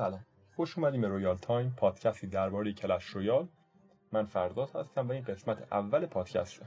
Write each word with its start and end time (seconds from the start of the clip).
سلام. 0.00 0.24
خوش 0.56 0.78
اومدیم 0.78 1.00
به 1.00 1.08
Royale 1.08 1.36
Time 1.36 1.74
پادکستی 1.76 2.26
درباره 2.26 2.72
Clash 2.72 3.04
Royale. 3.04 3.48
من 4.12 4.24
فرداد 4.24 4.70
هستم 4.74 5.08
و 5.08 5.12
این 5.12 5.24
قسمت 5.24 5.72
اول 5.72 6.06
پادکسته. 6.06 6.66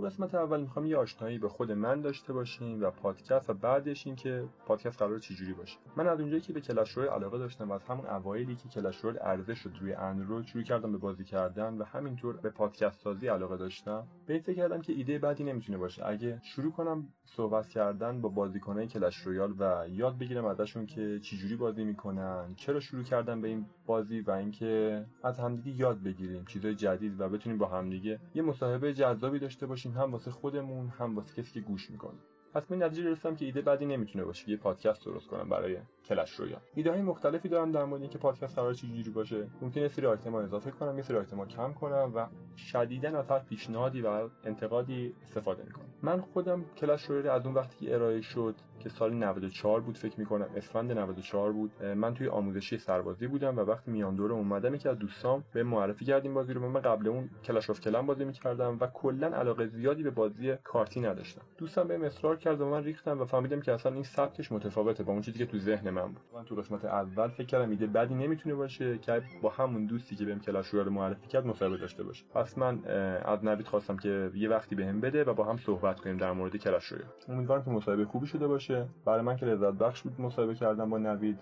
تو 0.00 0.06
قسمت 0.06 0.34
اول 0.34 0.60
می‌خوام 0.60 0.86
یه 0.86 0.96
آشنایی 0.96 1.38
به 1.38 1.48
خود 1.48 1.72
من 1.72 2.00
داشته 2.00 2.32
باشیم 2.32 2.82
و 2.82 2.90
پادکست 2.90 3.50
و 3.50 3.54
بعدش 3.54 4.06
این 4.06 4.16
که 4.16 4.44
پادکست 4.66 4.98
قرار 4.98 5.18
چجوری 5.18 5.52
باشه. 5.52 5.78
من 5.96 6.08
از 6.08 6.20
اونجایی 6.20 6.40
که 6.42 6.52
به 6.52 6.60
Clash 6.60 6.90
Royale 6.90 7.06
علاقه 7.06 7.38
داشتم 7.38 7.70
و 7.70 7.72
از 7.72 7.82
همون 7.82 8.06
اوایلی 8.06 8.56
که 8.56 8.68
Clash 8.68 8.96
Royale 8.96 9.16
عرضه 9.16 9.54
شد 9.54 9.72
روی 9.80 9.92
اندروید 9.92 10.46
شروع 10.46 10.64
کردم 10.64 10.92
به 10.92 10.98
بازی 10.98 11.24
کردن 11.24 11.74
و 11.74 11.84
همینطور 11.84 12.36
به 12.36 12.50
پادکست 12.50 13.00
سازی 13.00 13.28
علاقه 13.28 13.56
داشتم 13.56 14.06
به 14.26 14.38
فکر 14.38 14.56
کردم 14.56 14.80
که 14.80 14.92
ایده 14.92 15.18
بدی 15.18 15.44
نمی‌تونه 15.44 15.78
باشه. 15.78 16.06
اگه 16.06 16.40
شروع 16.44 16.72
کنم 16.72 17.08
صحبت 17.24 17.68
کردن 17.68 18.20
با 18.20 18.28
بازیکنای 18.28 18.86
Clash 18.86 19.16
Royale 19.16 19.54
و 19.58 19.88
یاد 19.88 20.18
بگیرم 20.18 20.44
ازشون 20.44 20.86
که 20.86 21.20
چجوری 21.22 21.56
بازی 21.56 21.84
می‌کنن 21.84 22.54
چرا 22.56 22.80
شروع 22.80 23.02
کردن 23.02 23.40
به 23.40 23.48
این 23.48 23.66
بازی 23.90 24.20
و 24.20 24.30
اینکه 24.30 25.04
از 25.22 25.38
همدیگه 25.38 25.80
یاد 25.80 26.02
بگیریم 26.02 26.44
چیزای 26.44 26.74
جدید 26.74 27.20
و 27.20 27.28
بتونیم 27.28 27.58
با 27.58 27.66
همدیگه 27.66 28.20
یه 28.34 28.42
مصاحبه 28.42 28.94
جذابی 28.94 29.38
داشته 29.38 29.66
باشیم 29.66 29.92
هم 29.92 30.12
واسه 30.12 30.30
خودمون 30.30 30.88
هم 30.88 31.16
واسه 31.16 31.42
کسی 31.42 31.52
که 31.54 31.60
گوش 31.60 31.90
می‌کنه. 31.90 32.18
پس 32.54 32.70
من 32.70 32.82
نتیجه 32.82 33.10
رسیدم 33.10 33.36
که 33.36 33.44
ایده 33.44 33.60
بدی 33.60 33.86
نمی‌تونه 33.86 34.24
باشه 34.24 34.50
یه 34.50 34.56
پادکست 34.56 35.04
درست 35.04 35.26
کنم 35.26 35.48
برای 35.48 35.76
Clash 36.04 36.30
Royale 36.30 36.60
ایده 36.74 36.90
های 36.90 37.02
مختلفی 37.02 37.48
دارم 37.48 37.72
در 37.72 37.84
مورد 37.84 38.02
اینکه 38.02 38.18
پادکست 38.18 38.58
قرار 38.58 38.74
چجوری 38.74 39.10
باشه. 39.10 39.48
ممکنه 39.62 39.88
سری 39.88 40.06
آیتم 40.06 40.34
اضافه 40.34 40.70
کنم 40.70 40.96
یه 40.96 41.02
سری 41.02 41.16
آیتم 41.16 41.44
کم 41.44 41.72
کنم 41.72 42.12
و 42.14 42.26
شدیدا 42.56 43.18
از 43.18 43.30
هر 43.30 43.38
پیشنهادی 43.38 44.02
و 44.02 44.28
انتقادی 44.44 45.14
استفاده 45.22 45.62
می‌کنم. 45.64 45.88
من 46.02 46.20
خودم 46.20 46.64
Clash 46.64 47.04
Royale 47.04 47.34
از 47.34 47.46
اون 47.46 47.54
وقتی 47.54 47.92
ارائه 47.92 48.20
شد 48.20 48.54
که 48.80 48.88
سال 48.88 49.14
94 49.14 49.80
بود 49.80 49.96
فکر 49.96 50.20
می‌کنم 50.20 50.46
اسفند 50.56 50.92
94 50.92 51.52
بود. 51.52 51.82
من 51.82 52.14
توی 52.14 52.28
آموزشی 52.28 52.78
سربازی 52.78 53.26
بودم 53.26 53.58
و 53.58 53.60
وقتی 53.60 53.90
میان 53.90 54.14
دوره 54.14 54.34
اومدم 54.34 54.76
که 54.76 54.88
از 54.88 54.98
دوستام 54.98 55.44
به 55.52 55.62
معرفی 55.62 56.04
کردیم 56.04 56.34
بازی 56.34 56.52
رو 56.52 56.68
من 56.68 56.80
قبل 56.80 57.08
اون 57.08 57.30
Clash 57.44 57.70
of 57.70 57.80
Clans 57.80 58.06
بازی 58.06 58.24
می‌کردم 58.24 58.78
و 58.80 58.86
کلا 58.86 59.26
علاقه 59.26 59.66
زیادی 59.66 60.02
به 60.02 60.10
بازی 60.10 60.54
کارتی 60.64 61.00
نداشتم. 61.00 61.42
دوستم 61.58 61.88
به 61.88 62.06
اصرار 62.06 62.36
کرد 62.36 62.60
و 62.60 62.66
من 62.66 62.84
ریختم 62.84 63.20
و 63.20 63.24
فهمیدم 63.24 63.60
که 63.60 63.72
اصلا 63.72 63.92
این 63.92 64.02
سبکش 64.02 64.52
متفاوته 64.52 65.02
با 65.02 65.12
اون 65.12 65.22
چیزی 65.22 65.38
که 65.38 65.46
تو 65.46 65.58
ذهن 65.58 65.90
من 65.90 66.06
بود. 66.06 66.20
من 66.34 66.44
تو 66.44 66.54
قسمت 66.54 66.84
اول 66.84 67.28
فکر 67.28 67.46
کردم 67.46 67.70
ایده 67.70 67.86
بدی 67.86 68.14
نمی‌تونه 68.14 68.54
باشه 68.54 68.98
که 68.98 69.22
با 69.42 69.50
همون 69.50 69.86
دوستی 69.86 70.16
که 70.16 70.24
بهم 70.24 70.40
Clash 70.40 70.66
رو 70.66 70.90
معرفی 70.90 71.26
کرد 71.26 71.46
مصاحبه 71.46 71.76
داشته 71.76 72.02
باشه. 72.02 72.24
پس 72.34 72.58
من 72.58 72.84
از 73.24 73.44
نوید 73.44 73.66
خواستم 73.66 73.96
که 73.96 74.30
یه 74.34 74.48
وقتی 74.48 74.74
بهم 74.74 75.00
بده 75.00 75.24
و 75.24 75.34
با 75.34 75.44
هم 75.44 75.56
صحبت 75.56 76.00
کنیم 76.00 76.16
در 76.16 76.32
مورد 76.32 76.56
کلش 76.56 76.84
رو. 76.84 76.98
امیدوارم 77.28 77.64
که 77.64 77.70
مصاحبه 77.70 78.04
خوبی 78.04 78.26
شده 78.26 78.46
باشه. 78.46 78.69
برای 79.04 79.22
من 79.22 79.36
که 79.36 79.46
لذت 79.46 79.74
بخش 79.74 80.02
بود 80.02 80.20
مصاحبه 80.20 80.54
کردم 80.54 80.90
با 80.90 80.98
نوید 80.98 81.38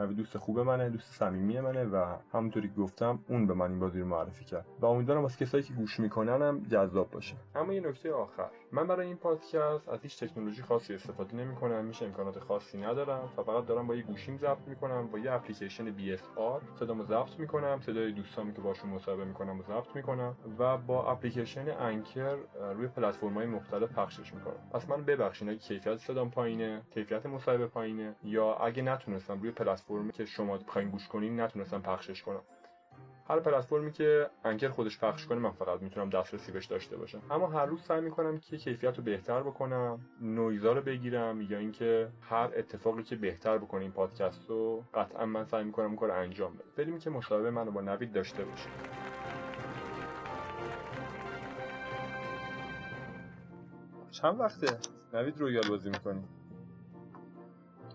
نوید 0.00 0.16
دوست 0.16 0.38
خوب 0.38 0.60
منه 0.60 0.90
دوست 0.90 1.12
صمیمی 1.12 1.60
منه 1.60 1.84
و 1.84 2.16
همونطوری 2.32 2.68
که 2.68 2.74
گفتم 2.74 3.18
اون 3.28 3.46
به 3.46 3.54
من 3.54 3.70
این 3.70 3.80
بازی 3.80 4.00
رو 4.00 4.06
معرفی 4.06 4.44
کرد. 4.44 4.66
و 4.80 4.86
امیدوارم 4.86 5.22
واسه 5.22 5.44
کسایی 5.44 5.64
که 5.64 5.72
گوش 5.72 6.00
میکننم 6.00 6.60
جذاب 6.68 7.10
باشه. 7.10 7.34
اما 7.54 7.72
یه 7.74 7.80
نکته 7.80 8.12
آخر. 8.12 8.50
من 8.72 8.86
برای 8.86 9.06
این 9.06 9.16
پادکست 9.16 9.88
از 9.88 10.02
هیچ 10.02 10.24
تکنولوژی 10.24 10.62
خاصی 10.62 10.94
استفاده 10.94 11.36
نمی 11.36 11.54
کنم 11.54 11.84
میشه 11.84 12.04
امکانات 12.04 12.38
خاصی 12.38 12.78
ندارم. 12.78 13.28
فقط 13.36 13.66
دارم 13.66 13.86
با 13.86 13.94
یه 13.94 14.02
گوشیم 14.02 14.36
ضبط 14.38 14.68
می‌کنم 14.68 15.06
با 15.06 15.18
یه 15.18 15.32
اپلیکیشن 15.32 15.96
BSR 15.96 16.78
صدامو 16.78 17.04
ضبط 17.04 17.38
می‌کنم 17.38 17.80
صدای 17.86 18.12
دوستامی 18.12 18.54
که 18.54 18.60
باشون 18.60 18.90
مصاحبه 18.90 19.24
می‌کنم 19.24 19.60
و 19.60 19.62
ضبط 19.62 19.96
می‌کنم 19.96 20.36
و 20.58 20.76
با 20.76 21.10
اپلیکیشن 21.12 21.68
انکر 21.78 22.36
روی 22.74 22.88
پلتفرم‌های 22.88 23.46
مختلف 23.46 23.92
پخشش 23.92 24.34
می‌کنم. 24.34 24.70
پس 24.72 24.88
من 24.88 25.04
ببخشید 25.04 25.48
اگه 25.48 25.58
کیفیت 25.58 25.96
صدام 25.96 26.30
پایینه 26.30 26.82
کیفیت 26.94 27.26
مصاحبه 27.26 27.66
پایینه 27.66 28.14
یا 28.24 28.54
اگه 28.54 28.82
نتونستم 28.82 29.40
روی 29.40 29.50
پلتفرمی 29.50 30.12
که 30.12 30.24
شما 30.24 30.56
بخواین 30.56 30.90
گوش 30.90 31.08
کنین 31.08 31.40
نتونستم 31.40 31.82
پخشش 31.82 32.22
کنم. 32.22 32.42
هر 33.30 33.40
پلتفرمی 33.40 33.92
که 33.92 34.30
انکر 34.44 34.68
خودش 34.68 34.98
پخش 34.98 35.26
کنه 35.26 35.38
من 35.38 35.50
فقط 35.50 35.82
می‌تونم 35.82 36.10
دسترسی 36.10 36.52
بهش 36.52 36.66
داشته 36.66 36.96
باشم. 36.96 37.22
اما 37.30 37.46
هر 37.46 37.66
روز 37.66 37.82
سعی 37.82 38.00
می‌کنم 38.00 38.38
که 38.38 38.56
کیفیت 38.56 38.96
رو 38.96 39.04
بهتر 39.04 39.42
بکنم 39.42 40.00
نویزا 40.20 40.72
رو 40.72 40.80
بگیرم 40.82 41.40
یا 41.40 41.58
اینکه 41.58 42.08
هر 42.20 42.50
اتفاقی 42.56 43.02
که 43.02 43.16
بهتر 43.16 43.58
بکنه 43.58 43.80
این 43.80 43.92
پادکست 43.92 44.46
رو 44.48 44.84
قطعا 44.94 45.26
من 45.26 45.44
سعی 45.44 45.64
می‌کنم 45.64 45.96
کار 45.96 46.10
انجام 46.10 46.54
بدم. 46.54 46.64
بریم 46.76 46.98
که 46.98 47.10
مصاحبه 47.10 47.50
منو 47.50 47.70
با 47.70 47.80
نوید 47.80 48.12
داشته 48.12 48.44
باشیم. 48.44 48.72
چند 54.10 54.40
وقته؟ 54.40 54.66
نوید 55.12 55.38
Royale 55.38 55.68
بازی 55.68 55.90
می‌کنی؟ 55.90 56.24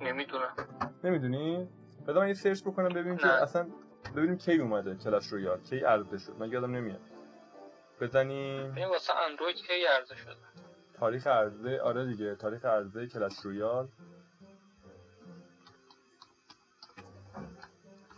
نمی‌دونم. 0.02 0.56
نمی‌دونی؟ 1.04 1.68
بذار 2.08 2.22
من 2.22 2.28
یه 2.28 2.34
search 2.34 2.64
بکنم 2.64 2.90
ببینیم 2.90 3.18
که 3.18 3.28
اصلا 3.28 3.68
ببینیم 4.16 4.38
کی 4.38 4.58
اومده 4.58 4.96
Clash 4.96 5.28
Royale 5.28 5.62
کی 5.62 5.80
عرضه 5.80 6.18
شد. 6.18 6.36
من 6.40 6.52
یادم 6.52 6.76
نمیاد. 6.76 7.02
بزنیم. 8.02 8.72
ببین 8.72 8.86
واسه 8.88 9.14
اندروید 9.16 9.56
کی 9.56 9.86
عرضه 9.86 10.16
شده. 10.16 10.36
تاریخ 10.94 11.28
عرضه 11.28 11.82
آره 11.82 12.06
دیگه 12.06 12.36
تاریخ 12.36 12.66
عرضه 12.66 13.08
Clash 13.08 13.40
Royale 13.40 13.88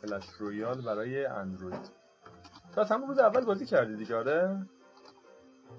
Clash 0.02 0.30
Royale 0.40 0.82
برای 0.82 1.26
اندروید. 1.26 1.92
تو 2.76 2.82
از 2.82 2.92
همون 2.92 3.08
روز 3.08 3.20
اول 3.20 3.46
بازی 3.46 3.66
کردی 3.66 3.96
دیگه 3.96 4.16
آره؟ 4.16 4.66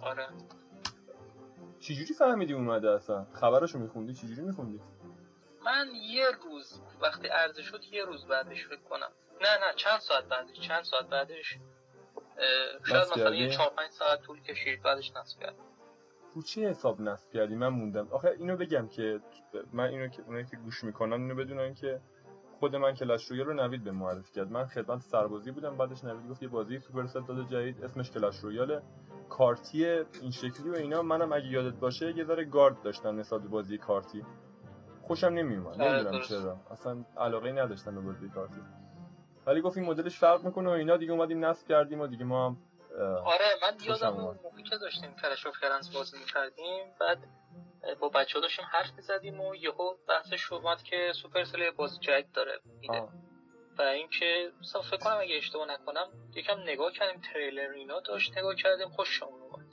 آره. 0.00 0.28
چجوری 1.80 2.14
فهمیدی 2.14 2.52
اومده 2.52 2.90
اصلا؟ 2.90 3.26
خبرشو 3.32 3.78
میخوندی؟ 3.78 4.14
چجوری 4.14 4.42
میخوندی؟ 4.42 4.80
من 5.64 5.86
یه 5.94 6.26
روز 6.44 6.80
وقتی 7.00 7.28
عرضه 7.28 7.62
شد 7.62 7.80
یه 7.92 8.04
روز 8.04 8.26
بعدش 8.26 8.66
فکر 8.66 8.80
کنم. 8.80 9.10
نه 9.40 9.66
نه 9.66 9.74
چند 9.76 10.00
ساعت 10.00 10.24
بعدش 10.24 10.60
چند 10.60 10.82
ساعت 10.82 11.08
بعدش 11.08 11.58
شاید 12.84 13.02
مثلا 13.12 13.34
یه 13.34 13.48
چهار 13.50 13.70
پنج 13.70 13.90
ساعت 13.90 14.22
طول 14.22 14.42
کشید 14.42 14.82
بعدش 14.82 15.12
نصب 15.16 15.40
کردم. 15.40 15.64
رو 16.34 16.42
چی 16.42 16.64
حساب 16.64 17.00
نصب 17.00 17.30
کردی؟ 17.30 17.54
من 17.54 17.68
موندم. 17.68 18.08
آخه 18.10 18.36
اینو 18.38 18.56
بگم 18.56 18.88
که 18.88 19.20
من 19.72 19.84
اینو 19.84 20.08
که 20.08 20.22
اونایی 20.22 20.44
که 20.44 20.56
گوش 20.56 20.84
می‌کنن 20.84 21.12
اینو 21.12 21.34
بدونن 21.34 21.74
که 21.74 22.00
خود 22.60 22.76
من 22.76 22.94
Clash 22.94 23.24
Royale 23.30 23.46
رو 23.46 23.54
نوید 23.54 23.84
به 23.84 23.90
معرفی 23.90 24.32
کرد. 24.32 24.50
من 24.50 24.66
خدمت 24.66 25.00
سربازی 25.00 25.50
بودم 25.50 25.76
بعدش 25.76 26.04
نوید 26.04 26.30
گفت 26.30 26.42
یه 26.42 26.48
بازی 26.48 26.78
Supercell 26.78 27.02
داده 27.02 27.44
جدید 27.44 27.84
اسمش 27.84 28.10
Clash 28.10 28.36
Royale 28.36 28.76
ه 28.76 28.82
کارتی 29.28 29.86
این 29.86 30.30
شکلی 30.30 30.70
و 30.70 30.74
اینا. 30.74 31.02
منم 31.02 31.32
اگه 31.32 31.46
یادت 31.46 31.74
باشه 31.74 32.16
یه 32.16 32.24
ذره 32.24 32.44
گارد 32.44 32.82
داشتم 32.82 33.18
نسبت 33.18 33.40
بازی 33.40 33.78
کارتی. 33.78 34.24
خوشم 35.02 35.26
نمیومد 35.26 35.82
نمی‌دونم 35.82 36.22
چرا. 36.22 36.60
اصلا 36.70 37.04
علاقه 37.16 37.52
نداشتم 37.52 37.94
به 37.94 38.00
بازی 38.00 38.28
کارتی. 38.28 38.62
ولی 39.48 39.60
گفت 39.60 39.76
این 39.76 39.86
مدلش 39.86 40.18
فرق 40.18 40.44
می‌کنه 40.44 40.68
و 40.68 40.72
اینا 40.72 40.96
دیگه 40.96 41.12
اومدیم 41.12 41.44
نصب 41.44 41.68
کردیم 41.68 42.00
و 42.00 42.06
دیگه 42.06 42.24
ما 42.24 42.46
هم 42.46 42.56
آره 43.24 43.46
من 43.62 43.76
یادم 43.84 44.16
اون 44.16 44.38
موقعی 44.42 44.62
که 44.62 44.76
داشتیم 44.76 45.14
Clash 45.22 45.46
of 45.46 45.60
Clans 45.60 45.94
بازی 45.94 46.18
می‌کردیم 46.18 46.94
بعد 47.00 47.18
با 48.00 48.08
بچه 48.08 48.40
داشتیم 48.40 48.64
حرف 48.70 48.92
می‌زدیم 48.96 49.40
و 49.40 49.54
یهو 49.54 49.94
بحثش 50.08 50.52
اومد 50.52 50.82
که 50.82 51.12
Supercell 51.22 51.70
بازی 51.70 51.98
جدید 51.98 52.32
داره 52.32 52.60
میده 52.80 53.08
و 53.78 53.82
اینکه 53.82 54.52
مثلا 54.60 54.82
فکر 54.82 54.96
کنم 54.96 55.18
اگه 55.20 55.36
اشتباه 55.36 55.68
نکنم 55.68 56.08
یکم 56.34 56.60
نگاه 56.60 56.92
کردیم 56.92 57.20
تریلر 57.20 57.70
اینا 57.70 58.00
داشت 58.00 58.38
نگاه 58.38 58.54
کردیم 58.54 58.88
خوشمون 58.88 59.42
اومد. 59.42 59.66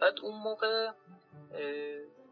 بعد 0.00 0.20
اون 0.22 0.42
موقع 0.42 0.90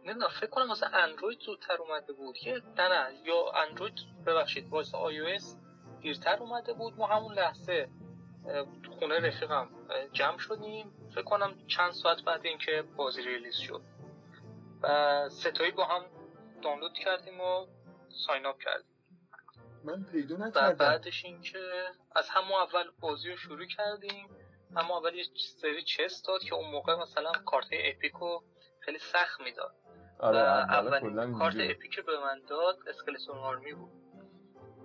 نمی‌دونم 0.05 0.29
فکر 0.41 0.51
کنم 0.51 0.69
واسه 0.69 0.95
اندروید 0.95 1.41
زودتر 1.41 1.77
اومده 1.77 2.13
بود 2.13 2.37
که 2.37 2.63
نه 2.79 2.89
نه 2.89 3.15
یا 3.25 3.53
اندروید 3.53 3.95
ببخشید 4.27 4.69
واسه 4.69 4.97
iOS 4.99 5.57
دیرتر 6.03 6.37
اومده 6.37 6.73
بود 6.73 6.99
ما 6.99 7.07
همون 7.07 7.35
لحظه 7.35 7.89
خونه 8.99 9.19
رفیقم 9.19 9.69
جمع 10.13 10.39
شدیم. 10.39 10.93
فکر 11.15 11.23
کنم 11.23 11.67
چند 11.67 11.93
ساعت 11.93 12.23
بعد 12.23 12.47
اینکه 12.47 12.85
بازی 12.97 13.23
release 13.23 13.57
شد. 13.57 13.83
و 14.83 15.29
ستایی 15.29 15.71
با 15.71 15.85
هم 15.85 16.05
دانلود 16.63 16.93
کردیم 16.93 17.41
و 17.41 17.67
sign 18.27 18.47
up 18.47 18.59
کردیم. 18.59 18.93
من 19.85 20.05
پیدا 20.13 20.37
نکردم. 20.37 20.69
و 20.69 20.73
بعدش 20.75 21.25
اینکه 21.25 21.59
از 22.17 22.29
همون 22.29 22.53
اول 22.53 22.85
بازی 23.01 23.31
رو 23.31 23.37
شروع 23.37 23.67
کردیم. 23.67 24.29
اما 24.77 24.99
اول 24.99 25.15
یه 25.15 25.25
سری 25.61 25.83
چست 25.83 26.27
داد 26.27 26.41
که 26.43 26.55
اون 26.55 26.71
موقع 26.71 26.95
مثلا 26.95 27.33
کارت 27.33 27.67
اپیکو 27.73 28.41
خیلی 28.81 28.99
سخت 28.99 29.41
می‌داد. 29.41 29.75
آره 30.19 30.39
اولین 30.39 31.39
کارت 31.39 31.57
اپیک 31.59 32.01
به 32.07 32.21
من 32.21 32.43
داد 32.49 32.79
اسکلتون 32.89 33.39
آرمی 33.39 33.73
بود. 33.73 34.02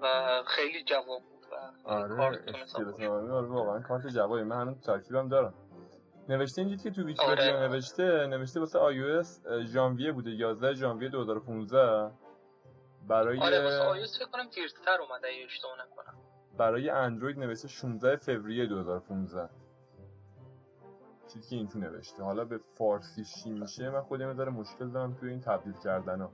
و 0.01 0.44
خیلی 0.47 0.83
جواب 0.83 1.21
بود 1.23 1.45
و 1.51 1.55
آره 1.89 2.21
آره 3.31 3.47
واقعا 3.47 3.79
کارت 3.79 4.07
جوابی 4.07 4.44
من 4.44 4.61
هنوز 4.61 4.81
ترکیبم 4.81 5.29
دارم. 5.29 5.53
نوشته 6.29 6.61
اینجا 6.61 6.83
که 6.83 6.91
تو 6.91 7.03
ویکی‌پدیا 7.03 7.57
آره. 7.57 7.67
نوشته 7.67 8.27
نوشته 8.27 8.59
واسه 8.59 8.79
iOS 8.79 9.27
ژانویه 9.63 10.11
بوده 10.11 10.29
11 10.31 10.73
ژانویه 10.73 11.09
2015 11.09 12.11
برای 13.07 13.39
آره 13.39 13.63
واسه 13.63 14.05
iOS 14.05 14.19
فکر 14.19 14.31
کنم 14.31 14.49
دیرتر 14.55 14.97
اومده 15.01 15.27
اگه 15.27 15.45
اشتباه 15.45 15.73
نکنم. 15.73 16.17
برای 16.57 16.89
اندروید 16.89 17.39
نوشته 17.39 17.67
16 17.67 18.15
فوریه 18.15 18.65
2015 18.65 19.49
چیزی 21.33 21.49
که 21.49 21.55
این 21.55 21.67
تو 21.67 21.79
نوشته. 21.79 22.23
حالا 22.23 22.45
به 22.45 22.59
فارسی 22.77 23.23
چی 23.23 23.49
میشه؟ 23.51 23.89
من 23.89 24.01
خودم 24.01 24.33
داره 24.33 24.51
مشکل 24.51 24.89
دارم 24.89 25.13
توی 25.13 25.29
این 25.29 25.41
تبدیل 25.41 25.73
کردن 25.73 26.21
ها 26.21 26.31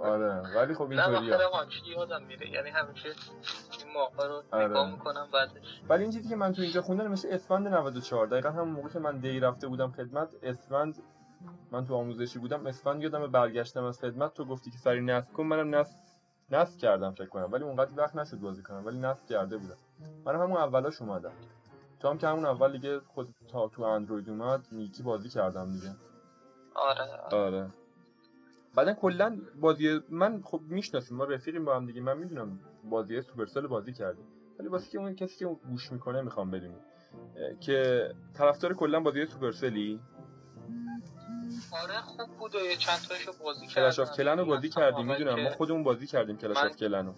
آره 0.00 0.56
ولی 0.56 0.74
خب 0.74 0.90
اینطوریه. 0.90 1.36
نه 1.36 1.44
آخر 1.44 1.68
یادم 1.86 2.22
میره؟ 2.22 2.50
یعنی 2.50 2.70
همیشه 2.70 3.08
این 3.08 3.92
موقع 3.94 4.28
رو 4.28 4.42
آره. 4.52 4.68
نگاه 4.68 4.90
می‌کنم 4.90 5.28
بعدش 5.32 5.80
ولی 5.88 6.02
این 6.02 6.12
چیزی 6.12 6.28
که 6.28 6.36
من 6.36 6.52
تو 6.52 6.62
اینجا 6.62 6.82
خوندم 6.82 7.06
مثل 7.06 7.28
اسفند 7.30 7.68
94 7.68 8.26
دقیقا 8.26 8.50
همون 8.50 8.68
موقع 8.68 8.88
که 8.88 8.98
من 8.98 9.18
دی 9.18 9.40
رفته 9.40 9.68
بودم 9.68 9.92
خدمت 9.92 10.28
اسفند 10.42 11.02
من 11.70 11.86
تو 11.86 11.94
آموزشی 11.94 12.38
بودم 12.38 12.66
اسفند 12.66 13.02
یادم 13.02 13.26
برگشتم 13.26 13.84
از 13.84 14.00
خدمت 14.00 14.34
تو 14.34 14.44
گفتی 14.44 14.70
که 14.70 14.78
سری 14.78 15.00
نصب 15.00 15.32
کن 15.32 15.42
منم 15.42 15.74
نصب 15.74 15.96
نصب 16.50 16.78
کردم 16.78 17.10
فکر 17.10 17.26
کنم 17.28 17.52
ولی 17.52 17.64
اونقدر 17.64 17.90
وقت 17.96 18.16
نشد 18.16 18.36
بازی 18.36 18.62
کنم 18.62 18.86
ولی 18.86 18.98
نصب 18.98 19.26
کرده 19.26 19.56
بودم. 19.56 19.76
منم 20.24 20.40
همون 20.42 20.56
اولاش 20.56 21.02
اومدم. 21.02 21.32
تو 22.00 22.08
هم 22.08 22.18
که 22.18 22.28
همون 22.28 22.44
اول 22.44 22.72
دیگه 22.72 23.00
خود 23.00 23.28
تا 23.48 23.68
تو 23.68 23.82
اندروید 23.82 24.30
اومد 24.30 24.66
نیکی 24.72 25.02
بازی 25.02 25.28
کردم 25.28 25.72
دیگه. 25.72 25.94
آره. 26.74 27.36
آره. 27.36 27.70
بعدا 28.76 28.92
کلا 28.94 29.40
بازی 29.60 30.00
من 30.08 30.42
خب 30.44 30.60
می‌شناسیم 30.68 31.16
ما 31.16 31.24
رفیقیم 31.24 31.64
با 31.64 31.76
هم 31.76 31.86
دیگه. 31.86 32.00
من 32.00 32.18
می‌دونم 32.18 32.60
بازی 32.84 33.22
سوپرسل 33.22 33.66
بازی 33.66 33.92
کردیم 33.92 34.24
ولی 34.58 34.68
واسه 34.68 34.90
که 34.90 34.98
اون 34.98 35.14
کسی 35.14 35.38
که 35.38 35.44
گوش 35.44 35.92
می‌کنه 35.92 36.20
می‌خوام 36.20 36.50
بدونیم 36.50 36.80
که 37.60 38.10
طرفدار 38.34 38.74
کلا 38.74 39.00
بازی 39.00 39.26
Supercell 39.26 39.93
ی 39.93 40.00
آره 41.82 42.00
خوب 42.00 42.28
بود 42.38 42.54
و 42.54 42.58
چند 42.78 42.98
تاشو 43.08 43.32
بازی 43.44 43.66
کردم 43.66 43.86
Clash 43.86 43.98
of 43.98 44.16
Clan 44.16 44.38
رو 44.38 44.44
بازی 44.44 44.68
کردیم 44.68 45.06
می‌دونم. 45.06 45.42
ما 45.42 45.50
خودمون 45.50 45.82
بازی 45.82 46.06
کردیم 46.06 46.36
Clash 46.36 46.56
of 46.56 46.76
Clan 46.76 47.06
رو 47.06 47.14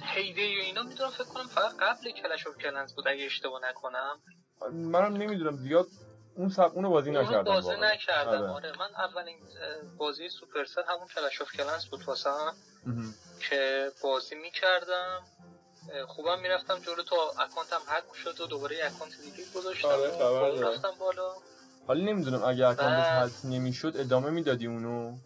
Hay 0.00 0.21
Day 0.21 0.42
و 0.42 0.62
اینا 0.64 0.82
می‌دونم 0.82 1.10
فکر 1.10 1.24
کنم 1.24 1.46
فقط 1.46 1.76
قبل 1.80 2.10
Clash 2.10 2.46
of 2.46 2.56
Clans 2.58 2.94
بود 2.94 3.08
اگه 3.08 3.24
اشتباه 3.24 3.60
نکنم. 3.70 4.16
منم 4.72 5.16
نمی‌دونم. 5.16 5.56
زیاد 5.56 5.86
اون 6.36 6.48
سب 6.48 6.70
اونو 6.74 6.90
بازی 6.90 7.10
نکردم 7.10 7.42
بازی 7.42 7.76
نکردم 7.80 8.30
آره. 8.30 8.48
آره. 8.50 8.72
من 8.78 8.94
اولین 8.94 9.36
بازی 9.98 10.28
Supercell 10.28 10.82
همون 10.88 11.08
Clash 11.16 11.42
of 11.42 11.52
Clans 11.52 11.84
بود 11.84 12.02
واسه 12.04 12.30
که 13.50 13.92
بازی 14.02 14.34
می‌کردم. 14.34 15.22
خوبم 16.06 16.40
می‌رفتم 16.40 16.78
جلو 16.78 17.02
تا 17.02 17.16
account 17.16 17.72
م 17.72 17.80
هک 17.86 18.04
شد 18.24 18.40
و 18.40 18.46
دوباره 18.46 18.76
account 18.84 19.12
دیگه 19.20 19.44
گذاشتم 19.54 19.88
آره 19.88 20.60
رفتم 20.60 20.92
بالا. 21.00 21.32
حالا 21.86 22.04
نمی‌دونم 22.04 22.44
اگه 22.44 22.66
account 22.66 23.06
هک 23.06 23.32
نمی‌شد 23.44 23.92
ادامه 23.96 24.30
می‌دادی 24.30 24.66
اونو؟ 24.66 25.16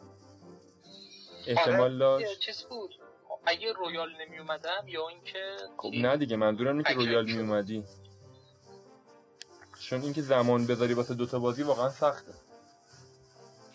احتمال 1.47 2.03
آره، 2.03 2.25
داشت. 2.25 2.41
چیز 2.41 2.63
بود. 2.63 2.95
اگه 3.47 3.73
Royale 3.73 4.09
نمی 4.21 4.39
اومدم 4.39 4.85
یا 4.89 5.09
اینکه 5.09 5.57
خب 5.77 5.91
نه 5.95 6.17
دیگه 6.17 6.37
منظورم 6.37 6.77
اینه 6.77 6.89
که 6.89 6.95
Royale 6.95 7.25
می 7.25 7.39
اومدی 7.39 7.85
چون 9.91 10.03
اینکه 10.03 10.23
زمان 10.23 10.67
بذاری 10.67 10.95
واسه 10.95 11.15
دوتا 11.15 11.39
بازی 11.39 11.63
واقعا 11.63 11.89
سخته. 11.89 12.33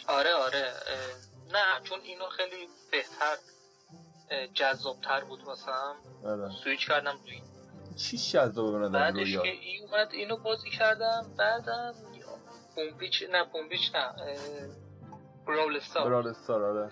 آره 0.07 0.33
آره. 0.33 0.73
نه 1.53 1.81
چون 1.83 1.99
اینو 2.01 2.25
خیلی 2.25 2.67
بهتر 2.91 3.37
جذابتر 4.53 5.23
بود 5.23 5.43
واسم. 5.43 5.95
آره. 6.25 6.51
سویچ 6.63 6.87
کردم. 6.87 7.19
روی 7.25 7.41
چی 7.95 8.17
جذابه 8.17 8.71
به 8.71 8.77
نظر 8.77 8.99
بعدش 8.99 9.33
که 9.33 9.41
این 9.41 9.83
اومد 9.83 10.11
اینو 10.11 10.37
بازی 10.37 10.69
کردم. 10.69 11.33
بعدم 11.37 11.95
بومبیچ 12.75 13.23
نه 13.31 13.43
بومبیچ 13.43 13.95
نه 13.95 14.13
براول 15.47 15.77
استار. 15.77 16.05
براول 16.05 16.27
استار 16.27 16.63
آره. 16.63 16.91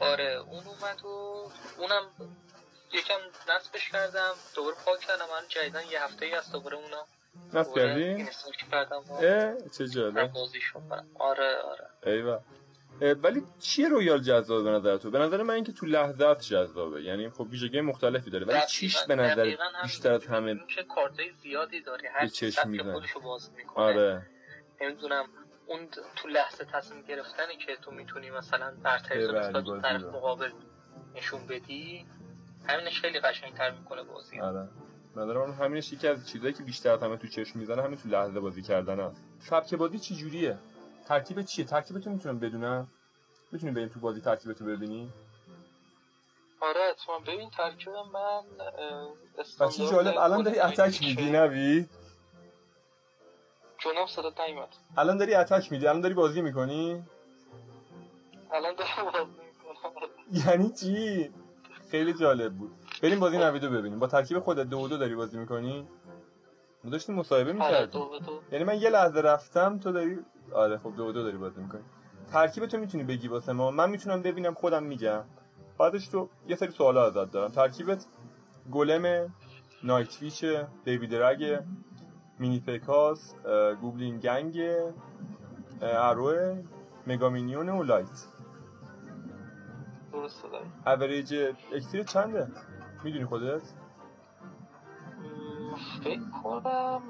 آره 0.00 0.44
اون 0.50 0.66
اومد 0.66 1.04
و 1.04 1.08
اونم 1.78 2.06
یکم 2.92 3.18
نصبش 3.48 3.90
کردم. 3.90 4.34
دوباره 4.54 4.76
پاک 4.84 5.00
کردم. 5.00 5.24
من 5.24 5.48
جدیدن 5.48 5.86
یه 5.86 6.04
هفته 6.04 6.26
ای 6.26 6.34
هست 6.34 6.52
دوباره 6.52 6.76
اونا. 6.76 7.06
نصب 7.54 7.74
کردی؟ 7.74 8.28
اه 9.22 9.54
چه 9.78 9.88
جالب. 9.88 10.30
آره 11.18 11.56
آره. 11.56 11.88
ایوه. 12.06 12.40
ولی 13.00 13.42
چیه 13.58 13.88
رویال 13.88 14.18
جذابه 14.18 14.62
به 14.62 14.70
نظر 14.70 14.96
تو؟ 14.96 15.10
به 15.10 15.18
نظر 15.18 15.42
من 15.42 15.54
اینکه 15.54 15.72
تو 15.72 15.86
لحظات 15.86 16.42
جذابه. 16.42 17.02
یعنی 17.02 17.30
خب 17.30 17.46
ویژگی 17.50 17.80
مختلفی 17.80 18.30
داره. 18.30 18.46
ولی 18.46 18.60
چیش 18.68 19.04
به 19.04 19.14
نظر 19.14 19.56
بیشتر 19.82 20.12
از 20.12 20.26
همه؟ 20.26 20.66
که 20.66 20.82
کارتای 20.82 21.30
زیادی 21.30 21.80
داره 21.80 22.08
هر 22.14 22.26
چشم 22.26 22.68
می‌زنه. 22.68 23.00
باز 23.24 23.52
می‌کنه. 23.56 23.84
آره. 23.84 24.26
نمی‌دونم 24.80 25.24
اون 25.66 25.88
تو 26.16 26.28
لحظه 26.28 26.64
تصمیم 26.64 27.02
گرفتنی 27.02 27.56
که 27.56 27.76
تو 27.76 27.90
می‌تونی 27.90 28.30
مثلا 28.30 28.74
برتری 28.82 29.26
رو 29.26 29.60
دو 29.60 29.80
طرف 29.80 30.02
مقابل 30.02 30.50
نشون 31.14 31.46
بدی 31.46 32.06
همینش 32.68 33.00
خیلی 33.00 33.20
قشنگتر 33.20 33.70
می‌کنه 33.70 34.02
بازی. 34.02 34.40
آره. 34.40 34.68
نظر 35.16 35.36
همینش 35.36 35.92
یکی 35.92 36.08
از 36.08 36.28
چیزایی 36.28 36.52
که 36.54 36.62
بیشتر 36.62 36.98
همه 36.98 37.16
تو 37.16 37.28
چشم 37.28 37.58
می‌زنه 37.58 37.82
همین 37.82 37.98
تو 37.98 38.08
لحظه 38.08 38.40
بازی 38.40 38.62
کردن 38.62 39.00
هست 39.00 39.22
سبک 39.38 39.74
بازی 39.74 39.98
چی 39.98 40.14
جوریه؟ 40.16 40.58
ترتیب 41.06 41.42
چیه؟ 41.42 41.64
ترتیبتون 41.64 42.12
می‌تونم 42.12 42.38
بدونم؟ 42.38 42.88
می‌تونی 43.52 43.72
بریم 43.72 43.88
تو 43.88 44.00
بازی 44.00 44.20
ترتیبتو 44.20 44.64
ببینی 44.64 45.12
آره 46.60 46.80
اتفاقا 46.80 47.18
ببین 47.18 47.50
ترکیب 47.50 47.92
من 49.58 49.68
چی 49.70 49.86
جالب 49.90 50.18
الان 50.18 50.42
داری 50.42 50.58
اتک 50.58 51.02
میدی 51.02 51.30
نوید 51.30 51.90
جونم 53.78 54.06
صدا 54.06 54.32
نیومد 54.46 54.68
الان 54.96 55.16
داری 55.16 55.34
اتک 55.34 55.72
میدی؟ 55.72 55.86
الان 55.86 56.00
داری 56.00 56.14
بازی 56.14 56.40
می‌کنی؟ 56.40 57.04
الان 58.52 58.74
دارم 58.74 59.12
بازی 59.12 59.24
می‌کنم. 59.58 60.46
یعنی 60.46 60.70
چی؟ 60.70 61.30
خیلی 61.90 62.12
جالب 62.12 62.52
بود. 62.52 62.85
بریم 63.02 63.20
بازی 63.20 63.38
نویدو 63.38 63.70
ببینیم. 63.70 63.98
با 63.98 64.06
ترکیب 64.06 64.38
خودت 64.38 64.66
دو 64.66 64.88
دو 64.88 64.96
داری 64.96 65.14
بازی 65.14 65.38
می‌کنی؟ 65.38 65.88
ما 66.84 66.90
داشتیم 66.90 67.14
مصاحبه 67.14 67.50
آره، 67.50 67.80
می‌کردیم 67.80 68.10
یعنی 68.52 68.64
من 68.64 68.80
یه 68.80 68.90
لحظه 68.90 69.20
رفتم 69.20 69.78
تو 69.78 69.92
داری 69.92 70.18
آره 70.52 70.78
خب 70.78 70.96
دو 70.96 71.12
دو 71.12 71.22
داری 71.22 71.36
بازی 71.36 71.60
می‌کنی. 71.60 71.82
ترکیب 72.32 72.66
تو 72.66 72.78
می‌تونی 72.78 73.04
بگی 73.04 73.28
واسه 73.28 73.52
ما. 73.52 73.70
من 73.70 73.90
می‌تونم 73.90 74.22
ببینم 74.22 74.54
خودم 74.54 74.82
میگم. 74.82 75.24
بعدش 75.78 76.08
تو 76.08 76.28
یه 76.48 76.56
سری 76.56 76.70
سوالا 76.70 77.06
ازت 77.06 77.30
دارم. 77.30 77.50
ترکیبت 77.50 78.06
Golem 78.72 79.34
Night 79.82 80.22
Witch 80.22 80.44
Baby 80.84 81.06
Drag 81.06 81.64
Mini 82.38 82.60
Pekka 82.60 83.22
س 83.22 83.34
Goblin 83.80 84.20
Gang 84.20 84.60
Arrow 85.82 86.62
ه 87.06 87.12
Mega 87.12 87.34
Minion 87.34 87.68
و 87.68 87.82
Light. 87.82 88.26
درست 90.12 90.44
اوریج 90.86 91.34
اکسیر 91.72 92.02
چنده؟ 92.02 92.48
می‌دونی 93.04 93.24
خودت؟ 93.24 93.62
فکر 96.04 96.20
کنم 96.42 97.02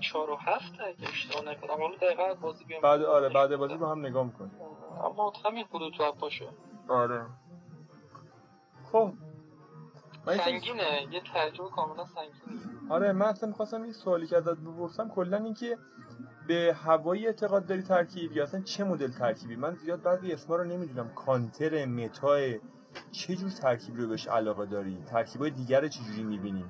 چهار 0.00 0.30
و 0.30 0.36
هفت 0.36 0.72
اگه 0.80 1.08
اشتباه 1.08 1.44
نکنم. 1.44 1.82
حالا 1.82 1.96
دقیقا 1.96 2.34
بازی 2.34 2.64
بیام. 2.64 2.82
بعد 2.82 3.02
آره 3.02 3.28
بعد 3.28 3.56
بازی 3.56 3.76
با 3.76 3.90
هم 3.90 4.06
نگاه 4.06 4.24
می‌کنیم. 4.26 4.50
اما 5.04 5.32
همین 5.44 5.64
حدود 5.64 5.92
تو 5.92 6.12
باشه 6.12 6.48
آره. 6.88 7.26
خب. 8.92 9.12
سنگینه. 10.26 11.08
یه 11.10 11.20
ترجمه 11.20 11.70
کاملا 11.70 12.04
سنگینه. 12.04 12.60
آره 12.88 13.12
من 13.12 13.26
اصلا 13.26 13.48
می‌خواستم 13.48 13.82
این 13.82 13.92
سوالی 13.92 14.26
که 14.26 14.36
ازت 14.36 14.56
بپرسم 14.56 15.08
کلا 15.08 15.36
اینکه 15.36 15.78
به 16.46 16.76
هوایی 16.84 17.26
اعتقاد 17.26 17.66
داری 17.66 17.82
ترکیب 17.82 18.32
یا 18.36 18.42
اصلا 18.42 18.60
چه 18.60 18.84
مدل 18.84 19.10
ترکیبی؟ 19.10 19.56
من 19.56 19.74
زیاد 19.74 20.02
بعضی 20.02 20.32
اسما 20.32 20.56
رو 20.56 20.64
نمی‌دونم. 20.64 21.14
کانتر 21.14 21.86
متا 21.86 22.36
چه 23.12 23.36
جور 23.36 23.50
ترکیبی 23.50 24.02
رو 24.02 24.08
بهش 24.08 24.26
علاقه 24.26 24.66
داری؟ 24.66 25.02
ترکیبای 25.06 25.50
دیگر 25.50 25.88
چه 25.88 26.00
جوری 26.04 26.22
می‌بینی؟ 26.22 26.64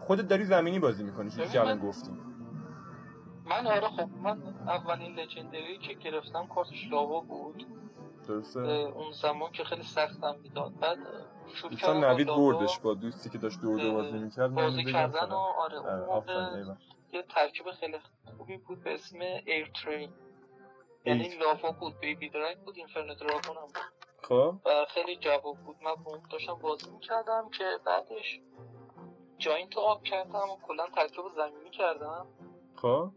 خودت 0.00 0.28
داری 0.28 0.44
زمینی 0.44 0.78
بازی 0.78 1.04
می‌کنی 1.04 1.30
که 1.30 1.60
الان 1.60 1.78
گفتیم 1.78 2.34
من 3.46 3.66
آره 3.66 3.88
خب 3.88 4.08
من 4.22 4.42
اولین 4.66 5.18
لژندری 5.18 5.78
که 5.78 5.94
گرفتم 5.94 6.46
کارتش 6.46 6.88
لاوا 6.90 7.20
بود. 7.20 7.66
درسته. 8.28 8.60
اون 8.60 9.12
زمان 9.12 9.52
که 9.52 9.64
خیلی 9.64 9.82
سختم 9.82 10.36
می‌داد. 10.42 10.78
بعد 10.80 10.98
شروع 11.78 11.98
نوید 11.98 12.26
بردش 12.26 12.78
با 12.78 12.94
دوستی 12.94 13.30
که 13.30 13.38
داشت 13.38 13.60
دو 13.60 13.78
دو 13.78 13.92
بازی 13.92 14.18
می‌کرد 14.18 14.54
بازی 14.54 14.84
کردن 14.84 15.30
و 15.30 15.34
آره 15.34 15.78
اون 15.78 16.06
موقع 16.06 16.74
یه 17.12 17.22
ترکیب 17.22 17.70
خیلی 17.70 17.98
خوبی 18.38 18.56
بود 18.56 18.82
به 18.84 18.94
اسم 18.94 19.18
ایر 19.46 19.70
ترین 19.84 20.10
یعنی 21.04 21.38
لاوا 21.38 21.72
بود 21.72 22.00
بیبی 22.00 22.28
درنگ 22.28 22.56
بود 22.56 22.76
اینفرنت 22.76 23.18
دراگون 23.18 23.56
هم 23.56 23.62
بود. 23.62 24.03
خب. 24.28 24.54
و 24.64 24.86
خیلی 24.88 25.16
جواب 25.16 25.56
بود. 25.56 25.76
من 25.82 25.94
با 25.94 26.18
داشتم 26.30 26.54
بازی 26.54 26.90
می‌کردم 26.90 27.50
که 27.58 27.78
بعدش 27.84 28.40
جاینت 29.38 29.76
آب 29.76 30.02
کردم 30.02 30.50
و 30.50 30.56
کلا 30.66 30.86
ترکیب 30.94 31.24
زمینی 31.36 31.70
کردم. 31.70 32.26
خب. 32.76 33.10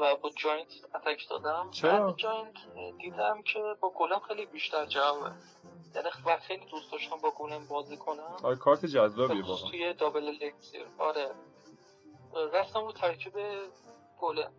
و 0.00 0.16
با 0.16 0.30
جاینت 0.36 0.72
اتک 0.94 1.28
دادم. 1.30 1.70
چرا؟ 1.70 2.06
بعد 2.06 2.16
جاینت 2.16 2.56
دیدم 2.98 3.42
که 3.42 3.60
با 3.80 3.90
گلم 3.90 4.18
خیلی 4.18 4.46
بیشتر 4.46 4.86
جوابه. 4.86 5.32
یعنی 5.94 6.08
و 6.26 6.36
خیلی 6.36 6.66
دوست 6.66 6.92
داشتم 6.92 7.16
با 7.16 7.30
گلم 7.30 7.68
بازی 7.68 7.96
کنم. 7.96 8.36
آره 8.42 8.56
کارت 8.56 8.86
جذابیه 8.86 9.42
واقعا. 9.42 9.70
توی 9.70 9.94
دابل 9.94 10.26
الکسیر 10.28 10.86
آره. 10.98 11.30
رفتم 12.52 12.84
رو 12.84 12.92
ترکیب 12.92 13.32
گلم 14.20 14.52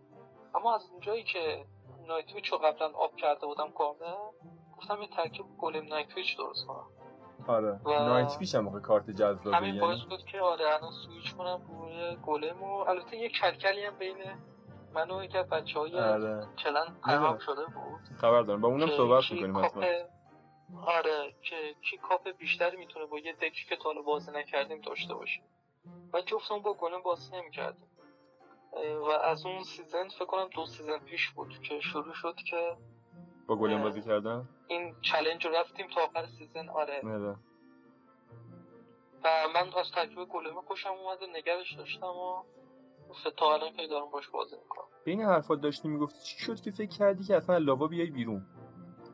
اما 0.55 0.75
از 0.75 0.89
اونجایی 0.91 1.23
که 1.23 1.65
نایتویچ 2.07 2.47
رو 2.51 2.57
قبلا 2.57 2.91
آب 2.93 3.15
کرده 3.15 3.45
بودم 3.45 3.71
کامل 3.71 4.30
گفتم 4.81 5.01
یه 5.01 5.07
ترکیب 5.07 5.45
گلم 5.57 5.85
نایتویچ 5.85 6.37
درست 6.37 6.67
کنم. 6.67 6.85
آره. 7.47 7.79
و... 7.85 7.89
نایت 7.89 8.55
هم 8.55 8.81
کارت 8.81 9.09
جذابه 9.09 9.57
همین 9.57 9.79
باعث 9.79 10.01
بود 10.01 10.25
که 10.25 10.39
آره 10.39 10.65
الان 10.65 10.91
سویچ 10.91 11.35
کنم 11.35 11.61
روی 11.69 12.17
گلم 12.25 12.63
و 12.63 12.73
البته 12.73 13.17
یه 13.17 13.29
کلکلی 13.29 13.85
هم 13.85 13.95
بین 13.95 14.17
من 14.93 15.11
و 15.11 15.23
یکی 15.23 15.37
از 15.37 15.49
بچه 15.49 15.79
های 15.79 15.99
آره. 15.99 16.47
کلن 16.57 16.95
پیام 17.05 17.37
شده 17.37 17.65
بود. 17.65 18.17
خبر 18.17 18.41
دارم. 18.41 18.61
با 18.61 18.67
اونم 18.67 18.87
صحبت 18.87 19.31
می‌کنیم 19.31 19.57
حتما. 19.57 19.83
آره 20.85 21.33
که 21.41 21.55
کی 21.81 21.97
کاپ 21.97 22.29
بیشتری 22.37 22.77
می‌تونه 22.77 23.05
با 23.05 23.19
یه 23.19 23.33
دکی 23.33 23.65
که 23.69 23.75
تا 23.75 23.93
بازی 24.05 24.31
نکردیم 24.31 24.81
داشته 24.81 25.13
باشه. 25.13 25.41
و 26.13 26.21
جفتمون 26.21 26.61
با 26.61 26.73
Golem 26.73 27.01
بازی 27.01 27.35
نمی‌کردیم. 27.37 27.87
و 29.01 29.09
از 29.09 29.45
اون 29.45 29.63
season 29.63 30.07
فکر 30.07 30.25
کنم 30.25 30.47
دو 30.55 30.65
season 30.65 30.99
پیش 30.99 31.29
بود 31.29 31.59
که 31.59 31.79
شروع 31.79 32.13
شد 32.13 32.35
که 32.35 32.77
با 33.47 33.55
Golem 33.55 33.83
بازی 33.83 34.01
کردن؟ 34.01 34.49
این 34.71 34.95
challenge 35.01 35.45
رو 35.45 35.51
رفتیم 35.55 35.87
تا 35.87 36.01
آخر 36.01 36.25
season 36.25 36.69
آره. 36.69 37.01
نده. 37.03 37.35
و 39.23 39.47
من 39.53 39.79
از 39.79 39.91
ترکیب 39.91 40.25
Golem 40.25 40.55
ه 40.55 40.61
خوشم 40.61 40.89
اومد 40.89 41.23
و 41.23 41.25
نگهش 41.37 41.73
داشتم 41.73 42.07
و 42.07 42.43
تا 43.37 43.53
الان 43.53 43.73
که 43.73 43.87
دارم 43.87 44.09
باش 44.09 44.29
بازی 44.29 44.55
می‌کنم. 44.55 44.85
بین 45.05 45.21
حرفات 45.21 45.61
داشتی 45.61 45.87
می‌گفتی 45.87 46.19
چی 46.23 46.39
شد 46.39 46.61
که 46.61 46.71
فکر 46.71 46.97
کردی 46.97 47.23
که 47.23 47.35
اصلا 47.35 47.57
Lava 47.57 47.87
بیای 47.87 48.09
بیرون؟ 48.09 48.45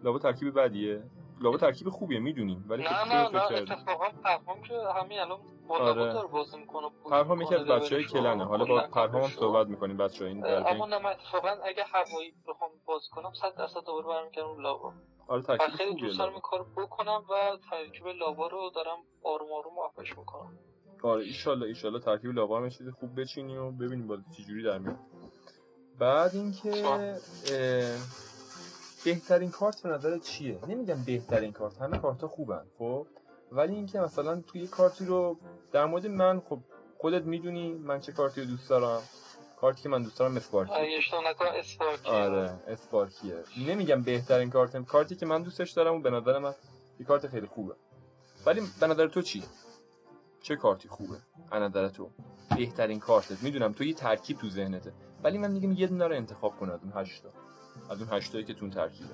Lava 0.03 0.19
ترکیب 0.19 0.59
بدیه؟ 0.59 1.03
لاوا 1.41 1.57
ترکیب 1.57 1.89
خوبیه 1.89 2.19
می‌دونیم 2.19 2.65
ولی 2.67 2.83
نه 2.83 2.89
خب 2.89 3.13
نه 3.13 3.29
نه 3.29 3.57
اتفاقا 3.57 4.09
پرهام 4.23 4.61
که 4.61 4.73
همین 4.95 5.19
الان 5.19 5.39
آره. 5.69 6.27
بازی 6.27 6.57
می‌کنه 6.57 6.89
پرهام 7.09 7.41
یکی 7.41 7.55
از 7.55 7.65
بچهای 7.65 8.03
کلنه. 8.03 8.45
حالا 8.45 8.65
با 8.65 8.88
پرهام 8.93 9.21
هم 9.21 9.29
صحبت 9.29 9.67
می‌کنیم 9.67 9.97
بچه 9.97 10.25
این 10.25 10.45
اما 10.45 10.86
نه 10.86 11.00
من 11.00 11.09
اتفاقا 11.09 11.50
اگه 11.63 11.83
هوایی 11.83 12.33
بخوام 12.47 12.71
بازی 12.86 13.09
کنم 13.12 13.33
100 13.33 13.55
درصد 13.55 13.86
دوباره 13.86 14.07
برمیگردم 14.07 14.59
لاوا. 14.62 14.93
آره 15.27 15.41
ترکیب 15.41 15.67
خیلی 15.67 15.95
دوست 15.95 16.19
دارم 16.19 16.31
این 16.31 16.41
کار 16.41 16.65
بکنم 16.77 17.24
و 17.29 17.57
ترکیب 17.71 18.07
لاوا 18.07 18.47
رو 18.47 18.71
دارم 18.75 18.97
آروم 19.24 19.51
آروم 19.51 19.74
معرفش 19.75 20.17
می‌کنم. 20.17 20.59
آره 21.03 21.24
ایشالله 21.24 21.65
ایشالله 21.65 22.00
ترکیب 22.00 22.31
لاوا 22.31 22.57
هم 22.57 22.69
چیز 22.69 22.89
خوب 22.89 23.21
بچینی 23.21 23.57
و 23.57 23.71
ببینیم 23.71 24.07
بازی 24.07 24.24
چجوری 24.38 24.63
در 24.63 24.77
میاد. 24.77 25.00
بعد 26.00 26.36
اینکه 26.36 26.71
بهترین 29.05 29.51
کارت 29.51 29.83
به 29.83 29.89
نظر 29.89 30.17
چیه؟ 30.17 30.59
نمیگم 30.67 31.03
بهترین 31.05 31.51
کارت 31.51 31.81
همه 31.81 31.97
کارت 31.97 32.25
خوبن 32.25 32.65
خب؟ 32.77 33.07
ولی 33.51 33.75
اینکه 33.75 33.99
مثلا 33.99 34.41
توی 34.41 34.67
کارتی 34.67 35.05
رو 35.05 35.37
در 35.71 35.85
مورد 35.85 36.07
من 36.07 36.39
خب 36.39 36.59
خودت 36.97 37.23
می‌دونی 37.23 37.73
من 37.73 37.99
چه 37.99 38.11
کارتی 38.11 38.41
رو 38.41 38.47
دوست 38.47 38.69
دارم. 38.69 39.01
کارتی 39.59 39.81
که 39.81 39.89
من 39.89 40.03
دوست 40.03 40.19
دارم 40.19 40.37
اسپارکی. 40.37 40.73
آره 42.09 42.59
اسپارکیه. 42.67 43.43
نمیگم 43.67 44.01
بهترین 44.01 44.49
کارت. 44.49 44.85
کارتی 44.85 45.15
که 45.15 45.25
من 45.25 45.43
دوستش 45.43 45.71
دارم 45.71 45.95
و 45.95 46.01
به 46.01 46.09
نظر 46.09 46.39
من 46.39 46.53
یه 46.99 47.05
کارت 47.05 47.27
خیلی 47.27 47.47
خوبه. 47.47 47.75
ولی 48.45 48.61
به 48.79 48.87
نظر 48.87 49.07
تو 49.07 49.21
چی؟ 49.21 49.43
چه 50.41 50.55
کارتی 50.55 50.87
خوبه؟ 50.89 51.17
به 51.51 51.59
نظر 51.59 51.89
تو. 51.89 52.09
بهترین 52.55 52.99
کارتت. 52.99 53.43
می‌دونم 53.43 53.73
تو 53.73 53.83
یه 53.83 53.93
ترکیب 53.93 54.37
تو 54.37 54.49
ذهنته. 54.49 54.93
ولی 55.23 55.37
من 55.37 55.51
میگم 55.51 55.71
یه 55.71 55.87
دونه 55.87 56.07
رو 56.07 56.15
انتخاب 56.15 56.57
کن 56.59 56.69
از 56.69 56.79
اون 56.83 56.93
هشتا. 56.95 57.29
از 57.89 58.01
اون 58.01 58.09
هشتایی 58.11 58.43
که 58.43 58.53
تو 58.53 58.69
ترکیبه. 58.69 59.13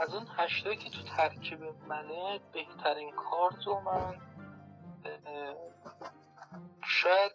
از 0.00 0.14
اون 0.14 0.26
هشتایی 0.36 0.76
که 0.76 0.90
تو 0.90 1.02
ترکیب 1.02 1.58
منه 1.88 2.40
بهترین 2.52 3.12
کارت 3.12 3.66
رو 3.66 3.80
من 3.80 4.14
شاید 6.86 7.32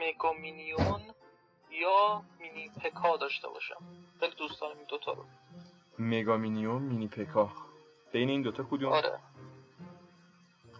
مگا 0.00 0.32
مینیون 0.32 1.00
یا 1.70 2.22
مینی 2.40 2.68
پکا 2.68 3.16
داشته 3.16 3.48
باشم. 3.48 3.76
خیلی 4.20 4.34
دوست 4.34 4.60
دارم 4.60 4.78
این 4.78 4.86
دوتا 4.88 5.12
رو. 5.12 5.24
مگا 5.98 6.36
مینیون 6.36 6.82
مینی 6.82 7.08
پکا. 7.08 7.52
بین 8.12 8.28
این 8.28 8.42
دوتا 8.42 8.62
کدوم؟ 8.70 8.92
آره. 8.92 9.18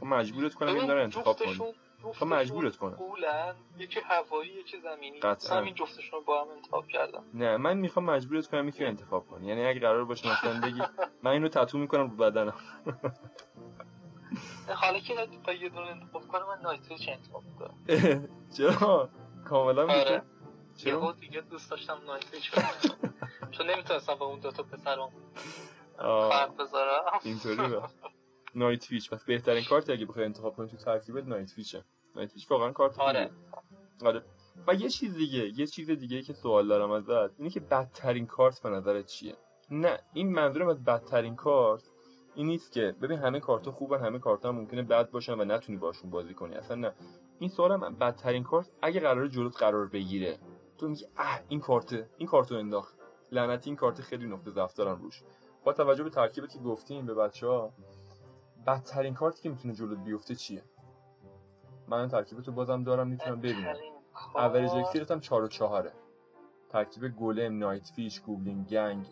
خب 0.01 0.07
مجبورت 0.07 0.55
کنم 0.55 0.75
این 0.75 0.87
داره 0.87 1.03
انتخاب 1.03 1.37
کنی. 1.37 1.75
خب 2.03 2.27
مجبورت 2.27 2.77
کنم. 2.77 2.99
یکی 3.79 4.01
هوایی 4.01 4.51
یکی 4.51 4.81
زمینی. 4.81 5.21
قطعا. 5.21 5.59
همین 5.59 5.75
جفتشون 5.75 6.19
رو 6.19 6.25
با 6.25 6.45
هم 6.45 6.51
انتخاب 6.51 6.87
کردم 6.87 7.25
نه 7.35 7.57
من 7.57 7.77
می‌خوام 7.77 8.07
مجبورت 8.07 8.47
کنم 8.47 8.69
یکی 8.69 8.85
انتخاب 8.85 9.27
کنی 9.27 9.47
یعنی 9.47 9.65
اگه 9.67 9.81
قرار 9.81 10.05
باشه 10.05 10.33
مثلا 10.33 10.61
بگی 10.61 10.83
من 11.23 11.31
اینو 11.31 11.49
تتو 11.49 11.79
می‌کنم 11.79 12.11
رو 12.11 12.17
بدنم. 12.17 12.55
حالا 14.69 14.99
که 14.99 15.29
با 15.47 15.53
یه 15.53 15.69
دونه 15.69 15.91
انتخاب 15.91 16.29
کنم 16.29 16.47
من 16.47 16.61
نایتریچ 16.63 17.09
انتخاب 17.09 17.43
می‌کنم. 17.45 18.29
چرا؟ 18.57 19.09
کاملا 19.45 19.83
آره. 19.83 20.23
چرا؟ 20.77 21.13
دیگه 21.13 21.41
دوست 21.41 21.71
داشتم 21.71 21.99
نایتریچ 22.07 22.51
چون 23.51 23.71
نمی‌تونستم 23.71 24.15
با 24.15 24.27
اون 24.27 24.41
دوتا 24.41 24.63
پسرم 24.63 25.13
فرق 25.99 26.57
بذارم. 26.57 27.21
اینطوری 27.25 27.77
نایت 28.59 28.91
ویچ 28.91 29.11
پس 29.11 29.25
بهترین 29.25 29.65
کارت 29.65 29.91
اگه 29.91 30.07
بخوای 30.07 30.25
انتخاب 30.25 30.57
کنی 30.57 30.69
تو 30.69 30.77
ترکیبت 30.77 31.25
نایت 31.25 31.59
ویچه 31.59 31.85
نایت 32.17 32.35
ویچ 32.35 32.51
واقعا 32.51 32.73
کارت 32.73 32.99
آره. 32.99 33.31
آره. 34.05 34.23
و 34.67 34.75
یه 34.75 34.89
چیز 34.89 35.15
دیگه 35.15 35.61
یه 35.61 35.67
چیز 35.67 35.91
دیگه 35.91 36.23
که 36.23 36.33
سوال 36.33 36.69
دارم 36.69 36.91
ازت 36.91 37.39
اینه 37.39 37.51
که 37.51 37.61
بدترین 37.61 38.27
کارت 38.27 38.63
به 38.63 38.71
نظرت 38.71 39.07
چیه؟ 39.07 39.37
نه 39.71 39.99
این 40.13 40.33
منظورم 40.33 40.69
از 40.69 40.85
بدترین 40.85 41.37
کارت 41.37 41.83
این 42.35 42.47
نیست 42.47 42.73
که 42.73 42.95
ببین 43.03 43.19
همه 43.19 43.41
کارت 43.41 43.71
خوبن 43.71 44.01
همه 44.01 44.19
کارت 44.19 44.47
هم 44.47 44.55
ممکنه 44.55 44.83
بد 44.83 45.11
باشن 45.11 45.41
و 45.41 45.45
نتونی 45.45 45.79
باشون 45.79 46.11
بازی 46.11 46.35
کنی. 46.35 46.55
اصلا 46.55 46.77
نه. 46.77 46.93
این 47.39 47.51
سوالم 47.51 47.95
بدترین 47.95 48.43
کارت 48.43 48.71
اگه 48.83 49.01
قرار 49.01 49.29
جلوت 49.29 49.57
قرار 49.57 49.87
بگیره. 49.87 50.39
تو 50.79 50.89
میگی 50.89 51.05
اه 51.17 51.41
این 51.49 51.61
کارت 51.61 52.07
این 52.19 52.29
کارتو 52.29 52.55
انداخت. 52.55 52.95
لعنتی 53.33 53.71
این 53.71 53.77
کارت 53.77 54.01
خیلی 54.01 54.27
نقطه 54.27 54.51
ضعف 54.51 54.75
دارن 54.75 54.99
روش. 54.99 55.23
با 55.65 55.73
توجه 55.73 56.05
به 56.05 56.11
ترکیبی 56.11 56.47
که 56.47 56.59
گفتیم 56.59 57.07
به 57.07 57.15
بچه 57.15 57.47
ها 57.47 57.73
بدترین 58.69 59.15
کارتی 59.15 59.43
که 59.43 59.49
می‌تونه 59.49 59.75
جلوت 59.75 59.99
بیفته 59.99 60.35
چیه؟ 60.35 60.63
من 61.89 62.09
ترکیب 62.09 62.41
تو 62.41 62.53
بازم 62.53 62.85
دارم 62.85 63.09
می‌تونم 63.09 63.41
ببینم. 63.41 63.75
average 64.35 64.71
اکسیرت 64.71 65.11
هم 65.11 65.21
4 65.21 65.45
و 65.45 65.49
4 65.49 65.93
ترکیب 66.69 67.09
Golem 67.09 67.59
Night 67.59 67.89
Witch 67.97 68.21
Goblin 68.21 68.65
Gang 68.65 69.07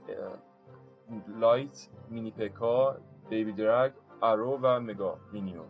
Light 1.29 1.89
Mini 2.09 2.31
Pekka 2.31 2.97
Baby 3.29 3.53
Drag 3.53 3.93
Arrow 4.23 4.59
و 4.63 4.81
Mega 4.81 5.19
Minion 5.33 5.69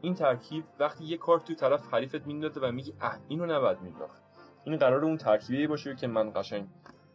این 0.00 0.14
ترکیب 0.14 0.64
وقتی 0.78 1.04
یه 1.04 1.16
کارت 1.16 1.44
تو 1.44 1.54
طرف 1.54 1.94
حریفت 1.94 2.26
میندازه 2.26 2.60
و 2.60 2.72
میگی 2.72 2.94
اه 3.00 3.18
اینو 3.28 3.46
نباید 3.46 3.80
مینداخت. 3.80 4.22
این 4.64 4.76
قرار 4.76 5.04
اون 5.04 5.16
ترکیبی 5.16 5.66
باشه 5.66 5.96
که 5.96 6.06
من 6.06 6.32
قشنگ 6.34 6.68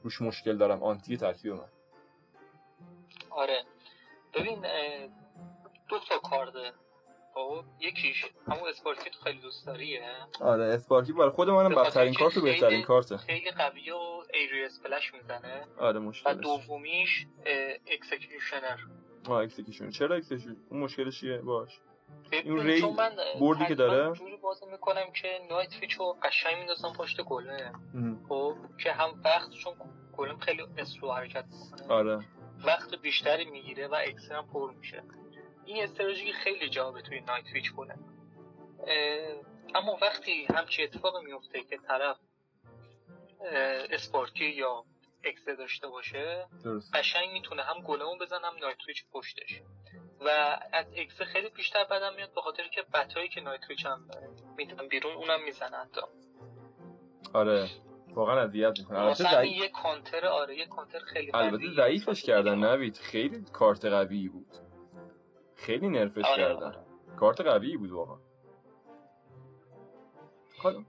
روش 0.04 0.22
مشکل 0.22 0.58
دارم. 0.58 0.84
anti 0.84 1.18
ترکیب 1.18 1.54
من. 1.54 1.70
آره. 3.30 3.64
ببین 4.34 4.66
دو 5.94 6.00
تا 6.00 6.18
کارته. 6.30 6.72
خب 7.34 7.64
یکیش 7.80 8.26
همون 8.48 8.70
Sparky 8.70 9.10
تو 9.10 9.20
خیلی 9.24 9.40
دوست 9.40 9.66
داریه. 9.66 10.02
آره 10.42 10.64
Sparky 10.64 11.14
برای 11.14 11.30
خود 11.30 11.50
منم 11.50 11.76
بدترین 11.76 12.14
کارت 12.14 12.38
و 12.38 12.42
بهترین 12.42 12.84
کارته. 12.84 13.18
خیلی 13.18 13.52
قوی 13.52 13.92
و 13.92 14.24
area 14.34 14.66
splash 14.66 15.14
می‌زنه. 15.14 15.68
آره 15.78 16.00
مشکلش. 16.00 16.36
و 16.36 16.40
دومیش 16.40 17.28
Executioner 17.88 18.78
آه 19.30 19.38
Executioner 19.38 19.90
چرا 19.90 20.16
Executioner 20.16 20.56
اون 20.70 20.80
مشکلش 20.80 21.20
چیه؟ 21.20 21.38
باش. 21.38 21.80
این 22.32 22.60
ری 22.60 22.82
بردی 23.40 23.66
که 23.66 23.76
داره؟ 23.76 24.14
جوری 24.14 24.38
بازی 24.38 24.66
می‌کنم 24.66 25.12
که 25.12 25.40
Night 25.50 25.74
Witch 25.74 26.07
و 26.07 26.14
قشنگ 26.24 26.58
میندازم 26.58 26.94
پشت 26.94 27.22
Golem. 27.22 27.72
خب 28.30 28.56
که 28.84 28.92
هم 28.92 29.22
وقت 29.26 29.50
چون 29.50 29.74
Golem 30.18 30.38
خیلی 30.40 30.64
slow 30.78 31.12
حرکت 31.12 31.46
می‌کنه. 31.46 31.94
آره. 31.94 32.20
وقت 32.66 32.96
بیشتری 32.96 33.46
می‌گیره 33.46 33.88
و 33.88 33.96
اکسیرم 34.08 34.48
پر 34.54 34.72
میشه. 34.72 35.04
این 35.66 35.84
استراتژی 35.84 36.34
خیلی 36.34 36.70
جالبه 36.70 37.02
توی 37.02 37.20
Night 37.20 37.46
Witch 37.54 37.72
کنه 37.72 37.96
اما 39.76 39.98
وقتی 40.02 40.48
همچی 40.56 40.84
اتفاق 40.84 41.24
میفته 41.24 41.64
که 41.64 41.78
طرف 41.78 42.18
Sparky 43.90 44.46
یا 44.46 44.86
Exe 45.24 45.46
داشته 45.46 45.88
باشه 45.88 46.48
قشنگ 46.94 47.30
می‌تونه 47.32 47.64
هم 47.64 47.82
Golem 47.82 48.18
و 48.20 48.25
بزنه 48.25 48.44
هم 48.44 48.54
Night 48.62 48.78
Witch 48.88 49.06
پشتش. 49.12 49.62
و 50.22 50.60
از 50.74 50.86
Exe 50.96 51.22
خیلی 51.22 51.50
بیشتر 51.50 51.84
بدم 51.84 52.16
میاد 52.16 52.34
به 52.34 52.42
خاطر 52.42 52.68
که 52.68 52.82
bat 52.94 53.15
ایی 53.15 53.30
که 53.30 53.42
Night 53.42 53.70
Witch 53.70 53.86
هم 53.86 54.08
می‌تونم 54.58 54.88
بیرون 54.88 55.14
اونم 55.14 55.44
می‌زنه 55.44 55.78
حتی 55.78 56.02
آره. 57.34 57.70
واقعا 58.14 58.42
اذیت 58.42 58.80
می‌کنه. 58.80 59.10
مثلا 59.10 59.46
یه 59.46 59.70
کانتر 59.70 60.26
آره 60.28 60.58
یه 60.58 60.66
کانتر 60.66 61.00
خیلی 61.00 61.32
البته 61.34 61.72
ضعیفش 61.76 62.24
کردن 62.24 62.56
نوید. 62.56 62.98
خیلی 62.98 63.46
کارت 63.54 63.86
قوی 63.86 64.30
بود. 64.30 64.48
خیلی 65.64 65.90
نرفش 65.90 66.26
آره 66.26 66.38
کردن. 66.38 66.66
آره. 66.66 66.80
کارت 67.18 67.42
قوی 67.42 67.78
بود 67.78 67.92
واقعا. 67.92 68.18
حالا 70.58 70.84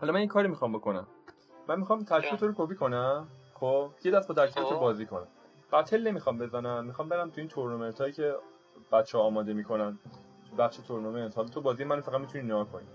حالا 0.00 0.12
من 0.12 0.18
این 0.18 0.28
کاری 0.28 0.48
می‌خوام 0.48 0.72
بکنم. 0.72 1.06
من 1.68 1.78
می‌خوام 1.78 2.04
ترکیب 2.04 2.38
تو 2.38 2.46
رو 2.46 2.54
کپی 2.56 2.74
کنم. 2.74 3.28
خب 3.54 3.90
یه 4.04 4.12
دست 4.12 4.28
با 4.28 4.34
ترکیب 4.34 4.62
تو 4.64 4.74
خب. 4.74 4.80
بازی 4.80 5.06
کنم. 5.06 5.26
قتل 5.72 6.06
نمی‌خوام 6.06 6.38
بزنم. 6.38 6.84
می‌خوام 6.84 7.08
برم 7.08 7.30
تو 7.30 7.40
این 7.40 7.48
تورنمنت 7.48 8.00
هایی 8.00 8.12
که 8.12 8.34
بچه 8.92 9.18
ها 9.18 9.24
آماده 9.24 9.52
می‌کنن. 9.52 9.98
بخش 10.58 10.76
تورنمنت. 10.76 11.36
حالا 11.36 11.48
تو 11.48 11.60
بازی 11.60 11.84
من 11.84 12.00
فقط 12.00 12.20
می‌تونی 12.20 12.44
نگاه 12.44 12.68
کنی. 12.72 12.86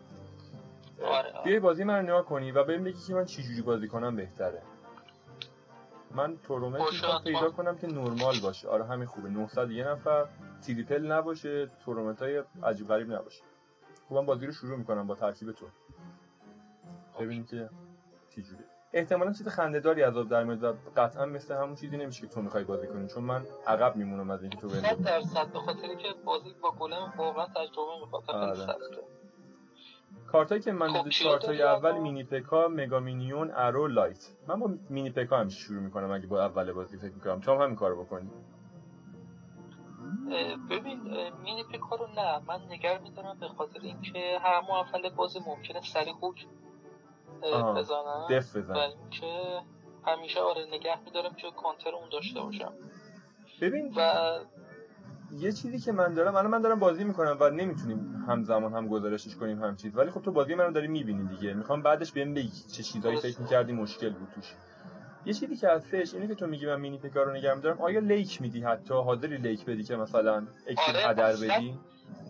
آره, 1.03 1.31
آره. 1.31 1.59
بازی 1.59 1.83
من 1.83 1.95
رو 1.95 2.01
نگاه 2.01 2.25
کنی 2.25 2.51
و 2.51 2.63
ببین 2.63 2.83
بگی 2.83 3.01
که 3.07 3.13
من 3.13 3.25
چی 3.25 3.43
جوری 3.43 3.61
بازی 3.61 3.87
کنم 3.87 4.15
بهتره. 4.15 4.61
من 6.11 6.37
تورنمنت 6.37 7.23
پیدا 7.23 7.49
کنم 7.49 7.77
که 7.77 7.87
نرمال 7.87 8.35
باشه. 8.43 8.67
آره 8.67 8.85
همین 8.85 9.07
خوبه. 9.07 9.29
900 9.29 9.71
یه 9.71 9.87
نفر. 9.87 10.27
triple 10.65 11.11
نباشه 11.11 11.65
تورنمنت 11.85 12.21
های 12.21 12.43
عجیب 12.63 12.87
غریب 12.87 13.11
نباشه. 13.11 13.43
خوبم 14.07 14.25
بازی 14.25 14.45
رو 14.45 14.51
شروع 14.51 14.77
می‌کنم 14.77 15.07
با 15.07 15.15
ترکیب 15.15 15.51
تو. 15.51 15.65
ببینیم 17.19 17.45
که 17.45 17.69
چی 18.29 18.41
جوری 18.43 18.63
احتمالا 18.93 19.31
چیز 19.33 19.47
خنده‌داری 19.47 20.03
از 20.03 20.17
آب 20.17 20.29
در 20.29 20.43
میاد 20.43 20.77
قطعا 20.97 21.25
مثل 21.25 21.55
همون 21.55 21.75
چیزی 21.75 21.97
نمیشه 21.97 22.21
که 22.21 22.27
تو 22.27 22.41
می‌خوای 22.41 22.63
بازی 22.63 22.87
کنی 22.87 23.07
چون 23.07 23.23
من 23.23 23.45
عقب 23.67 23.95
میمونم 23.95 24.29
از 24.29 24.41
اینکه 24.41 24.57
تو 24.57 24.67
بندازی 24.67 25.03
100 25.03 25.03
درصد 25.03 25.47
به 25.53 25.59
خاطر 25.59 25.95
که 25.95 26.07
بازی 26.25 26.55
با 26.61 26.71
گلم 26.71 27.13
واقعا 27.17 27.45
تجربه 27.45 27.99
می‌خواد 28.01 28.23
خیلی 28.23 28.37
آره. 28.37 28.55
سخته. 28.55 29.03
کارتایی 30.27 30.61
که 30.61 30.71
من 30.71 30.93
خب 30.93 31.09
کارتای 31.23 31.61
اول 31.61 31.99
مینی 31.99 32.23
پکا 32.23 32.67
مگا 32.67 32.99
مینیون 32.99 33.51
ارو 33.55 33.87
لایت. 33.87 34.29
من 34.47 34.59
با 34.59 34.71
مینی 34.89 35.09
پکا 35.09 35.37
همیشه 35.37 35.59
شروع 35.59 35.81
می‌کنم 35.81 36.11
اگه 36.11 36.27
با 36.27 36.45
اول 36.45 36.71
بازی 36.71 36.97
فکر 36.97 37.13
می‌کنم. 37.13 37.39
تو 37.39 37.51
هم 37.51 37.61
همین 37.61 37.75
کارو 37.75 38.03
بکنی. 38.03 38.29
ببین 40.69 40.99
مینی 41.43 41.63
پکا 41.63 41.95
رو 41.95 42.07
نه. 42.15 42.39
من 42.47 42.59
نگر 42.69 42.99
میدارم 42.99 43.37
به 43.39 43.47
خاطر 43.47 43.79
اینکه 43.81 44.39
هم 44.43 44.63
اول 44.71 45.09
بازی 45.09 45.39
ممکنه 45.47 45.81
سری 45.81 46.11
خوک 46.11 46.47
بزنم 47.75 48.27
دف 48.29 48.55
بزنم 48.55 48.77
اینکه 48.77 49.61
همیشه 50.05 50.39
آره 50.39 50.65
نگه 50.71 50.99
میدارم 51.05 51.33
که 51.33 51.51
کانتر 51.51 51.95
اون 51.95 52.09
داشته 52.09 52.41
باشم. 52.41 52.73
ببین 53.61 53.93
و 53.95 54.39
یه 55.31 55.51
چیزی 55.51 55.79
که 55.79 55.91
من 55.91 56.13
دارم 56.13 56.35
الان 56.35 56.51
من 56.51 56.61
دارم 56.61 56.79
بازی 56.79 57.03
می‌کنم 57.03 57.37
و 57.39 57.49
نمی‌تونیم 57.49 58.25
همزمان 58.27 58.73
هم 58.73 58.87
گزارشش 58.87 59.35
کنیم 59.35 59.63
هم 59.63 59.75
چیز. 59.75 59.97
ولی 59.97 60.11
خب 60.11 60.21
تو 60.21 60.31
بازی 60.31 60.55
منو 60.55 60.71
داری 60.71 60.87
می‌بینی 60.87 61.27
دیگه. 61.27 61.53
می‌خوام 61.53 61.81
بعدش 61.81 62.11
بهم 62.11 62.33
بگی 62.33 62.49
چه 62.71 62.83
چیزایی 62.83 63.17
فکر 63.17 63.41
می‌کردی 63.41 63.73
مشکل 63.73 64.09
بود 64.09 64.29
توش. 64.35 64.53
یه 65.25 65.33
چیزی 65.33 65.55
که 65.55 65.69
هستش 65.69 66.13
اینه 66.13 66.27
که 66.27 66.35
تو 66.35 66.47
میگی 66.47 66.65
من 66.65 66.79
Mini 66.79 66.97
Pekka 66.97 67.23
رو 67.23 67.31
نگه 67.33 67.53
میدارم 67.53 67.81
آیا 67.81 67.99
leak 67.99 68.41
میدی؟ 68.41 68.61
حتی 68.61 68.93
حاضری 68.93 69.37
leak 69.37 69.65
بدی 69.65 69.83
که 69.83 69.95
مثلا 69.95 70.47
اکسیر 70.67 70.95
رو 70.95 71.07
هدر 71.07 71.35
بدی؟ 71.35 71.79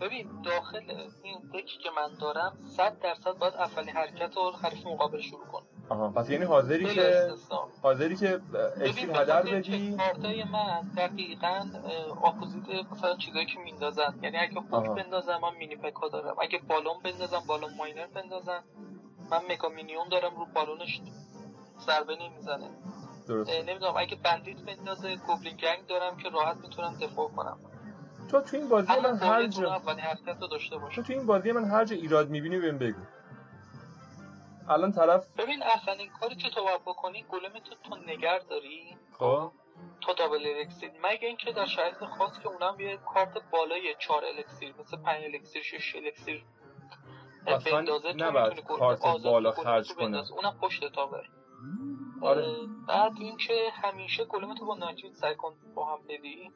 ببین 0.02 0.28
داخل 0.46 0.84
این 1.24 1.38
deck 1.54 1.73
ی 1.73 1.78
که 1.78 1.90
من 1.98 2.10
دارم 2.22 2.58
100 2.66 3.00
درصد 3.00 3.32
باید 3.32 3.54
اولی 3.54 3.92
حرکت 3.92 4.38
رو 4.38 4.52
حریف 4.52 4.88
مقابل 4.88 5.22
شروع 5.22 5.46
کن 5.46 5.62
آها 5.90 6.10
پس 6.10 6.30
یعنی 6.30 6.46
حاضری 6.46 6.96
که 6.96 7.30
حاضری 7.82 8.16
که 8.16 8.42
اکسیرو 8.82 9.14
هدر 9.14 9.42
بدی؟ 9.42 9.98
کارتای 9.98 10.44
من 10.44 10.82
دقیقاً 10.98 11.66
opposite 12.24 12.64
مثلا 12.92 13.16
چیزایی 13.16 13.46
که 13.46 13.60
میندازن. 13.60 14.20
یعنی 14.22 14.38
اگه 14.38 14.62
خوک 14.70 14.90
بندازم 14.90 15.40
من 15.42 15.56
Mini 15.58 15.76
Pekka 15.76 16.08
دارم. 16.08 16.36
اگه 16.42 16.60
بالون 16.68 16.94
بندازم 17.04 17.44
بالون 17.48 17.70
Miner 17.78 18.08
بندازم. 18.08 18.64
من 19.32 19.40
Mega 19.50 19.70
Minion 19.70 20.10
دارم 20.10 20.36
رو 20.36 20.46
بالونش 20.56 21.02
ضربه 21.80 22.16
نمی‌زنه. 22.16 22.70
نمی‌دونم 23.68 23.94
اگه 23.98 24.16
Bandit 24.16 24.58
بندازه 24.58 25.16
Goblin 25.16 25.58
Gang 25.58 25.88
دارم 25.88 26.18
که 26.18 26.30
راحت 26.30 26.58
می‌تونم 26.58 26.98
دفاع 27.02 27.30
کنم. 27.30 27.60
تو 28.32 28.42
تو 28.42 28.58
این 28.58 28.70
بازی 28.70 28.88
من 29.04 29.18
هر 29.18 29.48
جا 29.48 29.80
داشته 30.52 30.80
تو 30.96 31.04
تو 31.04 31.14
این 31.14 31.26
بازی 31.26 31.52
من 31.52 31.66
هر 31.66 31.86
جا 31.86 31.96
ایراد 31.96 32.30
می‌بینی 32.30 32.60
بهم 32.60 32.78
بگو. 32.78 33.02
الان 34.70 34.92
طرف 34.92 35.28
ببین 35.38 35.64
اولین 35.64 36.10
کاری 36.10 36.36
که 36.36 36.50
تو 36.50 36.64
باید 36.64 36.82
بکنی 36.82 37.26
گلم 37.30 37.60
تو 37.60 37.76
تو 37.84 37.96
نگر 37.96 38.40
داری؟ 38.40 38.98
خب. 39.20 39.52
تا 40.02 40.14
دابل 40.14 40.48
الکسیر 40.58 40.92
مگه 41.04 41.28
اینکه 41.28 41.52
در 41.52 41.66
شرایط 41.66 41.96
خاص 41.96 42.40
که 42.40 42.48
اونم 42.48 42.80
یه 42.80 42.98
کارت 42.98 43.34
بالای 43.52 43.96
4 44.00 44.26
الکسیر 44.26 44.76
مثل 44.80 44.98
5 44.98 45.24
الکسیر 45.24 45.64
6 45.64 45.96
الکسیر 45.96 46.46
بندازه 47.46 48.14
نباید 48.14 48.60
کارت 48.60 49.02
بالا 49.24 49.52
خرج 49.52 49.94
کنه 49.94 50.32
اونم 50.32 50.58
پشت 50.62 50.92
تاور 50.92 51.30
آره. 52.22 52.46
بعد 52.88 53.12
اینکه 53.20 53.54
همیشه 53.74 54.26
گلم 54.26 54.56
تو 54.56 54.66
با 54.66 54.76
نایتریت 54.76 55.14
سعی 55.14 55.36
کن 55.36 55.54
با 55.76 55.86
هم 55.86 56.00
بدی. 56.08 56.52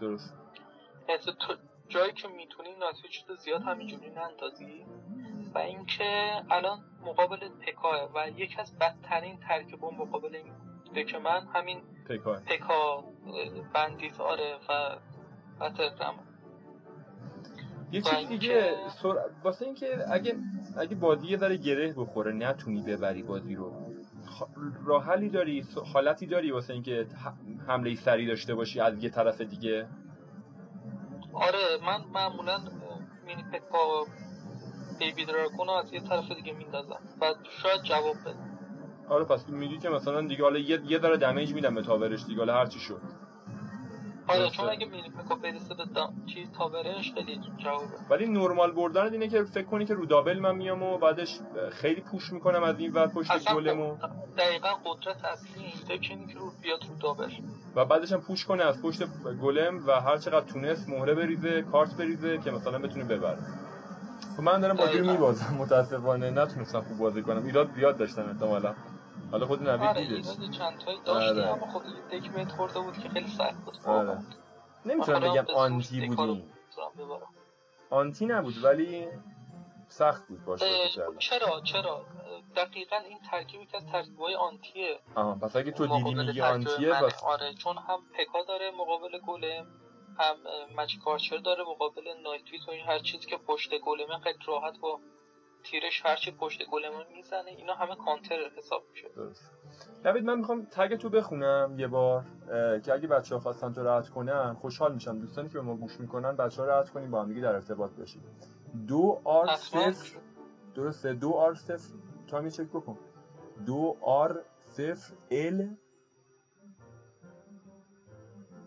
درست. 0.00 0.34
تو 1.40 1.54
جایی 1.88 2.12
که 2.12 2.28
می‌تونی 2.28 2.68
نایتریت 2.74 3.28
رو 3.28 3.36
زیاد 3.36 3.62
همینجوری 3.62 4.10
نندازی. 4.10 4.86
و 5.54 5.58
اینکه 5.58 6.32
الان 6.50 6.78
مقابل 7.02 7.48
پکاه 7.48 8.10
و 8.14 8.28
یکی 8.28 8.60
از 8.60 8.78
بدترین 8.78 9.40
ترکیب 9.40 9.84
مقابل 9.84 10.36
این 10.36 11.06
که 11.06 11.18
من 11.18 11.46
همین 11.54 11.82
پکا 12.08 12.34
پکا 12.34 13.04
بندیت 13.74 14.20
آره 14.20 14.58
و 14.68 14.98
بترم 15.60 16.14
یه 17.92 18.00
چیز 18.00 18.28
دیگه 18.28 18.88
سر... 18.88 19.14
واسه 19.44 19.64
اینکه 19.64 20.04
اگه 20.10 20.36
اگه 20.78 20.94
بازی 20.94 21.26
یه 21.26 21.36
ذره 21.36 21.56
گره 21.56 21.94
بخوره 21.96 22.32
نتونی 22.32 22.82
ببری 22.82 23.22
بازی 23.22 23.54
رو. 23.54 23.72
راحلی 24.84 25.28
داری؟ 25.28 25.64
حالتی 25.92 26.26
داری 26.26 26.52
واسه 26.52 26.72
اینکه 26.74 27.06
حمله 27.66 27.94
سری 27.94 28.26
داشته 28.26 28.54
باشی 28.54 28.80
از 28.80 29.04
یه 29.04 29.10
طرف 29.10 29.40
دیگه؟ 29.40 29.88
آره 31.32 31.78
من 31.86 32.04
معمولا 32.14 32.58
مینی 33.26 33.42
پکا 33.52 34.04
بیبی 34.98 35.24
دراگون 35.24 35.68
از 35.68 35.92
یه 35.92 36.00
طرف 36.00 36.32
دیگه 36.32 36.52
میندازم. 36.52 37.00
و 37.20 37.34
شاید 37.62 37.82
جواب 37.82 38.16
بده 38.20 38.34
آره 39.08 39.24
پس 39.24 39.48
میگی 39.48 39.78
که 39.78 39.88
مثلا 39.88 40.20
دیگه 40.20 40.42
حالا 40.42 40.58
یه 40.58 40.80
یه 40.86 40.98
ذره 40.98 41.16
دمیج 41.16 41.54
میدم 41.54 41.74
به 41.74 41.82
تاورش 41.82 42.24
دیگه 42.24 42.38
حالا 42.38 42.54
هر 42.54 42.66
چی 42.66 42.78
شد. 42.80 43.00
آره 44.28 44.50
چون 44.50 44.68
اگه 44.68 44.86
مینی 44.86 45.10
پکا 45.10 45.34
برسه 45.34 45.74
به 45.74 45.84
چیز 46.26 46.52
تاورش 46.52 47.14
خیلی 47.14 47.40
جوابه. 47.58 47.86
ولی 48.10 48.26
نرمال 48.26 48.72
بردن 48.72 49.12
اینه 49.12 49.28
که 49.28 49.44
فکر 49.44 49.64
کنی 49.64 49.86
که 49.86 49.94
رو 49.94 50.06
دابل 50.06 50.38
من 50.38 50.56
میام 50.56 50.82
و 50.82 50.98
بعدش 50.98 51.40
خیلی 51.72 52.00
پوش 52.00 52.32
می‌کنم 52.32 52.62
از 52.62 52.78
این 52.78 52.92
ور 52.92 53.06
پشت 53.06 53.54
گلمو 53.54 53.96
دقیقا 54.38 54.68
قدرت 54.84 55.24
اصلی 55.24 55.64
این 55.64 55.72
اینه 56.10 56.26
که 56.26 56.38
رو 56.38 56.52
بیاد 56.62 56.84
رو 56.88 56.96
دابل. 57.00 57.30
و 57.74 57.84
بعدش 57.84 58.12
هم 58.12 58.20
پوش 58.20 58.44
کنه 58.44 58.64
از 58.64 58.82
پشت 58.82 59.04
گلم 59.42 59.86
و 59.86 60.00
هر 60.00 60.18
چقدر 60.18 60.46
تونست 60.46 60.88
مهره 60.88 61.14
بریزه 61.14 61.62
کارت 61.62 61.96
بریزه 61.96 62.38
که 62.38 62.50
مثلا 62.50 62.78
بتونه 62.78 63.04
ببره. 63.04 63.38
خب 64.36 64.42
من 64.42 64.60
دارم 64.60 64.76
بازی 64.76 64.98
رو 64.98 65.10
میبازم 65.10 65.54
متاسفانه. 65.58 66.30
نتونستم 66.30 66.80
خوب 66.80 66.98
بازی 66.98 67.22
کنم. 67.22 67.46
ایراد 67.46 67.70
زیاد 67.74 67.96
داشتم 67.96 68.28
احتمالا. 68.28 68.74
حالا 69.34 69.46
خود 69.46 69.68
نوید 69.68 69.88
آره 69.88 70.06
دیدش. 70.06 70.58
چند 70.58 70.78
تایی 70.78 70.98
داشتی 71.04 71.40
آره. 71.40 71.52
اما 71.52 71.66
خب 71.66 71.82
دیگه 72.10 72.30
بهت 72.30 72.52
خورده 72.52 72.80
بود 72.80 72.98
که 72.98 73.08
خیلی 73.08 73.28
سخت 73.28 73.64
بود. 73.64 73.76
آره. 73.86 74.18
نمی‌تونم 74.86 75.20
بگم 75.20 75.44
آنتی 75.54 76.06
بودی. 76.06 76.44
آنتی 77.90 78.26
نبود 78.26 78.64
ولی 78.64 79.08
سخت 79.88 80.28
بود 80.28 80.44
باشه 80.44 80.88
چرا 81.18 81.60
چرا؟ 81.60 82.06
دقیقا 82.56 82.96
این 82.96 83.18
ترکیبی 83.30 83.66
که 83.66 83.76
از 83.76 83.86
ترکیبای 83.86 84.34
آنتیه. 84.34 84.98
آها 85.14 85.34
پس 85.34 85.56
اگه 85.56 85.70
تو 85.70 85.86
دیدی 85.86 86.14
میگی 86.14 86.40
آنتیه 86.40 87.02
بس 87.02 87.24
آره 87.24 87.54
چون 87.54 87.78
هم 87.78 88.00
پکا 88.18 88.42
داره 88.48 88.70
مقابل 88.70 89.18
گلم 89.18 89.66
هم 90.18 90.36
مچ 90.76 90.98
کارچر 91.04 91.36
داره 91.36 91.64
مقابل 91.64 92.02
نایتویت 92.24 92.68
و 92.68 92.70
این 92.70 92.86
هر 92.86 92.98
چیزی 92.98 93.26
که 93.26 93.36
پشت 93.36 93.70
گلمه 93.78 94.18
خیلی 94.18 94.38
راحت 94.46 94.78
با 94.78 95.00
تیرش 95.64 96.06
هرچی 96.06 96.30
پشت 96.30 96.66
گلمون 96.70 97.04
می‌زنه 97.14 97.50
اینا 97.50 97.74
همه 97.74 97.96
کانتر 97.96 98.50
حساب 98.56 98.82
میشه. 98.90 99.08
درست 99.08 99.50
نوید 100.04 100.24
من 100.24 100.38
می‌خوام 100.38 100.66
تگ 100.70 100.96
تو 100.96 101.10
بخونم 101.10 101.76
یه 101.78 101.86
بار 101.86 102.24
که 102.84 102.92
اگه 102.92 103.08
بچه 103.08 103.34
ها 103.34 103.40
خواستن 103.40 103.72
تو 103.72 103.88
رد 103.88 104.08
کنن 104.08 104.54
خوشحال 104.54 104.94
میشم. 104.94 105.18
دوستانی 105.18 105.48
که 105.48 105.54
به 105.54 105.60
ما 105.60 105.76
گوش 105.76 106.00
می‌کنن 106.00 106.36
بچه 106.36 106.62
ها 106.62 106.68
رد 106.68 106.90
کنیم 106.90 107.10
با 107.10 107.22
هم 107.22 107.40
در 107.40 107.54
ارتباط 107.54 107.90
باشیم 107.90 108.22
دو 108.88 109.20
آر 109.24 109.56
صفر 109.56 110.18
درسته. 110.74 111.12
دو 111.12 111.32
آر 111.32 111.54
صفر 111.54 111.94
تو 112.26 112.36
هم 112.36 112.48
چک 112.48 112.66
بکن. 112.66 112.98
دو 113.66 113.96
آر 114.00 114.44
صفر 114.66 115.14
ال 115.30 115.76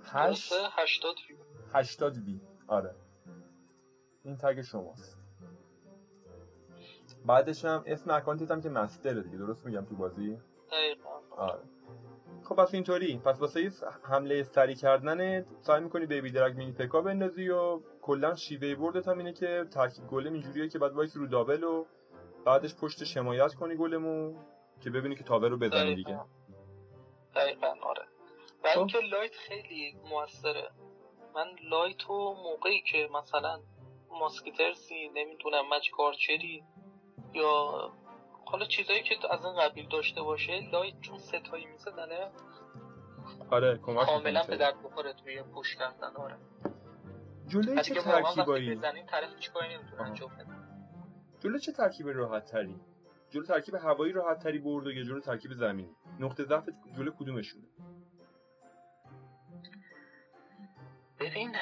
هشت 0.04 0.54
هشتاد 0.78 1.16
وی. 1.30 1.38
هشتاد 1.74 2.18
وی. 2.18 2.42
آره. 2.68 2.96
این 4.24 4.38
تگ 4.38 4.62
شماست. 4.62 5.17
بعدش 7.28 7.66
هم 7.66 7.84
اسم 7.86 8.12
اکانتت 8.12 8.52
هم 8.52 8.62
که 8.62 8.70
مستره 8.70 9.22
دیگه. 9.22 9.38
درست 9.38 9.66
میگم 9.66 9.86
تو 9.86 9.96
بازی؟ 9.96 10.38
آره. 11.38 11.60
خب 12.44 12.56
پس 12.56 12.74
اینطوری. 12.74 13.18
پس 13.26 13.40
واسه 13.42 13.72
حمله 14.04 14.44
سری 14.44 14.76
کردن 14.76 15.46
سعی 15.62 15.82
می‌کنی 15.82 16.06
بیبی 16.06 16.32
درگ 16.32 16.58
مینی 16.58 16.72
پکا 16.72 17.02
بندازی 17.02 17.50
و 17.50 17.80
کلا 18.02 18.36
شیوه 18.36 18.76
بردت 18.76 19.08
هم 19.08 19.18
اینه 19.18 19.34
که 19.34 19.66
ترکیب 19.72 20.08
گلم 20.08 20.34
اینجوریه 20.34 20.70
که 20.70 20.80
بعد 20.80 20.94
وایس 20.94 21.18
رو 21.18 21.28
دابل 21.28 21.64
و 21.64 21.86
بعدش 22.46 22.76
پشتش 22.76 23.04
حمایت 23.04 23.54
کنی 23.54 23.76
golem 23.76 24.24
و 24.24 24.34
که 24.82 24.90
ببینی 24.90 25.16
که 25.16 25.24
tower 25.24 25.50
رو 25.50 25.58
بزنی 25.58 25.96
دیگه. 25.96 26.20
دقیقا. 27.36 27.68
آره. 27.68 28.06
و 28.64 28.68
خب. 28.70 28.80
اینکه 28.80 29.00
light 29.00 29.36
خیلی 29.36 29.96
موثره. 30.10 30.70
من 31.36 31.48
light 31.70 32.04
رو 32.04 32.36
موقعی 32.44 32.82
که 32.82 33.10
مثلا 33.14 33.60
musketeer 34.20 34.93
سی 34.93 35.10
نمی‌دونم 35.16 35.70
witch 35.74 35.90
archer 35.92 36.53
ی 36.53 36.64
یا 37.34 37.72
حالا 38.46 38.66
چیزایی 38.66 39.04
که 39.04 39.16
از 39.34 39.46
این 39.46 39.56
قبیل 39.56 39.88
داشته 39.90 40.22
باشه 40.22 40.70
light 40.72 41.02
چون 41.02 41.20
سه 41.20 41.38
تایی 41.38 41.66
می‌زنه. 41.66 42.32
آره 43.50 43.78
کمک 43.78 44.06
کاملا 44.06 44.44
به 44.44 44.58
درد 44.58 44.84
بخوره 44.84 45.14
توی 45.14 45.44
push 45.44 45.76
کردن 45.76 46.16
آره. 46.16 46.38
جلوی 47.48 47.82
چه 47.82 48.02
ترکیبایی 48.02 48.76
بزنین 48.76 49.06
طرف 49.06 49.36
هیچ 49.36 49.52
کاری 49.52 49.78
نمی‌تونه 49.78 50.02
انجام 50.02 50.30
بده. 50.30 50.46
جلو 51.40 51.58
چه 51.58 51.72
ترکیب 51.72 52.08
راحت 52.08 52.46
تری 52.46 52.80
جلو 53.30 53.44
ترکیب 53.44 53.76
هوایی 53.76 54.14
راحت 54.14 54.44
تری 54.44 54.60
برد 54.60 54.88
و 54.88 54.92
یا 54.92 55.04
جلو 55.04 55.20
ترکیب 55.20 55.54
زمینی 55.54 55.96
نقطه 56.20 56.44
ضعف 56.44 56.70
جلو 56.98 57.12
کدومشونه؟ 57.12 57.64
ببین 61.20 61.56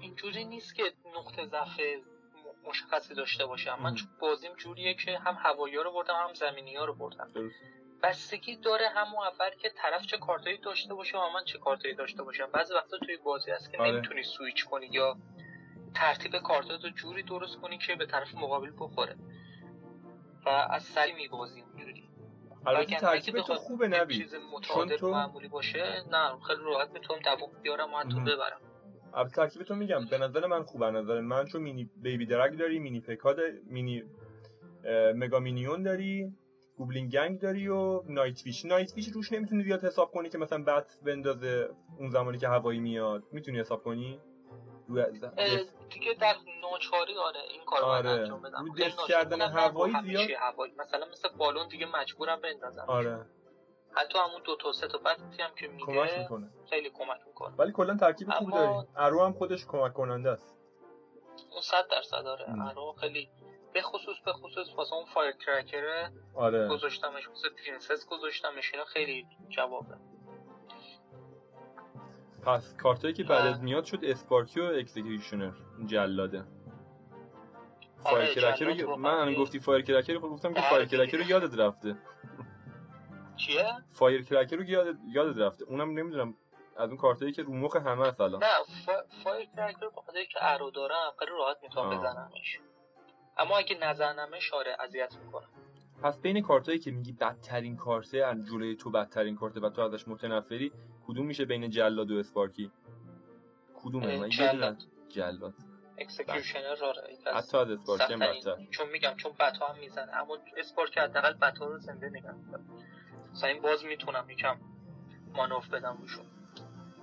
اینجوری 0.00 0.44
نیست 0.44 0.74
که 0.74 0.82
نقطه 1.16 1.46
ضعف 1.46 1.80
مشخصی 2.68 3.14
داشته 3.14 3.46
باشم. 3.46 3.78
من 3.82 3.94
چون 3.94 4.08
بازیم 4.20 4.54
جوریه 4.54 4.94
که 4.94 5.18
هم 5.18 5.34
هوایی 5.38 5.76
رو 5.76 5.92
بردم 5.92 6.14
هم 6.14 6.34
زمینی 6.34 6.76
ها 6.76 6.84
رو 6.84 6.94
بردم. 6.94 7.30
بستگی 8.02 8.56
داره 8.56 8.88
همون 8.88 9.24
اول 9.24 9.50
که 9.50 9.70
طرف 9.76 10.06
چه 10.06 10.18
کارتایی 10.18 10.58
داشته 10.58 10.94
باشه 10.94 11.18
و 11.18 11.30
من 11.34 11.44
چه 11.44 11.58
کارتایی 11.58 11.94
داشته 11.94 12.22
باشم. 12.22 12.46
بعضی 12.52 12.74
وقتا 12.74 12.98
توی 12.98 13.16
بازی 13.16 13.50
هست 13.50 13.72
که 13.72 13.78
آره. 13.78 13.90
نمی‌تونی 13.90 14.22
سویچ 14.22 14.64
کنی 14.64 14.86
یا 14.86 15.16
ترتیب 15.94 16.38
کارتات 16.38 16.84
رو 16.84 16.90
جوری 16.90 17.22
درست 17.22 17.56
کنی 17.56 17.78
که 17.78 17.94
به 17.94 18.06
طرف 18.06 18.34
مقابل 18.34 18.72
بخوره. 18.78 19.16
و 20.46 20.48
از 20.48 20.82
سری 20.82 21.12
میبازی 21.12 21.60
اونجوری 21.60 22.08
البته 22.66 22.96
ترکیب 22.96 23.40
تو 23.40 23.54
خوبه 23.54 23.88
نبی 23.88 24.18
چیز 24.18 24.34
متعادل 24.34 24.96
تو... 24.96 25.10
معمولی 25.10 25.48
باشه 25.48 26.04
نه 26.10 26.38
خیلی 26.46 26.62
راحت 26.62 26.90
می‌تونم 26.90 27.20
دوام 27.20 27.50
بیارم 27.62 27.94
و 27.94 27.98
حتی 27.98 28.20
ببرم. 28.20 28.60
البته 29.14 29.36
ترکیب 29.36 29.62
تو 29.62 29.74
میگم 29.74 30.06
به 30.10 30.18
نظر 30.18 30.46
من 30.46 30.62
خوبه. 30.62 30.90
نظر 30.90 31.20
من 31.20 31.44
چون 31.44 31.62
مینی 31.62 31.90
بیبی 31.96 32.26
درگ 32.26 32.58
داری 32.58 32.78
مینی 32.78 33.00
پکاد 33.00 33.40
مینی 33.66 34.02
مگا 35.14 35.38
مینیون 35.38 35.82
داری 35.82 36.32
گوبلین 36.76 37.08
گنگ 37.08 37.40
داری 37.40 37.68
و 37.68 38.02
نایت 38.08 38.38
فیش. 38.38 38.64
نایت 38.64 38.90
فیش 38.90 39.08
روش 39.08 39.32
نمی‌تونی 39.32 39.62
زیاد 39.62 39.84
حساب 39.84 40.10
کنی 40.10 40.28
که 40.28 40.38
مثلا 40.38 40.62
بت 40.64 40.98
بندازه 41.04 41.68
اون 41.98 42.10
زمانی 42.10 42.38
که 42.38 42.48
هوایی 42.48 42.80
میاد. 42.80 43.22
می‌تونی 43.32 43.60
حساب 43.60 43.82
کنی؟ 43.82 44.20
دیگه 45.90 46.14
در 46.20 46.34
ناچاری 46.62 47.16
آره 47.18 47.40
این 47.50 47.64
کارو 47.66 47.84
آره. 47.84 48.10
انجام 48.10 48.42
بدم. 48.42 48.64
رو 48.66 49.06
کردن 49.08 49.40
هوایی 49.40 49.94
زیاد 50.04 50.30
هوایی. 50.40 50.72
مثلا 50.78 51.06
مثل 51.12 51.28
بالون 51.38 51.68
دیگه 51.68 51.86
مجبورم 51.86 52.40
بندازم. 52.40 52.84
آره. 52.88 53.26
حتی 53.94 54.18
همون 54.18 54.42
دو 54.44 54.56
تا 54.56 54.72
سه 54.72 54.88
تا 54.88 54.98
bat 54.98 55.31
ی 55.31 55.42
هم 55.42 55.54
که 55.58 55.68
میده 55.68 55.84
کمک 55.84 56.18
می‌کنه. 56.18 56.50
خیلی 56.70 56.90
کمک 56.90 57.20
می‌کنه. 57.26 57.54
ولی 57.56 57.72
کلا 57.72 57.96
ترکیب 57.96 58.30
خوب 58.30 58.50
داری 58.50 58.86
arrow 58.96 59.24
هم 59.24 59.32
خودش 59.32 59.66
کمک 59.66 59.92
کننده 59.92 60.30
است. 60.30 60.56
اون 61.50 61.60
100 61.60 61.88
درصد 61.90 62.26
آره. 62.26 62.68
arrow 62.68 62.94
خیلی 63.00 63.30
به 63.72 63.82
خصوص 63.82 64.16
به 64.24 64.32
خصوص 64.32 64.68
واسه 64.76 64.94
اون 64.94 65.04
firecracker 65.04 66.10
آره. 66.34 66.68
گذاشتمش 66.68 67.28
واسه 67.28 67.48
princess 67.66 68.06
گذاشتمش. 68.06 68.74
اینا 68.74 68.84
خیلی 68.84 69.26
جوابه. 69.48 69.94
پس 72.46 72.74
کارتایی 72.76 73.14
که 73.14 73.24
بدت 73.24 73.62
میاد 73.62 73.84
شد 73.84 73.98
Sparky 74.02 74.60
و 74.60 74.64
executioner. 74.64 75.52
جلاده. 75.86 76.44
fire 78.02 78.16
آره 78.16 78.34
cracker 78.34 78.82
رو 78.82 78.96
من 78.96 79.34
گفتی 79.34 79.60
firecracker 79.60 80.12
رو 80.12 80.20
گفتم 80.20 80.54
که 80.54 80.60
آره، 80.60 80.70
firecracker 80.70 81.16
رو 81.16 81.24
یادت 81.24 81.58
رفته. 81.58 81.96
چیه؟ 83.36 83.66
firecracker 83.92 84.56
رو 84.56 84.64
یادت 84.64 84.98
یادت 85.08 85.38
رفته. 85.38 85.64
اونم 85.64 85.98
نمی‌دونم 85.98 86.34
از 86.76 86.88
اون 86.88 86.96
کارتایی 86.96 87.32
که 87.32 87.42
رو 87.42 87.54
مخ 87.54 87.76
همه 87.76 88.06
هست 88.06 88.20
الان. 88.20 88.42
نه 88.42 88.48
firecracker 89.24 89.88
بخاطر 89.96 90.24
که 90.24 90.38
arrow 90.40 90.70
دارم 90.70 91.12
خیلی 91.18 91.30
راحت 91.30 91.56
می‌تونم 91.62 91.98
بزنمش. 91.98 92.60
اما 93.38 93.58
اگه 93.58 93.78
نزنمش 93.82 94.52
آره 94.52 94.76
اذیت 94.80 95.14
می‌کنم 95.24 95.48
پس 96.02 96.20
بین 96.20 96.42
کارتایی 96.42 96.78
که 96.78 96.90
میگی 96.90 97.12
بدترین 97.12 97.76
کارته 97.76 98.18
از 98.18 98.46
جلوی 98.46 98.76
تو 98.76 98.90
بدترین 98.90 99.36
کارته 99.36 99.60
و 99.60 99.70
تو 99.70 99.82
ازش 99.82 100.08
متنفری 100.08 100.72
کدوم 101.06 101.26
میشه 101.26 101.44
بین 101.44 101.70
جلاد 101.70 102.10
و 102.10 102.18
Sparky؟ 102.18 102.70
کدومه؟ 103.74 104.28
جلاد. 104.28 104.76
جلاد. 105.08 105.54
executioner 105.98 106.84
آره 106.84 107.02
حتی 107.34 107.58
از 107.58 107.70
Sparky 107.70 108.12
هم 108.12 108.18
بدتر. 108.18 108.56
چون 108.70 108.88
میگم 108.88 109.14
چون 109.16 109.32
bat 109.32 109.58
ا 109.58 109.66
هم 109.66 109.78
می‌زنه. 109.78 110.16
اما 110.16 110.38
Sparky 110.56 111.00
حداقل 111.00 111.32
bat 111.32 111.58
ا 111.58 111.66
رو 111.66 111.78
زنده 111.78 112.08
نگه 112.08 112.34
مثلا 113.32 113.48
این 113.48 113.62
باز 113.62 113.84
می‌تونم 113.84 114.30
یکم 114.30 114.56
مانور 115.34 115.68
بدم 115.68 115.96
روشون. 116.00 116.24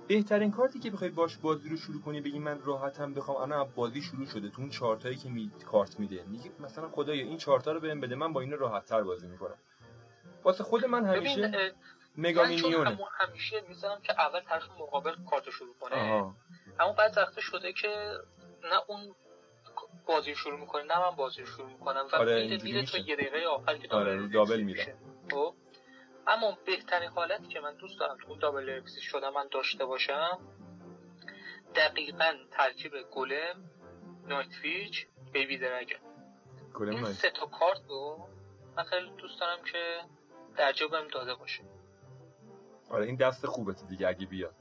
بهترین 0.08 0.50
کارتی 0.50 0.78
که 0.78 0.90
بخوای 0.90 1.10
باش 1.10 1.36
بازی 1.36 1.68
رو 1.68 1.76
شروع 1.76 2.02
کنی 2.02 2.20
بگی 2.20 2.38
من 2.38 2.62
راحتم 2.62 3.14
بخوام. 3.14 3.36
انا 3.36 3.64
بازی 3.64 4.02
شروع 4.02 4.26
شده 4.26 4.48
تو 4.48 4.60
اون 4.60 4.70
چارتایی 4.70 5.16
که 5.16 5.28
می 5.28 5.50
کارت 5.66 6.00
میده. 6.00 6.24
میگه 6.24 6.50
مثلا 6.60 6.88
خدایا 6.88 7.24
این 7.24 7.38
چارتا 7.38 7.72
رو 7.72 7.80
بهم 7.80 8.00
بده 8.00 8.14
من 8.14 8.32
با 8.32 8.40
این 8.40 8.58
راحت 8.58 8.84
تر 8.86 9.02
بازی 9.02 9.26
می‌کنم. 9.26 9.58
واسه 10.44 10.64
خود 10.64 10.84
من 10.84 11.04
همیشه 11.04 11.74
مگا 12.16 12.44
مینیونه 12.44 12.98
همیشه 13.20 13.60
می‌ذارم 13.68 14.00
که 14.02 14.20
اول 14.20 14.40
طرف 14.40 14.70
مقابل 14.70 15.14
کارت 15.30 15.50
شروع 15.50 15.74
کنه. 15.80 15.96
اما 16.80 16.92
بعد 16.92 17.16
وقت 17.16 17.40
شده 17.40 17.72
که 17.72 17.88
نه 18.64 18.80
اون 18.88 19.14
بازی 20.06 20.34
شروع 20.34 20.60
می‌کنه 20.60 20.82
نه 20.82 20.98
من 20.98 21.16
بازی 21.16 21.46
شروع 21.46 21.68
می‌کنم. 21.68 22.06
و 22.12 22.16
آره 22.16 22.42
میره 22.42 22.62
میره 22.62 22.86
تا 22.86 22.98
یه 22.98 23.16
دقیقه 23.16 23.46
آخر 23.46 23.76
که 23.76 23.88
آره 23.94 24.28
دابل 24.28 24.60
میره 24.60 24.94
خب؟ 25.30 25.54
اما 26.30 26.58
بهترین 26.66 27.10
حالتی 27.10 27.46
که 27.46 27.60
من 27.60 27.74
دوست 27.74 28.00
دارم 28.00 28.16
تو 28.26 28.36
دابل 28.36 28.78
اکسی 28.78 29.00
شده 29.00 29.30
من 29.30 29.48
داشته 29.50 29.84
باشم 29.84 30.38
دقیقا 31.74 32.34
ترکیب 32.50 32.92
گلم 33.10 33.70
نایت 34.26 34.52
فیچ 34.62 35.06
بیبی 35.32 35.58
درگه. 35.58 35.98
این 36.80 37.04
سه 37.04 37.30
تا 37.30 37.46
کارت 37.46 37.80
رو 37.88 38.28
من 38.76 38.84
خیلی 38.84 39.10
دوست 39.10 39.40
دارم 39.40 39.64
که 39.64 40.00
در 40.56 40.72
جبم 40.72 41.08
داده 41.08 41.34
باشه. 41.34 41.62
آره 42.90 43.06
این 43.06 43.16
دست 43.16 43.46
خوبه 43.46 43.72
دیگه 43.88 44.08
اگه 44.08 44.26
بیاد. 44.26 44.54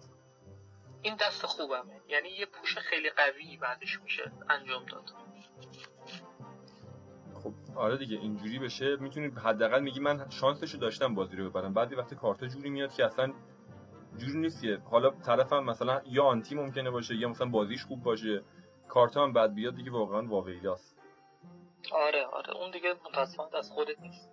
این 1.02 1.16
دست 1.16 1.46
خوبمه. 1.46 2.02
یعنی 2.08 2.30
یه 2.30 2.46
پوش 2.46 2.78
خیلی 2.78 3.10
قوی 3.10 3.58
بعدش 3.58 4.00
میشه 4.00 4.32
انجام 4.50 4.86
داد. 4.86 5.12
آره 7.80 7.98
دیگه 7.98 8.18
اینجوری 8.18 8.60
بشه. 8.60 8.96
می‌تونی 8.96 9.28
حداقل 9.28 9.82
میگی 9.84 10.00
من 10.00 10.30
شانسشو 10.30 10.78
داشتم 10.78 11.16
بازی 11.16 11.36
رو 11.36 11.50
ببرم. 11.50 11.74
بعدی 11.74 11.96
وقتی 11.96 12.16
کارت 12.16 12.46
جوری 12.46 12.70
میاد 12.70 12.94
که 12.94 13.06
اصلا 13.06 13.34
جوری 14.18 14.40
نیستیه 14.40 14.78
حالا 14.78 15.10
طرفم 15.10 15.64
مثلا 15.64 16.02
یا 16.06 16.24
آنتی 16.24 16.56
ممکنه 16.56 16.90
باشه 16.92 17.16
یا 17.16 17.30
مثلا 17.30 17.50
بازیش 17.50 17.86
خوب 17.86 18.04
باشه. 18.04 18.44
کارت 18.88 19.18
هم 19.18 19.34
بعد 19.34 19.54
بیاد 19.54 19.76
دیگه 19.76 19.92
واقعا 19.92 20.28
واقعیاست 20.28 20.96
آره 21.92 22.26
آره. 22.26 22.58
اون 22.58 22.72
دیگه 22.72 22.94
متاسفانه 23.06 23.58
از 23.58 23.72
خودت 23.72 24.02
نیست. 24.02 24.30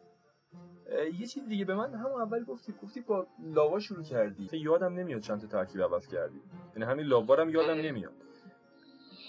یه 1.21 1.27
چیز 1.27 1.49
دیگه 1.49 1.65
به 1.65 1.75
من 1.75 1.95
همون 1.95 2.21
اول 2.23 2.45
گفتی 2.45 2.75
گفتی 2.83 3.01
با 3.01 3.27
لاوا 3.39 3.79
شروع 3.79 4.03
کردی. 4.03 4.49
یادم 4.53 4.95
نمیاد 4.95 5.21
چند 5.21 5.41
تا 5.41 5.47
ترکیب 5.47 5.83
عوض 5.83 6.07
کردی. 6.09 6.41
یعنی 6.77 6.85
همین 6.91 7.07
لاوا 7.07 7.51
یادم 7.51 7.81
نمیاد. 7.81 8.26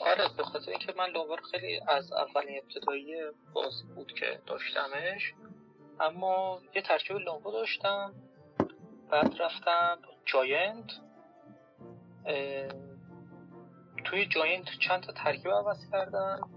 آره 0.07 0.29
به 0.37 0.43
خاطر 0.43 0.71
اینکه 0.71 0.93
من 0.97 1.09
لوور 1.09 1.39
خیلی 1.51 1.81
از 1.87 2.13
اولین 2.13 2.61
ابتدایی 2.63 3.15
باز 3.53 3.83
بود 3.95 4.13
که 4.13 4.39
داشتمش 4.45 5.33
اما 5.99 6.61
یه 6.75 6.81
ترکیب 6.81 7.17
لوور 7.17 7.51
داشتم 7.51 8.13
بعد 9.09 9.41
رفتم 9.41 9.99
giant 10.25 10.91
توی 14.03 14.25
giant 14.25 14.65
چند 14.79 15.03
تا 15.03 15.13
ترکیب 15.13 15.51
عوض 15.51 15.91
کردم 15.91 16.49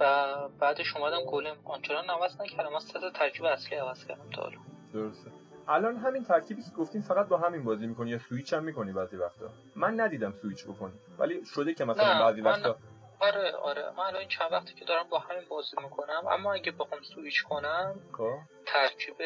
و 0.00 0.34
بعدش 0.48 0.96
اومدم 0.96 1.24
golem. 1.24 1.56
آنچنان 1.64 2.10
عوض 2.10 2.40
نکردم 2.40 2.74
از 2.74 2.84
سه 2.84 3.10
ترکیب 3.10 3.44
اصلی 3.44 3.76
عوض 3.76 4.06
کردم 4.06 4.30
تا 4.30 4.42
حالا. 4.42 4.58
درسته. 4.92 5.37
الان 5.68 5.96
همین 5.96 6.24
ترکیبی 6.24 6.62
که 6.62 6.70
گفتین 6.70 7.02
فقط 7.02 7.28
با 7.28 7.38
همین 7.38 7.64
بازی 7.64 7.86
می‌کنی 7.86 8.10
یا 8.10 8.18
سویچ 8.18 8.52
هم 8.52 8.64
می‌کنی 8.64 8.92
بعضی 8.92 9.16
وقتا؟ 9.16 9.50
من 9.76 10.00
ندیدم 10.00 10.32
سویچ 10.42 10.64
بکنی 10.64 10.98
ولی 11.18 11.44
شده 11.44 11.74
که 11.74 11.84
مثلا 11.84 12.24
بعضی 12.24 12.40
وقتا 12.40 12.78
آره 13.20 13.50
آره 13.50 13.90
من 13.90 14.04
الان 14.04 14.28
چند 14.28 14.52
وقتی 14.52 14.74
که 14.74 14.84
دارم 14.84 15.08
با 15.08 15.18
همین 15.18 15.44
بازی 15.48 15.76
می‌کنم 15.82 16.26
اما 16.30 16.52
اگه 16.54 16.72
بخوام 16.72 17.00
سویچ 17.02 17.42
کنم 17.42 18.00
خب. 18.12 18.38
ترکیب 18.66 19.16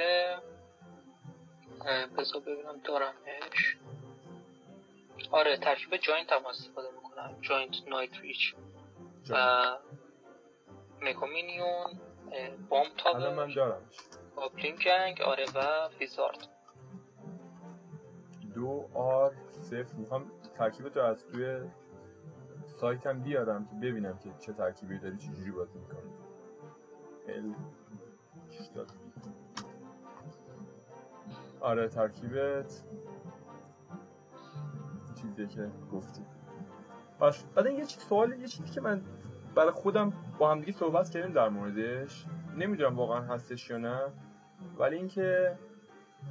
بذار 2.19 2.41
ببینم 2.41 2.81
دارمش. 2.85 3.77
آره 5.31 5.57
ترکیب 5.57 5.97
جاینت 5.97 6.33
هم 6.33 6.47
استفاده 6.47 6.89
می‌کنم 6.91 7.37
جاینت 7.41 7.75
نایت 7.89 8.21
ریچ 8.21 8.55
و 9.31 9.63
مکومینیون 11.01 12.01
بام 12.69 12.87
تاور. 12.99 13.35
من 13.35 13.55
دارمش. 13.55 13.95
جنگ 14.85 15.21
آره 15.21 15.45
و 15.55 15.89
ویزارد 16.01 16.49
دو 18.55 18.89
آر 18.95 19.33
صفر. 19.51 19.95
می‌خوام 19.95 20.31
ترکیب 20.59 20.89
تو 20.89 21.01
از 21.01 21.27
توی 21.27 21.61
سایتم 22.67 23.21
بیارم 23.21 23.67
که 23.67 23.75
ببینم 23.75 24.19
که 24.19 24.31
چه 24.39 24.53
ترکیبی 24.53 24.99
داری 24.99 25.17
چه 25.17 25.29
جوری 25.33 25.51
بازی 25.51 25.79
می‌کنی. 25.79 26.13
ال 27.29 27.55
آره 31.61 31.89
ترکیبت 31.89 32.83
چیزی 35.23 35.47
که 35.47 35.71
گفتی. 35.93 36.23
پس 37.21 37.45
بعد 37.45 37.67
یه 37.67 37.87
چیز 37.87 38.03
سوال 38.03 38.41
یه 38.41 38.47
چیزی 38.47 38.71
که 38.71 38.81
من 38.81 39.03
برای 39.55 39.71
خودم 39.71 40.13
با 40.39 40.51
همدیگه 40.51 40.73
صحبت 40.73 41.11
کردیم 41.11 41.33
در 41.33 41.49
موردش. 41.49 42.27
نمی‌دونم 42.57 42.97
واقعا 42.97 43.21
هستش 43.21 43.71
یا 43.71 43.79
نه 43.79 44.13
ولی 44.79 44.97
اینکه 44.97 45.59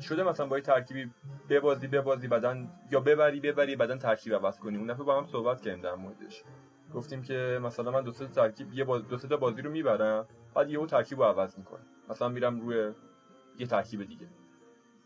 شده 0.02 0.24
مثلا 0.24 0.46
با 0.46 0.58
یه 0.58 0.64
ترکیبی 0.64 1.12
ببازی 1.50 1.88
ببازی 1.88 2.28
بدن 2.28 2.70
یا 2.92 3.00
ببری 3.00 3.40
ببری 3.40 3.76
بدن 3.76 3.98
ترکیب 3.98 4.34
عوض 4.34 4.60
کنی. 4.60 4.78
اون 4.78 4.88
دفعه 4.88 5.04
با 5.04 5.18
هم 5.18 5.26
صحبت 5.26 5.62
کردیم 5.62 5.82
در 5.82 5.96
موردش. 5.96 6.44
گفتیم 6.94 7.24
که 7.24 7.60
مثلا 7.64 7.92
من 7.92 8.04
دو 8.04 8.12
سه 8.12 8.28
ترکیب 8.28 8.74
یه 8.74 8.84
باز... 8.84 9.08
دو 9.08 9.18
سه 9.18 9.28
تا 9.28 9.38
بازی 9.38 9.62
رو 9.62 9.72
می‌برم 9.72 10.28
بعد 10.56 10.70
یهو 10.70 10.86
ترکیب 10.86 11.18
رو 11.18 11.24
عوض 11.24 11.58
می‌کنم. 11.58 11.86
مثلا 12.10 12.30
میرم 12.30 12.62
روی 12.62 12.94
یه 13.58 13.68
ترکیب 13.68 14.04
دیگه. 14.04 14.28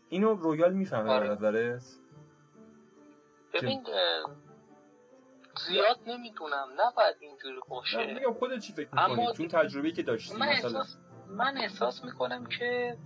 اینو 0.08 0.34
رویال 0.34 0.72
می‌فهمه 0.72 1.10
آره. 1.10 1.28
نظرت؟ 1.28 1.84
ببین 3.54 3.84
زیاد 5.68 5.98
نمی‌دونم. 6.06 6.68
نباید 6.76 7.16
اینجوری 7.20 7.60
باشه. 7.68 8.14
میگم 8.14 8.32
خودت 8.32 8.58
چی 8.58 8.72
فکر 8.72 8.88
می‌کنی؟ 8.92 9.12
اما 9.12 9.32
چون 9.32 9.48
تجربه 9.48 9.92
که 9.92 10.02
داشتی 10.02 10.36
من 10.36 10.48
مثلا 10.48 10.80
احساس 10.80 10.96
من 11.28 11.58
احساس 11.58 12.04
می‌کنم 12.04 12.46
که 12.46 12.96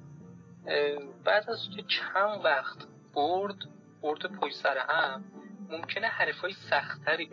بعد 1.25 1.51
از 1.51 1.59
چند 1.89 2.45
وقت 2.45 2.87
برد 3.15 3.57
برد 4.03 4.27
پشت 4.27 4.57
سر 4.57 4.79
هم 4.79 5.25
ممکنه 5.69 6.07
حرفای 6.07 6.53
سختتری 6.53 7.31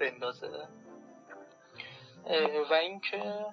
بندازه. 0.00 0.68
و 2.70 2.74
اینکه 2.74 3.46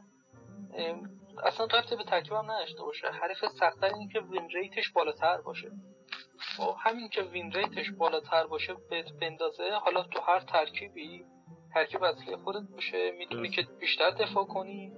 اصلا 1.43 1.65
رفته 1.65 1.95
به 1.95 2.03
ترکیب 2.03 2.33
هم 2.33 2.51
نداشته 2.51 2.83
باشه. 2.83 3.07
حرف 3.07 3.47
سختتر 3.59 3.93
این 3.93 4.09
که 4.09 4.19
وین 4.19 4.49
ریتش 4.49 4.89
بالاتر 4.89 5.41
باشه. 5.41 5.67
و 5.67 6.63
خب، 6.63 6.75
همین 6.79 7.09
که 7.09 7.21
وین 7.21 7.51
ریتش 7.51 7.91
بالاتر 7.91 8.47
باشه 8.47 8.75
بندازه 9.21 9.71
حالا 9.71 10.03
تو 10.03 10.19
هر 10.19 10.39
ترکیبی 10.39 11.25
ترکیب 11.73 12.03
اصلی 12.03 12.35
خودت 12.35 12.67
باشه 12.69 13.11
می‌تونی 13.11 13.49
که 13.49 13.67
بیشتر 13.79 14.09
دفاع 14.09 14.45
کنی. 14.45 14.93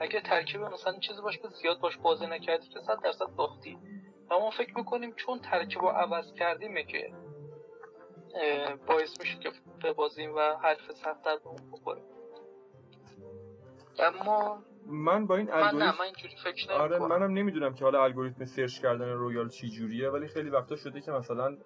اگه 0.00 0.20
ترکیب 0.20 0.60
مثلا 0.60 0.98
چیزی 0.98 1.22
باشه 1.22 1.38
که 1.38 1.48
زیاد 1.48 1.80
باش 1.80 1.96
بازی 1.96 2.26
نکردی 2.26 2.68
که 2.68 2.80
صد 2.80 3.02
درصد 3.04 3.26
باختی. 3.36 3.78
و 4.30 4.38
ما 4.38 4.50
فکر 4.50 4.76
می‌کنیم 4.76 5.12
چون 5.12 5.38
ترکیب 5.38 5.82
رو 5.82 5.88
عوض 5.88 6.32
کردیمه 6.32 6.84
که 6.84 7.12
باعث 8.86 9.20
میشه 9.20 9.38
که 9.38 9.50
ببازیم 9.84 10.34
و 10.34 10.40
حریف 10.62 10.92
سختتر 10.92 11.36
به 11.36 11.46
اون 11.46 11.70
بخوریم 11.72 12.04
اما 13.98 14.62
من 14.86 15.26
با 15.26 15.36
این 15.36 15.52
الگوریتم 15.52 15.76
من, 15.76 15.94
من 15.98 16.04
اینجوری 16.04 16.36
فکر 16.44 16.72
آره 16.72 16.98
منم 16.98 17.32
نمی‌دونم 17.32 17.74
که 17.74 17.84
حالا 17.84 18.04
الگوریتم 18.04 18.44
search 18.44 18.80
کردن 18.80 19.08
Royale 19.08 19.48
چی 19.48 19.68
جوریه 19.68 20.10
ولی 20.10 20.28
خیلی 20.28 20.50
وقتا 20.50 20.76
شده 20.76 21.00
که 21.00 21.12
مثلا 21.12 21.56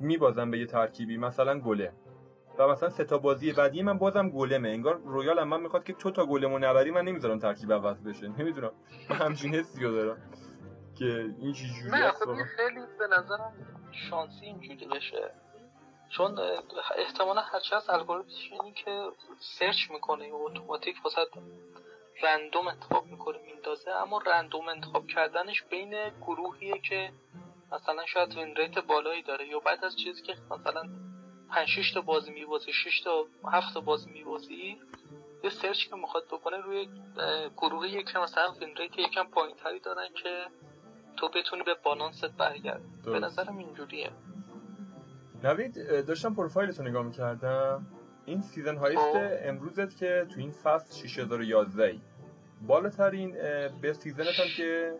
میبازم 0.00 0.50
به 0.50 0.58
یه 0.58 0.66
ترکیبی 0.66 1.16
مثلا 1.16 1.60
golem 1.60 1.83
ه. 1.83 1.92
و 2.62 2.68
مثلا 2.68 2.88
سه 2.88 3.04
تا 3.04 3.18
بازی 3.18 3.52
بعدی 3.52 3.82
من 3.82 3.98
بازم 3.98 4.28
golem 4.28 4.57
ه. 4.57 4.68
انگار 4.68 4.94
Royale 4.94 5.38
هم 5.38 5.48
من 5.48 5.60
می‌خواد 5.60 5.84
که 5.84 5.92
تو 5.92 6.10
تا 6.10 6.26
golem 6.26 6.53
و 6.53 6.58
نبری 6.58 6.90
من 6.90 7.04
نمی‌ذارم 7.04 7.38
ترکیب 7.38 7.72
عوض 7.72 8.02
بشه. 8.02 8.28
نمی‌دونم 8.28 8.72
من 9.10 9.16
همچین 9.16 9.54
حسی 9.54 9.80
دارم 9.80 10.32
که 10.98 11.34
این 11.40 11.52
چی 11.52 11.66
جوری 11.66 11.90
نه 11.90 12.10
خب 12.10 12.34
خیلی 12.56 12.80
به 12.98 13.06
نظرم 13.06 13.52
شانسی 14.10 14.46
اینجوری 14.46 14.86
بشه. 14.86 15.30
چون 16.08 16.38
احتمالا 16.96 17.40
هرچی 17.40 17.74
از 17.74 17.90
الگوریتمش 17.90 18.52
اینی 18.52 18.72
که 18.72 19.08
سرچ 19.38 19.90
می‌کنه 19.90 20.28
اتوماتیک 20.32 20.96
واسه 21.04 21.20
رندوم 22.22 22.68
انتخاب 22.68 23.06
می‌کنه 23.06 23.38
میندازه. 23.38 23.90
اما 23.90 24.18
رندوم 24.26 24.68
انتخاب 24.68 25.06
کردنش 25.06 25.62
بین 25.62 26.10
گروهیه 26.20 26.78
که 26.78 27.12
مثلا 27.72 28.06
شاید 28.06 28.36
وین 28.36 28.56
ریت 28.56 28.78
بالایی 28.78 29.22
داره 29.22 29.48
یا 29.48 29.58
بعد 29.58 29.84
از 29.84 29.96
چیزی 29.96 30.22
که 30.22 30.34
مثلا 30.50 30.82
5 31.52 31.68
6 31.68 31.92
تا 31.92 32.00
بازی 32.00 32.30
میبازی 32.30 32.72
6 32.72 33.00
تا 33.00 33.26
7 33.52 33.74
تا 33.74 33.80
بازی 33.80 34.10
میبازی. 34.10 34.80
یه 35.44 35.50
search 35.50 35.88
که 35.88 35.96
می‌خواد 35.96 36.26
بکنه 36.26 36.56
روی 36.56 36.88
گروهی 37.56 38.04
که 38.04 38.18
مثلا 38.18 38.52
win 38.52 38.76
rate 38.76 38.98
یکم 38.98 39.24
پایینتری 39.24 39.80
دارن 39.80 40.08
که 40.22 40.46
تو 41.16 41.28
بتونی 41.28 41.62
به 41.62 41.74
بالانست 41.74 42.24
برگرد 42.24 42.82
به 43.04 43.18
نظرم 43.18 43.58
اینجوریه. 43.58 44.10
نوید 45.44 46.06
داشتم 46.06 46.34
پروفایلتو 46.34 46.82
نگاه 46.82 47.02
می‌کردم. 47.02 47.86
این 48.26 48.40
season 48.40 48.76
highest 48.76 49.08
ت 49.08 49.12
خب. 49.12 49.48
امروزت 49.48 49.96
که 49.96 50.26
تو 50.34 50.40
این 50.40 50.50
فصل 50.50 50.94
6011 50.94 51.84
ای 51.84 52.00
بالاترین 52.66 53.32
به 53.82 53.92
season 53.92 54.33
ت 54.33 54.40
هم 54.40 54.46
که 54.56 54.98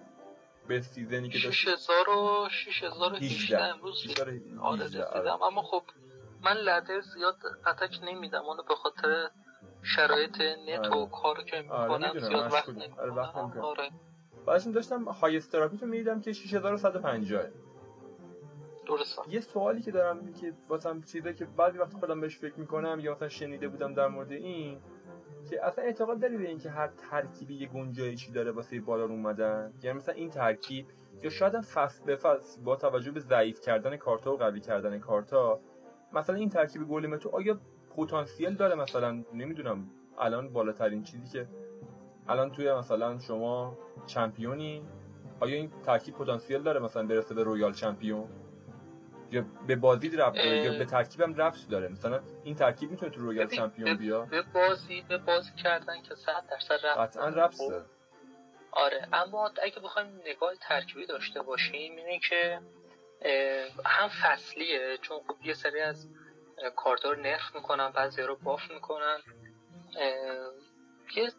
به 0.69 0.81
season 0.81 1.22
ی 1.22 1.29
که 1.29 1.38
داشت 1.45 1.61
6000 1.61 2.11
و 2.11 2.49
6018 2.51 3.65
امروز. 3.65 4.21
آره 4.61 4.85
رسیدم. 4.85 5.43
اما 5.43 5.62
خب 5.62 5.83
من 6.45 6.57
لدر 6.57 7.01
زیاد 7.01 7.37
اتک 7.67 7.99
نمیدم 8.03 8.43
اونو 8.43 8.63
به 8.63 8.75
خاطر 8.75 9.31
شرایط 9.83 10.41
نت 10.69 10.89
و 10.89 10.95
آره. 10.95 11.11
کار 11.11 11.43
که 11.43 11.57
آره، 11.57 11.63
می‌کنم 11.63 12.09
آره 12.09 12.21
زیاد 12.21 12.53
وقت 12.53 12.69
نمی‌کنم. 12.69 13.65
آره. 13.65 13.91
بعدش 14.47 14.67
داشتم 14.67 15.05
های 15.05 15.37
استراپی 15.37 15.77
تو 15.77 15.87
می‌دیدم 15.87 16.21
که 16.21 16.33
6150 16.33 17.43
درسته. 18.87 19.23
یه 19.29 19.41
سوالی 19.41 19.83
که 19.83 19.91
دارم 19.91 20.33
که 20.33 20.53
واسم 20.69 21.03
چیزه 21.03 21.35
که 21.35 21.45
بعضی 21.45 21.79
وقت 21.79 21.93
خودم 21.93 22.21
بهش 22.21 22.39
فکر 22.39 22.61
می‌کنم 22.61 23.01
یا 23.01 23.13
مثلا 23.13 23.29
شنیده 23.29 23.69
بودم 23.69 23.95
در 23.95 24.09
مورد 24.09 24.33
این 24.33 24.81
که 25.51 25.67
اصلا 25.67 25.85
اعتقاد 25.85 26.21
داری 26.21 26.37
به 26.37 26.49
اینکه 26.49 26.71
هر 26.71 26.89
ترکیبی 27.11 27.55
یه 27.55 27.67
گنجایشی 27.67 28.33
داره 28.33 28.51
واسه 28.51 28.81
بالا 28.81 29.05
اومدن؟ 29.05 29.73
یعنی 29.83 29.97
مثلا 29.97 30.15
این 30.15 30.31
ترکیب 30.31 30.87
یا 31.23 31.31
شاید 31.31 31.61
فصل 31.61 32.05
به 32.05 32.17
فصل 32.17 32.63
با 32.63 32.77
توجه 32.77 33.11
به 33.11 33.21
ضعیف 33.21 33.61
کردن 33.61 33.97
کارتا 33.97 34.35
و 34.35 34.37
قوی 34.37 34.61
کردن 34.61 34.99
کارتا 34.99 35.61
مثلا 36.14 36.37
این 36.37 36.48
ترکیب 36.48 36.88
golem 36.88 37.17
تو 37.16 37.29
آیا 37.29 37.61
پتانسیل 37.96 38.55
داره؟ 38.55 38.75
مثلا 38.75 39.25
نمی‌دونم. 39.35 39.90
الان 40.18 40.53
بالاترین 40.53 41.03
چیزی 41.03 41.38
که 41.38 41.46
الان 42.29 42.53
توی 42.53 42.72
مثلا 42.72 43.18
شما 43.18 43.79
champion 44.07 44.74
ی 44.74 44.83
آیا 45.40 45.57
این 45.57 45.70
ترکیب 45.87 46.14
پتانسیل 46.14 46.62
داره؟ 46.62 46.81
مثلا 46.81 47.07
برسه 47.07 47.35
به 47.35 47.42
royal 47.43 47.73
champion؟ 47.73 48.29
یا 49.31 49.44
به 49.66 49.77
بازی 49.77 50.16
ربط 50.17 50.37
داره؟ 50.37 50.57
یا 50.57 50.79
به 50.79 50.85
ترکیبم 50.85 51.35
ربط 51.35 51.71
داره؟ 51.70 51.88
مثلا 51.88 52.20
این 52.44 52.55
ترکیب 52.55 52.90
می‌تونه 52.90 53.12
تو 53.12 53.20
royal 53.21 53.47
champion 53.47 53.97
بیا 53.96 54.25
به 54.25 54.42
بازی 54.55 55.05
به 55.09 55.18
بازی 55.18 55.51
کردن 55.62 56.03
که 56.03 56.14
100 56.14 56.44
درصد 56.51 56.87
ربط 56.87 56.99
قطعا 56.98 57.29
ربط 57.29 57.59
خب. 57.59 57.72
آره 58.72 59.09
اما 59.12 59.51
اگه 59.62 59.81
بخوایم 59.85 60.20
نگاه 60.27 60.55
ترکیبی 60.61 61.07
داشته 61.07 61.42
باشیم 61.42 61.96
اینه 61.96 62.18
که 62.29 62.61
هم 63.85 64.09
فصلیه 64.09 64.99
چون 65.03 65.19
خب 65.29 65.37
یه 65.45 65.55
سری 65.55 65.81
از 65.81 66.09
کارتا 66.77 67.03
رو 67.03 67.17
nerf 67.17 67.55
می‌کنن 67.55 67.91
بعضی 67.91 68.23
رو 68.23 68.37
buff 68.37 68.71
می‌کنن. 68.71 69.19
یه 71.17 71.33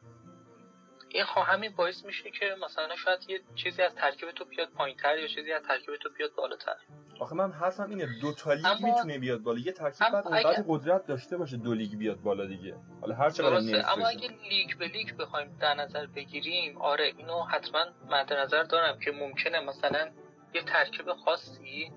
این 1.10 1.26
خب 1.26 1.41
همین 1.46 1.76
باعث 1.76 2.06
میشه 2.06 2.32
که 2.32 2.56
مثلا 2.65 2.96
شاید 2.96 3.30
یه 3.30 3.41
چیزی 3.56 3.82
از 3.82 3.96
ترکیب 3.96 4.32
تو 4.32 4.46
بیاد 4.46 4.69
پایینتر 4.69 5.17
یا 5.17 5.28
چیزی 5.28 5.52
از 5.52 5.63
ترکیب 5.63 5.96
تو 5.96 6.10
بیاد 6.17 6.36
بالاتر. 6.36 6.76
آخه 7.19 7.36
من 7.36 7.52
حرفم 7.52 7.89
اینه 7.89 8.08
دو 8.22 8.34
تا 8.34 8.54
لیگ 8.54 8.65
اما... 8.65 8.96
می‌تونه 8.96 9.19
بیاد 9.19 9.39
بالا. 9.39 9.60
یه 9.60 9.72
ترکیب 9.72 10.10
بعد 10.10 10.28
اگه... 10.32 10.65
قدرت 10.67 11.06
داشته 11.08 11.38
باشه 11.38 11.58
دو 11.58 11.74
لیگ 11.74 11.98
بیاد 11.98 12.22
بالا 12.22 12.46
دیگه. 12.46 12.76
حالا 13.02 13.15
هر 13.15 13.30
چقدر 13.30 13.60
نیست 13.60 13.89
اما 13.89 14.08
اگه 14.08 14.28
لیگ 14.50 14.78
به 14.78 14.88
لیگ 14.88 15.17
بخوایم 15.17 15.58
در 15.62 15.74
نظر 15.74 16.06
بگیریم 16.06 16.82
آره 16.82 17.13
اینو 17.17 17.43
حتما 17.43 17.86
مد 18.10 18.34
نظر 18.34 18.63
دارم 18.63 19.00
که 19.00 19.12
ممکنه 19.12 19.60
مثلا 19.60 20.12
یه 20.54 20.63
ترکیب 20.63 21.13
خاصی 21.13 21.92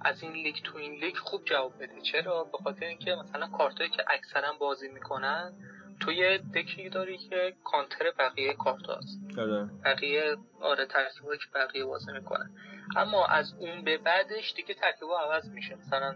از 0.00 0.22
این 0.22 0.32
لیگ 0.32 0.56
تو 0.64 0.78
این 0.78 0.92
لیگ 0.94 1.16
خوب 1.16 1.44
جواب 1.44 1.82
بده. 1.82 2.00
چرا؟ 2.00 2.44
به 2.44 2.58
خاطر 2.58 2.84
اینکه 2.84 3.14
مثلا 3.14 3.46
کارتایی 3.46 3.90
که 3.90 4.04
اکثرا 4.08 4.52
بازی 4.52 4.88
می‌کنن 4.88 5.54
توی 6.00 6.38
دکی 6.38 6.88
داری 6.88 7.18
که 7.18 7.56
کانتر 7.64 8.10
بقیه 8.18 8.54
کارت 8.54 8.90
هست 8.90 9.38
آره. 9.38 9.70
بقیه 9.84 10.36
آره 10.60 10.86
ترکیبایی 10.86 11.38
که 11.38 11.44
بقیه 11.54 11.84
بازی 11.84 12.12
می‌کنن. 12.12 12.50
اما 12.96 13.26
از 13.26 13.54
اون 13.58 13.84
به 13.84 13.98
بعدش 13.98 14.54
دیگه 14.54 14.74
ترکیب 14.74 15.08
عوض 15.08 15.48
میشه. 15.48 15.74
مثلا 15.74 16.14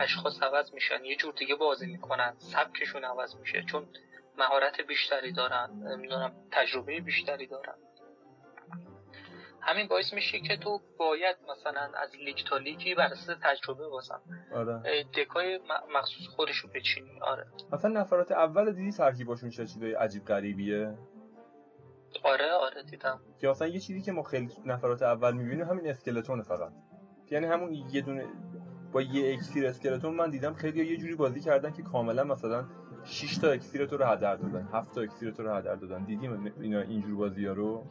اشخاص 0.00 0.42
عوض 0.42 0.74
میشن 0.74 1.04
یه 1.04 1.16
جور 1.16 1.34
دیگه 1.34 1.54
بازی 1.54 1.86
می‌کنن 1.86 2.34
سبکشون 2.38 3.04
عوض 3.04 3.36
میشه 3.36 3.62
چون 3.62 3.88
مهارت 4.38 4.80
بیشتری 4.80 5.32
دارن 5.32 5.70
نمی‌دونم 5.70 6.32
تجربه 6.52 7.00
بیشتری 7.00 7.46
دارن. 7.46 7.74
همین 9.66 9.88
باعث 9.88 10.12
میشه 10.12 10.40
که 10.40 10.56
تو 10.56 10.80
باید 10.98 11.36
مثلا 11.50 11.80
از 11.80 12.16
لیگ 12.24 12.36
تا 12.48 12.56
لیگی 12.56 12.94
بر 12.94 13.06
اساس 13.12 13.36
تجربه 13.42 13.88
بازم 13.88 14.20
آره. 14.54 15.04
deck 15.04 15.49
ای 15.49 15.60
مخصوص 15.94 16.26
خودشو 16.36 16.68
بچینی. 16.74 17.20
آره. 17.20 17.46
مثلا 17.72 18.00
نفرات 18.00 18.32
اول 18.32 18.72
دیدی 18.72 18.92
ترکیباشون 18.92 19.50
چه 19.50 19.66
چیزای 19.66 19.94
عجیب 19.94 20.24
غریبیه؟ 20.24 20.94
آره 22.24 22.52
آره 22.52 22.82
دیدم. 22.82 23.20
که 23.40 23.48
مثلا 23.48 23.68
یه 23.68 23.80
چیزی 23.80 24.02
که 24.02 24.12
ما 24.12 24.22
خیلی 24.22 24.48
نفرات 24.64 25.02
اول 25.02 25.32
می‌بینیم 25.32 25.66
همین 25.66 25.90
skeleton 25.90 26.42
فقط. 26.42 26.72
یعنی 27.30 27.46
همون 27.46 27.72
یه 27.72 28.00
دونه 28.00 28.26
با 28.92 29.02
یه 29.02 29.34
اکسیر 29.34 29.66
skeleton 29.66 30.14
من 30.14 30.30
دیدم 30.30 30.54
خیلی 30.54 30.86
یه 30.86 30.96
جوری 30.96 31.14
بازی 31.14 31.40
کردن 31.40 31.72
که 31.72 31.82
کاملا 31.82 32.24
مثلا 32.24 32.64
6 33.04 33.38
تا 33.38 33.50
اکسیر 33.50 33.86
تو 33.86 33.96
رو 33.96 34.04
هدر 34.04 34.36
دادن 34.36 34.68
7 34.72 34.94
تا 34.94 35.00
اکسیر 35.00 35.30
تو 35.30 35.42
رو 35.42 35.54
هدر 35.54 35.74
دادن. 35.74 36.04
دیدیم 36.04 36.52
اینا 36.60 36.80
اینجور 36.80 37.16
بازی 37.16 37.46
ها 37.46 37.52
رو؟ 37.52 37.86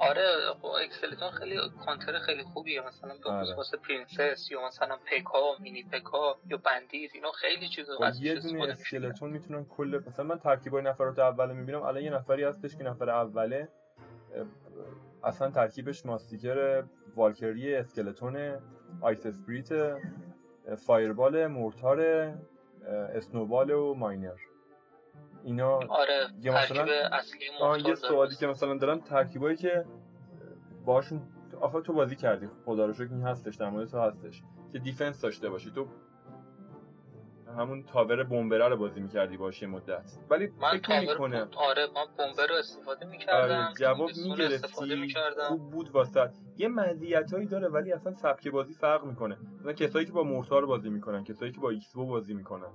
آره 0.00 0.54
خب 0.62 0.66
skeleton 0.66 1.30
خیلی 1.30 1.56
کانتر 1.86 2.18
خیلی 2.18 2.42
خوبیه 2.42 2.80
مثلا 2.80 3.14
به 3.24 3.30
آره. 3.30 3.54
واسه 3.56 3.76
princess 3.76 4.50
یا 4.50 4.66
مثلا 4.66 4.96
Pekka 4.96 5.56
mini 5.60 5.82
Pekka 5.82 6.36
یا 6.48 6.56
bandit 6.56 7.14
اینا 7.14 7.32
خیلی 7.32 7.68
چیزا 7.68 7.98
هست 8.02 8.22
یه 8.22 8.34
دونه 8.34 8.62
skeleton 8.64 9.30
می‌تونن 9.30 9.64
کل 9.64 10.00
مثلا 10.06 10.24
من 10.24 10.38
ترکیبای 10.38 10.82
نفرات 10.82 11.18
اول 11.18 11.52
می‌بینم 11.52 11.82
الان 11.82 12.02
یه 12.02 12.10
نفری 12.10 12.44
هستش 12.44 12.76
که 12.76 12.84
نفر 12.84 13.10
اوله 13.10 13.68
اصلا 15.24 15.50
ترکیبش 15.50 16.06
musketeer 16.06 16.84
Valkyrie 17.16 17.74
skeleton 17.74 18.58
ice 19.00 19.26
spirit 19.26 19.68
fireball 20.86 21.46
mortar 21.46 22.00
snowball 22.88 23.70
و 23.70 23.94
miner 23.94 24.49
اینا 25.44 25.74
آره 25.88 26.28
یه 26.42 26.50
مثلا 26.50 26.86
اصلی 27.12 27.88
یه 27.88 27.94
سوالی 27.94 28.36
که 28.36 28.46
مثلا 28.46 28.74
دارم 28.74 29.00
ترکیبایی 29.00 29.56
که 29.56 29.84
باشون 30.84 31.22
آخه 31.60 31.80
تو 31.80 31.92
بازی 31.92 32.16
کردی 32.16 32.48
خدا 32.64 32.86
رو 32.86 32.92
شکر 32.92 33.08
این 33.10 33.22
هستش 33.22 33.56
در 33.56 33.70
مورد 33.70 33.88
تو 33.88 33.98
هستش 33.98 34.42
که 34.72 34.78
defense 34.78 35.20
داشته 35.20 35.48
باشی. 35.50 35.70
تو 35.70 35.86
همون 37.58 37.82
tower 37.82 38.24
bomber 38.24 38.62
ه 38.62 38.68
رو 38.68 38.76
بازی 38.76 39.00
می‌کردی 39.00 39.36
یه 39.36 39.66
مدت. 39.66 40.18
ولی 40.30 40.46
من 40.60 40.78
فکر 40.78 41.00
می‌کنه 41.00 41.46
آره 41.56 41.86
من 41.86 42.04
bomber 42.18 42.46
رو 42.46 42.54
استفاده 42.54 43.06
می‌کردم 43.06 43.54
آره 43.54 43.74
جواب 43.78 44.10
می‌گرفتی. 44.26 45.14
خوب 45.48 45.70
بود 45.70 45.90
واسه. 45.90 46.30
یه 46.56 46.68
مزیتایی 46.68 47.46
داره 47.46 47.68
ولی 47.68 47.92
اصلا 47.92 48.14
سبک 48.14 48.48
بازی 48.48 48.74
فرق 48.74 49.04
می‌کنه. 49.04 49.36
مثلا 49.60 49.72
کسایی 49.72 50.06
که 50.06 50.12
با 50.12 50.22
mortar 50.22 50.66
بازی 50.66 50.90
می‌کنن 50.90 51.24
کسایی 51.24 51.52
که 51.52 51.60
با 51.60 51.70
X 51.70 51.96
بازی 51.96 52.34
می‌کنن. 52.34 52.70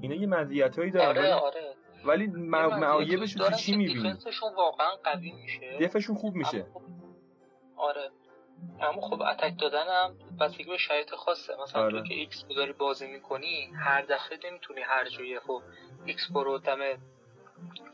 اینا 0.00 0.14
یه 0.14 0.26
مزیتایی 0.26 0.90
داره 0.90 1.08
آره 1.08 1.20
ولی... 1.20 1.32
آره. 1.32 1.74
ولی 2.04 2.26
معایبش 2.26 3.34
تو 3.34 3.50
چی 3.50 3.76
می‌بینی؟ 3.76 4.12
def 4.12 4.30
شون 4.30 4.54
واقعا 4.54 4.90
قوی 5.04 5.32
میشه. 5.32 5.78
دفشون 5.80 6.16
خوب 6.16 6.34
میشه. 6.34 6.66
خب... 6.74 6.82
آره. 7.76 8.10
اما 8.80 9.00
خب 9.00 9.22
attack 9.22 9.60
دادنم 9.60 10.14
بستگی 10.40 10.64
به 10.64 10.76
شرایط 10.76 11.10
خاصه. 11.14 11.52
مثلا 11.62 11.82
آره. 11.82 12.00
تو 12.00 12.08
که 12.08 12.14
X 12.14 12.44
داری 12.56 12.72
بازی 12.72 13.06
می‌کنی 13.06 13.70
هر 13.84 14.02
دفعه 14.02 14.38
نمی‌تونی 14.44 14.80
هر 14.80 15.08
جایی 15.08 15.40
خب 15.40 15.62
X-Bow 16.04 16.32
رو 16.32 16.58
دم 16.58 16.78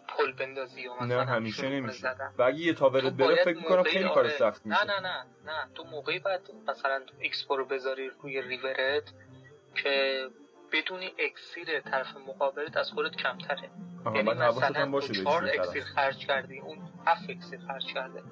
پل 0.08 0.32
بندازی 0.32 0.86
و 0.86 1.04
نه 1.04 1.24
همیشه 1.24 1.68
نمیشه. 1.68 2.14
و 2.38 2.42
اگه 2.42 2.58
یه 2.58 2.74
تاورت 2.74 3.12
بره 3.12 3.44
فکر 3.44 3.56
می‌کنم 3.56 3.82
خیلی 3.82 4.08
کار 4.08 4.18
آره. 4.18 4.28
سخت 4.28 4.66
میشه. 4.66 4.84
نه 4.84 4.92
نه 4.92 5.00
نه 5.00 5.26
نه. 5.44 5.68
تو 5.74 5.84
موقعی 5.84 6.18
بعد 6.18 6.40
مثلا 6.66 7.00
X-Bow 7.20 7.44
رو 7.44 7.64
بذاری 7.64 8.10
روی 8.22 8.42
ریورت 8.42 9.12
که 9.82 10.26
بدونی 10.72 11.12
اکسیر 11.18 11.80
طرف 11.80 12.16
مقابلت 12.16 12.76
از 12.76 12.90
خودت 12.90 13.16
کمتره. 13.16 13.70
یعنی 14.14 14.22
مثلا 14.22 14.90
باشه 14.90 15.14
چهار 15.14 15.44
اکسیر 15.44 15.84
خرج 15.84 16.26
کردی 16.26 16.58
اون 16.58 16.78
هفت 17.06 17.30
اکسیر 17.30 17.60
خرج 17.60 17.86
کرده. 17.86 18.22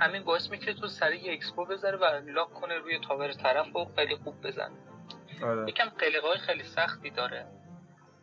همین 0.00 0.24
باعث 0.24 0.50
می‌کنه 0.50 0.74
تو 0.74 0.86
سریع 0.86 1.26
یه 1.26 1.32
X-Bow 1.32 1.64
بذاره 1.64 1.98
و 1.98 2.30
lock 2.30 2.52
کنه 2.52 2.78
روی 2.78 2.98
tower 3.08 3.32
طرف 3.32 3.76
و 3.76 3.84
خیلی 3.96 4.16
خوب 4.16 4.46
بزن 4.46 4.70
آره. 5.42 5.68
یکم 5.68 5.84
قلقه 5.84 6.28
های 6.28 6.38
خیلی 6.38 6.64
سختی 6.64 7.10
داره 7.10 7.46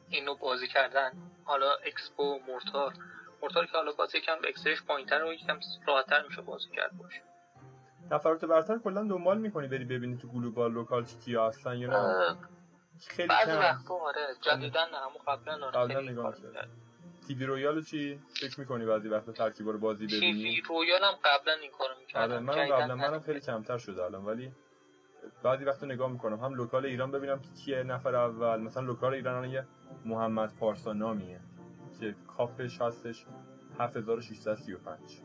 اینو 0.10 0.36
بازی 0.36 0.68
کردن. 0.68 1.12
حالا 1.44 1.72
X-Bow 1.86 2.40
Mortar 2.48 2.94
Mortar 3.42 3.66
که 3.66 3.72
حالا 3.72 3.92
بازی 3.92 4.18
یکم 4.18 4.38
اکسیرش 4.48 4.84
پایینتر 4.84 5.24
و 5.24 5.34
یکم 5.34 5.60
راحتتر 5.88 6.24
میشه 6.28 6.42
بازی 6.42 6.70
کرد 6.70 6.92
باشه. 6.98 7.22
نفرات 8.12 8.46
برتر 8.46 8.78
کلا 8.78 9.04
دنبال 9.04 9.38
می‌کنی 9.38 9.68
بری 9.68 9.86
ببینی 9.86 10.18
تو 10.18 10.28
global 10.28 10.72
local 10.72 11.06
کیا 11.26 11.48
هستن 11.48 11.78
یا 11.78 11.90
نه؟ 11.90 12.36
خیلی 13.08 13.28
بعضی 13.28 13.52
وقتا 13.52 13.94
آره 13.94 14.22
جدیدن 14.42 14.90
نه 14.92 14.98
همون 14.98 15.22
قبلا 15.28 15.68
آره 15.68 15.96
قبلا 15.96 16.12
نگاه 16.12 16.36
TV 17.28 17.46
Royale 17.46 17.84
چی؟ 17.84 18.20
فکر 18.34 18.60
می‌کنی 18.60 18.86
بعضی 18.86 19.08
وقتا 19.10 19.32
ترکیب 19.32 19.70
رو 19.70 19.78
بازی 19.78 20.08
ببینی؟ 20.08 20.34
تیوی 20.34 20.62
رویال 20.62 21.04
هم 21.04 21.14
قبلا 21.24 21.54
این 21.54 21.72
کارو 21.72 21.94
می‌کردم. 22.00 22.34
آره 22.34 22.40
منم 22.40 22.76
قبلا 22.76 22.96
منم 22.96 23.20
خیلی 23.20 23.40
کمتر 23.40 23.78
شده 23.78 24.04
الان 24.04 24.26
ولی 24.26 24.52
بعضی 25.44 25.66
وقتا 25.66 25.86
نگاه 25.86 26.12
می‌کنم. 26.12 26.40
هم 26.40 26.54
local 26.54 26.86
ایران 26.86 27.12
ببینم 27.12 27.40
که 27.40 27.50
کیه 27.50 27.84
نفر 27.84 28.16
اول. 28.16 28.60
مثلا 28.60 28.84
local 28.84 29.14
ایران 29.14 29.50
یه 29.50 29.66
محمد 30.06 30.56
پارسا 30.56 30.94
نامیه 30.94 31.40
که 32.00 32.16
کاپش 32.38 32.82
هستش 32.82 33.26
7635 33.80 35.22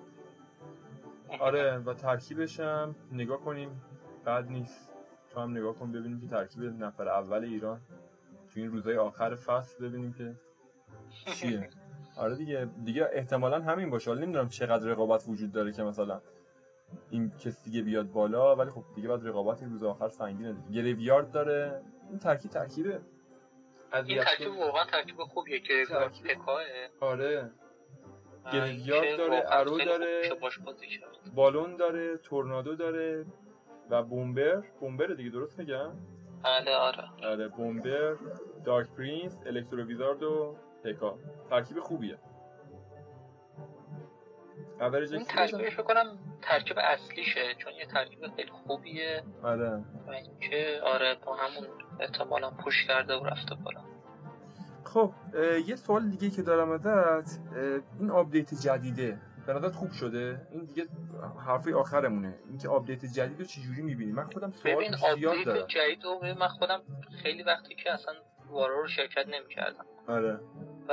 آره 1.40 1.78
و 1.78 1.94
ترکیبش 1.94 2.60
هم 2.60 2.96
نگاه 3.12 3.40
کنیم 3.40 3.82
بعد 4.24 4.48
نیست. 4.50 4.90
تو 5.30 5.40
هم 5.40 5.50
نگاه 5.50 5.74
کن 5.74 5.92
ببینیم 5.92 6.20
که 6.20 6.26
ترکیب 6.26 6.62
نفر 6.62 7.08
اول 7.08 7.44
ایران 7.44 7.80
تو 8.54 8.60
این 8.60 8.70
روزهای 8.70 8.96
آخر 8.96 9.34
فصل 9.34 9.88
ببینیم 9.88 10.12
که 10.12 10.34
چیه. 11.34 11.70
آره 12.16 12.36
دیگه. 12.36 12.68
دیگه 12.84 13.08
احتمالا 13.12 13.60
همین 13.60 13.90
باشه. 13.90 14.10
حالا 14.10 14.22
نمی‌دونم 14.22 14.48
چقدر 14.48 14.86
رقابت 14.86 15.24
وجود 15.28 15.52
داره 15.52 15.72
که 15.72 15.82
مثلا 15.82 16.20
این 17.10 17.30
کسی 17.30 17.70
دیگه 17.70 17.82
بیاد 17.82 18.12
بالا 18.12 18.56
ولی 18.56 18.70
خب 18.70 18.84
دیگه 18.94 19.08
بعد 19.08 19.26
رقابت 19.26 19.62
این 19.62 19.72
روز 19.72 19.82
آخر 19.82 20.08
سنگینه 20.08 20.52
دیگه. 20.52 20.82
گریویارد 20.82 21.30
داره. 21.32 21.82
این 22.10 22.18
ترکیب 22.18 22.50
ترکیبه. 22.50 23.00
این 24.06 24.24
ترکیب 24.24 24.58
واقعا 24.58 24.84
ترکیب 24.84 25.16
خوبیه 25.16 25.60
که 25.60 25.84
پکا 26.24 26.60
آره. 27.00 27.50
Graveyard 28.52 29.16
داره 29.18 29.44
Arrow 29.46 29.78
داره. 29.78 30.22
Balloon 31.34 31.76
داره 31.76 32.16
Tornado 32.16 32.76
داره. 32.76 33.26
و 33.90 34.02
Bomber 34.02 34.62
Bomber 34.80 35.06
دیگه 35.06 35.30
درست 35.30 35.58
میگم؟ 35.58 35.90
بله 36.44 36.74
آره. 36.76 37.04
آره 37.24 37.48
Bomber 37.48 38.16
Dark 38.64 38.88
Prince 38.90 39.38
Electro 39.46 39.84
Wizard 39.84 40.22
و 40.22 40.56
پکا 40.84 41.18
ترکیب 41.50 41.80
خوبیه. 41.80 42.18
اوریج 44.80 45.14
این 45.14 45.24
ترکیب 45.24 45.68
فکر 45.68 45.82
کنم 45.82 46.18
ترکیب 46.42 46.76
اصلیشه 46.78 47.54
چون 47.58 47.72
یه 47.72 47.86
ترکیب 47.86 48.26
خیلی 48.36 48.50
خوبیه. 48.50 49.22
آره. 49.42 49.84
اینکه 50.12 50.80
آره 50.84 51.16
با 51.26 51.36
همون 51.36 51.68
احتمالا 52.00 52.50
push 52.50 52.86
کرده 52.86 53.16
و 53.16 53.24
رفته 53.24 53.54
بالا. 53.54 53.80
خب 54.84 55.12
یه 55.66 55.76
سوال 55.76 56.10
دیگه 56.10 56.30
که 56.30 56.42
دارم 56.42 56.70
ازت 56.70 57.40
این 58.00 58.10
update 58.10 58.54
جدیده. 58.54 59.18
به 59.48 59.54
نظرت 59.54 59.72
خوب 59.72 59.92
شده؟ 59.92 60.40
این 60.52 60.64
دیگه 60.64 60.86
حرفی 61.46 61.72
آخرمونه. 61.72 62.38
اینکه 62.48 62.68
update 62.68 63.04
جدید 63.04 63.38
رو 63.38 63.44
چجوری 63.44 63.82
می‌بینی؟ 63.82 64.12
من 64.12 64.24
خودم 64.24 64.50
سوال 64.50 64.74
ببین 64.74 64.94
آپدیت 64.94 65.68
جدید 65.68 66.04
رو 66.04 66.20
من 66.40 66.48
خودم 66.48 66.82
خیلی 67.22 67.42
وقتی 67.42 67.74
که 67.74 67.92
اصلا 67.92 68.14
war 68.50 68.73
ا 68.73 68.80
رو 68.80 68.88
شرکت 68.88 69.28
نمی‌کردم. 69.28 69.84
آره. 70.08 70.40
و 70.88 70.92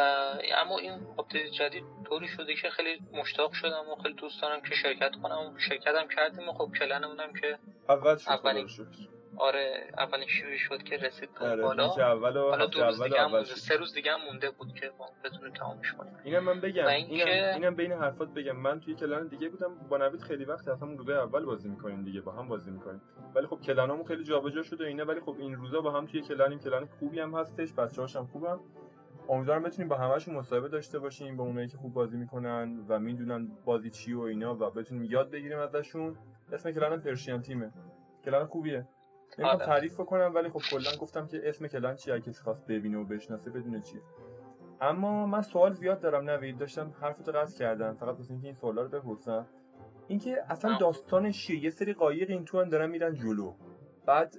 اما 0.66 0.78
این 0.78 1.08
update 1.18 1.52
جدید 1.52 1.84
طوری 2.06 2.28
شده 2.28 2.56
که 2.62 2.70
خیلی 2.70 3.02
مشتاق 3.14 3.54
شدم 3.54 3.90
و 3.92 3.96
خیلی 4.04 4.16
دوست 4.16 4.42
دارم 4.42 4.62
که 4.62 4.76
شرکت 4.76 5.12
کنم 5.24 5.58
شرکت 5.58 5.96
هم 6.02 6.08
کردیم 6.08 6.50
و 6.50 6.54
خب 6.54 6.72
clan 6.80 7.07
مونم 7.07 7.34
که 7.42 7.58
اول 7.90 8.18
شد 8.18 8.30
اولین 8.30 8.68
آره 9.38 9.92
اولین 9.98 10.28
شروع 10.28 10.58
شد 10.58 10.84
که 10.84 10.98
رسید 10.98 11.30
به 11.40 11.46
آره 11.46 11.64
بالا. 11.64 11.86
اول 11.86 12.38
و 12.38 12.50
حالا 12.50 12.66
دو 12.66 12.84
روز 12.84 13.04
دیگه 13.04 13.22
هم 13.22 13.44
سه 13.44 13.76
روز 13.76 13.94
دیگه 13.94 14.12
هم 14.12 14.20
مونده 14.26 14.52
بود 14.52 14.74
که 14.74 14.92
ما 15.00 15.10
بتونیم 15.24 15.54
تمامش 15.54 15.94
کنیم. 15.94 16.14
اینم 16.24 16.44
من 16.44 16.62
بگم 16.62 16.88
اینم 16.88 17.54
اینم 17.54 17.76
بین 17.76 17.92
حرفات 17.92 18.30
بگم. 18.30 18.56
من 18.58 18.80
توی 18.80 18.96
کلان 18.96 19.28
دیگه 19.28 19.50
بودم 19.50 19.76
با 19.90 19.98
نوید 19.98 20.22
خیلی 20.22 20.46
وقت 20.46 20.68
اصلا 20.68 20.90
روز 20.90 21.10
اول 21.10 21.46
بازی 21.46 21.70
می‌کنیم 21.70 22.04
دیگه 22.04 22.22
با 22.22 22.32
هم 22.32 22.48
بازی 22.48 22.72
می‌کنیم. 22.72 23.02
ولی 23.36 23.48
خب 23.48 23.62
کلانامون 23.62 24.06
خیلی 24.06 24.24
جابجا 24.24 24.64
شده 24.64 24.86
اینه 24.86 25.04
ولی 25.04 25.20
خب 25.20 25.36
این 25.40 25.56
روزا 25.56 25.82
با 25.82 25.92
هم 25.92 26.06
توی 26.06 26.22
کلانیم. 26.22 26.60
کلان 26.60 26.86
خوبی 26.86 27.20
هم 27.20 27.36
هستش 27.36 27.74
بچه‌هاش 27.74 28.16
هم 28.16 28.26
خوبم 28.26 28.60
امیدوارم 29.30 29.64
بتونیم 29.64 29.90
با 29.90 29.96
همهشون 29.96 30.36
مصاحبه 30.36 30.68
داشته 30.68 31.00
باشیم 31.00 31.38
با 31.38 31.44
اونایی 31.44 31.68
که 31.68 31.78
خوب 31.78 31.94
بازی 31.94 32.18
می‌کنن 32.18 32.86
و 32.88 33.00
می‌دونن 33.00 33.48
بازی 33.66 33.90
چی 33.90 34.14
و 34.14 34.22
اینا 34.22 34.56
و 34.56 34.70
بتونیم 34.70 35.04
یاد 35.04 35.32
بگیریم 35.32 35.60
ازشون. 35.60 36.18
اسم 36.54 36.72
کلان 36.72 37.02
پرشین 37.02 37.42
تیمه. 37.42 37.72
کلان 38.26 38.46
خوبیه. 38.46 38.88
نمی‌خوام 39.40 39.62
آره. 39.62 39.66
تعریف 39.66 40.00
بکنم 40.00 40.32
ولی 40.36 40.50
خب 40.50 40.60
کلا 40.72 40.90
گفتم 41.02 41.28
که 41.28 41.42
اسم 41.44 41.68
کلان 41.68 41.96
چیه؟ 41.96 42.20
کسی 42.20 42.44
خواست 42.44 42.68
ببینه 42.68 42.98
و 42.98 43.04
بشناسه 43.04 43.52
بدونه 43.52 43.82
چیه. 43.82 44.02
اما 44.82 45.26
من 45.26 45.42
سوال 45.42 45.74
زیاد 45.74 46.00
دارم 46.00 46.30
نوید 46.30 46.58
داشتم 46.58 46.94
حرفتو 47.02 47.32
قطع 47.32 47.58
کردم. 47.58 47.94
فقط 47.94 48.16
واسه 48.16 48.32
اینکه 48.32 48.48
این 48.48 48.56
سوالا 48.56 48.82
رو 48.82 48.90
بپرسم. 48.90 49.48
اینکه 50.08 50.44
اصلا 50.50 50.78
داستانش 50.78 51.48
چیه؟ 51.48 51.64
یه 51.64 51.70
سری 51.70 51.94
قایق 51.94 52.30
این 52.30 52.46
تو 52.46 52.66
دارن 52.66 52.90
میرن 52.90 53.16
جلو. 53.16 53.54
بعد 54.06 54.36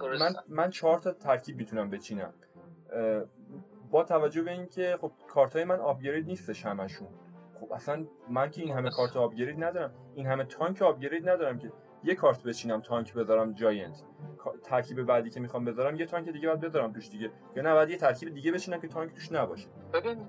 من 0.00 0.34
من 0.48 0.70
چهار 0.70 0.98
تا 0.98 1.12
ترکیب 1.12 1.56
می‌تونم 1.56 1.90
بچینم. 1.90 2.34
با 3.90 4.04
توجه 4.04 4.42
به 4.42 4.50
اینکه 4.50 4.98
خب 5.00 5.12
کارتای 5.28 5.64
من 5.64 5.80
آپگرید 5.80 6.26
نیستش 6.26 6.66
همشون. 6.66 7.08
خب 7.60 7.72
اصلا 7.72 8.06
من 8.30 8.50
که 8.50 8.62
این 8.62 8.72
همه 8.72 8.90
کارت 8.90 9.16
upgrade 9.16 9.64
ندارم. 9.64 9.94
این 10.14 10.26
همه 10.26 10.44
تانک 10.44 10.82
upgrade 10.82 11.28
ندارم 11.28 11.58
که 11.58 11.72
یه 12.04 12.14
کارت 12.14 12.42
بچینم 12.42 12.80
تانک 12.80 13.14
بذارم 13.14 13.52
Giant 13.52 14.02
ترکیب 14.64 15.02
بعدی 15.02 15.30
که 15.30 15.40
می‌خوام 15.40 15.64
بذارم 15.64 15.96
یه 15.96 16.06
تانک 16.06 16.28
دیگه 16.28 16.48
باید 16.48 16.60
بذارم 16.60 16.92
توش 16.92 17.08
دیگه. 17.08 17.30
یا 17.56 17.62
نه 17.62 17.74
بعد 17.74 17.90
یه 17.90 17.96
ترکیب 17.96 18.34
دیگه 18.34 18.52
بچینم 18.52 18.80
که 18.80 18.88
تانک 18.88 19.14
توش 19.14 19.32
نباشه. 19.32 19.68
ببین 19.92 20.28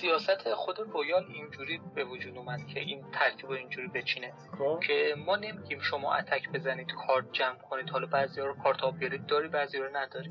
سیاست 0.00 0.54
خود 0.54 0.78
Royale 0.78 1.24
اینجوری 1.34 1.80
به 1.94 2.04
وجود 2.04 2.36
اومد 2.36 2.66
که 2.66 2.80
این 2.80 3.04
ترکیب 3.12 3.50
اینجوری 3.50 3.88
بچینه 3.88 4.32
خب. 4.58 4.80
که 4.86 5.14
ما 5.26 5.36
نمیگیم 5.36 5.80
شما 5.80 6.14
attack 6.14 6.50
بزنید 6.50 6.92
کارت 7.06 7.32
جمع 7.32 7.58
کنید. 7.58 7.90
حالا 7.90 8.06
بعضی 8.06 8.40
رو 8.40 8.54
کارت 8.62 8.82
upgrade 8.82 9.26
داری 9.26 9.48
بعضی 9.48 9.78
رو 9.78 9.96
نداری. 9.96 10.30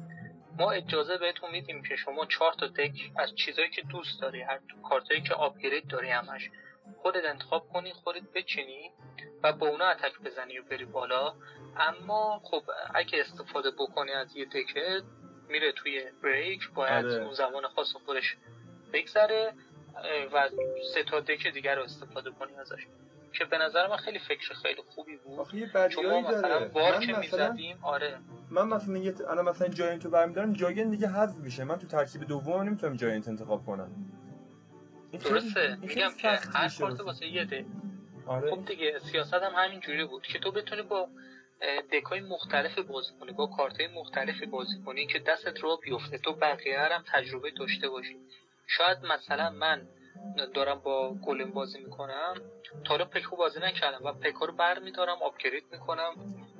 ما 0.57 0.71
اجازه 0.71 1.17
بهتون 1.17 1.51
میدیم 1.51 1.83
که 1.83 1.95
شما 1.95 2.25
چهار 2.25 2.53
تا 2.53 2.67
deck 2.67 3.11
از 3.17 3.35
چیزایی 3.35 3.69
که 3.69 3.81
دوست 3.81 4.21
داری 4.21 4.41
هر 4.41 4.59
کارتایی 4.89 5.21
که 5.21 5.33
آپگرید 5.33 5.87
داری 5.87 6.09
همش. 6.09 6.49
خودت 6.97 7.25
انتخاب 7.25 7.69
کنی 7.73 7.93
خودت 7.93 8.21
بچینی 8.35 8.91
و 9.43 9.53
با 9.53 9.67
اونا 9.67 9.85
اتک 9.85 10.19
بزنی 10.25 10.59
و 10.59 10.63
بری 10.63 10.85
بالا. 10.85 11.33
اما 11.77 12.41
خب 12.43 12.63
اگه 12.95 13.19
استفاده 13.19 13.71
بکنی 13.71 14.11
از 14.11 14.35
یه 14.35 14.45
دکه 14.45 15.01
میره 15.49 15.71
توی 15.71 16.03
بریک 16.23 16.69
باید 16.75 17.05
آره. 17.05 17.23
اون 17.23 17.33
زمان 17.33 17.67
خاص 17.67 17.93
خودش 18.05 18.37
بگذره 18.93 19.53
و 20.33 20.49
سه 20.93 21.03
تا 21.03 21.19
دک 21.19 21.47
دیگر 21.47 21.75
رو 21.75 21.83
استفاده 21.83 22.31
کنی 22.31 22.55
ازش. 22.55 22.87
که 23.33 23.45
به 23.45 23.57
نظر 23.57 23.87
من 23.87 23.97
خیلی 23.97 24.19
فکر 24.19 24.53
خیلی 24.53 24.81
خوبی 24.95 25.17
بود. 25.17 25.39
آخه 25.39 25.57
یه 25.57 25.71
بدیایی 25.73 26.23
داره. 26.23 26.67
بار 26.67 26.99
که 26.99 27.17
می‌زدیم 27.17 27.79
آره. 27.81 28.17
من 28.49 28.67
مثلا 28.67 28.97
یه 28.97 29.13
الان 29.29 29.49
مثلا 29.49 29.67
جاینت 29.67 30.05
رو 30.05 30.11
برمیدارم 30.11 30.53
جاین 30.53 30.89
دیگه 30.89 31.07
حذف 31.07 31.37
میشه. 31.37 31.63
من 31.63 31.79
تو 31.79 31.87
ترکیب 31.87 32.23
دوم 32.23 32.61
نمی‌تونم 32.61 32.95
جاینت 32.95 33.27
انتخاب 33.27 33.65
کنم. 33.65 33.89
درسته. 35.17 35.77
میگم 35.81 36.09
که 36.21 36.27
هر 36.27 36.69
کارت 36.79 36.99
واسه 36.99 37.27
یه 37.27 37.45
ده 37.45 37.65
آره. 38.27 38.49
خب 38.51 38.65
دیگه 38.65 38.99
سیاست 38.99 39.33
هم 39.33 39.51
همین 39.55 39.79
جوری 39.79 40.05
بود 40.05 40.23
که 40.23 40.39
تو 40.39 40.51
بتونی 40.51 40.81
با 40.81 41.09
دکای 41.93 42.19
مختلف 42.19 42.79
بازی 42.79 43.13
کنی 43.19 43.31
با 43.31 43.45
کارتای 43.45 43.87
مختلفی 43.87 44.45
بازی 44.45 44.79
کنی 44.85 45.05
که 45.05 45.19
دستت 45.19 45.59
رو 45.59 45.77
بیفته. 45.83 46.17
تو 46.17 46.33
بقیه 46.33 46.79
هم 46.79 47.03
تجربه 47.13 47.51
داشته 47.51 47.89
باشی. 47.89 48.15
شاید 48.67 48.97
مثلا 49.05 49.49
من 49.49 49.87
دارم 50.53 50.79
با 50.79 51.13
گلم 51.13 51.51
بازی 51.51 51.79
می‌کنم 51.79 52.33
تا 52.85 52.89
حالا 52.89 53.05
پکو 53.05 53.35
بازی 53.35 53.59
نکردم 53.59 54.05
و 54.05 54.11
پکو 54.11 54.45
رو 54.45 54.53
بر 54.53 54.79
میدارم 54.79 55.17
آپگرید 55.21 55.63
می‌کنم 55.71 56.15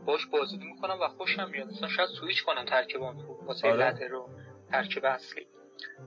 باش 0.05 0.25
بازی 0.25 0.57
می‌کنم 0.57 0.97
و 1.01 1.07
خوشم 1.07 1.49
میاد. 1.51 1.67
مثلا 1.67 1.89
شاید 1.89 2.09
سویچ 2.09 2.43
کنم 2.43 2.65
ترکیبان 2.65 3.15
واسه 3.45 3.67
آره. 3.67 4.07
رو 4.07 4.29
ترکیب 4.71 5.05
اصلی. 5.05 5.47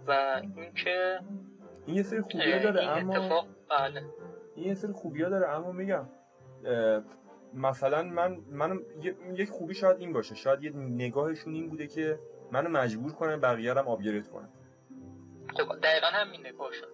و 0.07 0.40
اینکه 0.57 1.20
این 1.86 1.96
یه 1.96 2.02
سری 2.02 2.20
خوبی 2.20 2.58
داره 2.60 2.82
اما 2.82 3.46
بله. 3.70 4.02
این 4.56 4.66
یه 4.66 4.74
سری 4.74 4.92
خوبی 4.92 5.20
داره 5.20 5.48
اما 5.48 5.72
میگم 5.72 6.08
مثلا 7.54 8.02
من 8.02 8.38
من 8.50 8.80
یک 9.34 9.48
خوبی 9.48 9.74
شاید 9.74 10.00
این 10.00 10.12
باشه 10.12 10.34
شاید 10.34 10.62
یه 10.62 10.70
نگاهشون 10.76 11.54
این 11.54 11.68
بوده 11.68 11.86
که 11.86 12.18
منو 12.52 12.68
مجبور 12.68 13.12
کنن 13.12 13.40
بقیه 13.40 13.72
رو 13.72 13.88
آپگرید 13.88 14.28
کنن 14.28 14.48
خب 15.56 15.80
دقیقا 15.82 16.06
همین 16.06 16.46
نگاهشون 16.46 16.88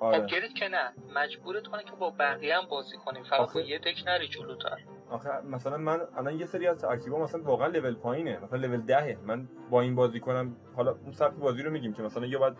آره. 0.00 0.18
آپگرید 0.18 0.54
که 0.54 0.68
نه 0.68 0.92
مجبورت 1.14 1.66
کنه 1.66 1.84
که 1.84 1.92
با 1.92 2.10
بقیه 2.10 2.56
هم 2.56 2.66
بازی 2.68 2.96
کنیم 2.96 3.24
فقط 3.24 3.56
یه 3.56 3.78
دک 3.78 4.02
نری 4.06 4.28
جلوتر 4.28 4.78
آخه 5.10 5.40
مثلا 5.40 5.76
من 5.76 6.00
الان 6.16 6.38
یه 6.38 6.46
سری 6.46 6.66
از 6.66 6.78
ترکیبا 6.78 7.18
مثلا 7.18 7.42
واقعا 7.42 7.66
لول 7.66 7.94
پایینه. 7.94 8.38
مثلا 8.44 8.58
لول 8.58 8.80
دهه. 8.80 9.18
من 9.24 9.48
با 9.70 9.80
این 9.80 9.94
بازی 9.94 10.20
کنم 10.20 10.56
حالا 10.76 10.92
اون 10.92 11.12
سبک 11.12 11.34
بازی 11.34 11.62
رو 11.62 11.70
میگیم 11.70 11.92
که 11.92 12.02
مثلا 12.02 12.26
یا 12.26 12.38
باید 12.38 12.54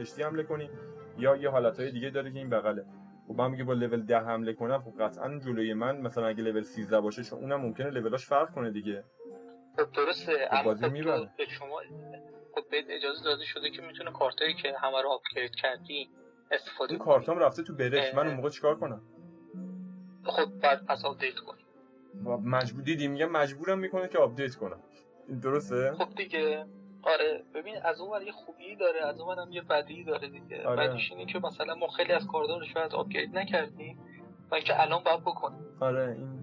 کشتی 0.00 0.22
حمله 0.22 0.42
کنی 0.42 0.70
یا 1.18 1.36
یه 1.36 1.50
حالتهای 1.50 1.90
دیگه 1.90 2.10
داره 2.10 2.32
که 2.32 2.38
این 2.38 2.50
بغله. 2.50 2.84
خب 3.28 3.34
من 3.34 3.50
میگه 3.50 3.64
با 3.64 3.72
لول 3.72 4.02
10 4.02 4.18
حمله 4.18 4.52
کنم 4.52 4.82
خب 4.82 5.02
قطعا 5.02 5.38
جلوی 5.38 5.74
من 5.74 6.00
مثلا 6.00 6.26
اگه 6.26 6.42
لول 6.42 6.62
13 6.62 7.00
باشه 7.00 7.22
چون 7.22 7.38
اونم 7.38 7.60
ممکنه 7.60 7.90
لولاش 7.90 8.26
فرق 8.26 8.54
کنه 8.54 8.70
دیگه. 8.70 9.04
خب 9.76 9.92
درسته. 9.92 10.48
خب 10.50 10.64
بازی 10.64 10.84
خب 10.84 11.28
به 11.38 11.46
شما 11.48 11.80
خب 12.54 12.70
بهت 12.70 12.84
اجازه 12.88 13.24
داده 13.24 13.44
شده 13.44 13.70
که 13.70 13.82
می‌تونه 13.82 14.12
کارتایی 14.12 14.54
که 14.54 14.74
همه 14.78 15.02
رو 15.02 15.08
upgrade 15.08 15.54
کردی 15.54 16.10
استفاده 16.50 16.96
کنی. 16.96 17.04
کارتام 17.04 17.38
رفته 17.38 17.62
تو 17.62 17.74
برش 17.74 18.14
من 18.14 18.26
اون 18.26 18.36
موقع 18.36 18.48
چیکار 18.48 18.78
کنم؟ 18.78 19.02
خب 20.24 20.60
بعد 20.62 20.86
پس 20.86 21.04
update 21.04 21.34
کنی. 21.34 21.67
مجبور 22.24 22.82
دیدی 22.82 23.08
میگم 23.08 23.30
مجبورم 23.30 23.78
می‌کنه 23.78 24.08
که 24.08 24.18
update 24.18 24.54
کنم. 24.54 24.80
این 25.28 25.38
درسته؟ 25.38 25.92
خب 25.98 26.14
دیگه. 26.16 26.66
آره. 27.02 27.44
ببین 27.54 27.74
از 27.82 28.00
اون 28.00 28.22
یه 28.22 28.32
خوبی 28.32 28.76
داره 28.76 29.06
از 29.06 29.20
اون 29.20 29.38
هم 29.38 29.52
یه 29.52 29.62
بدی 29.62 30.04
داره 30.04 30.28
دیگه. 30.28 30.66
آره. 30.66 30.88
بدیش 30.88 31.12
اینه 31.12 31.32
که 31.32 31.38
مثلا 31.38 31.74
ما 31.74 31.88
خیلی 31.88 32.12
از 32.12 32.26
کارتا 32.26 32.60
رو 32.60 32.66
شاید 32.66 32.94
upgrade 32.94 33.38
نکردیم 33.38 33.98
و 34.50 34.60
که 34.60 34.82
الان 34.82 35.02
باید 35.04 35.20
بکنیم. 35.20 35.60
آره 35.80 36.16
این 36.18 36.38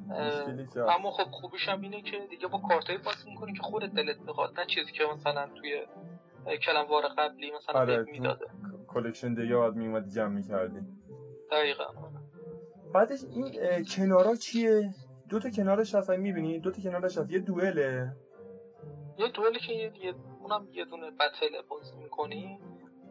اما 0.90 1.12
خب 1.12 1.32
خوبیش 1.32 1.70
هم 1.70 1.82
اینه 1.82 2.02
که 2.02 2.18
دیگه 2.30 2.48
با 2.48 2.58
کارتای 2.70 2.98
بازی 2.98 3.30
می‌کنی 3.30 3.54
که 3.54 3.62
خودت 3.62 3.94
دلت 3.94 4.20
می‌خواد. 4.20 4.60
نه 4.60 4.66
چیزی 4.66 4.92
که 4.92 5.04
مثلا 5.14 5.48
توی 5.56 5.86
clan 6.66 6.87
war 6.87 7.04
قبلی 7.18 7.52
مثلا 7.52 7.80
آره. 7.80 8.06
می‌داده. 8.12 8.46
collection 8.88 9.34
دیگه 9.34 9.56
باید 9.56 9.76
میومدی 9.76 10.12
جمع 10.12 10.28
می‌کردی. 10.28 10.80
دقیقا. 11.52 11.84
بعدش 12.94 13.20
این 13.24 13.86
کنارا 13.86 14.36
چیه؟ 14.36 14.94
دو 15.36 15.40
تا 15.42 15.50
کنارش 15.50 15.96
هست 15.96 16.10
می‌بینی؟ 16.10 16.60
دو 16.60 16.72
تا 16.72 16.82
کنارش 16.82 17.18
هست 17.18 17.32
یه 17.32 17.40
دوئله. 17.40 18.16
یه 19.18 19.28
دوئلی 19.28 19.60
که 19.60 19.74
یه 19.74 20.14
اونم 20.40 20.68
یه 20.74 20.86
دونه 20.86 21.12
بتل 21.12 21.62
بازی 21.70 21.96
می‌کنی. 21.96 22.60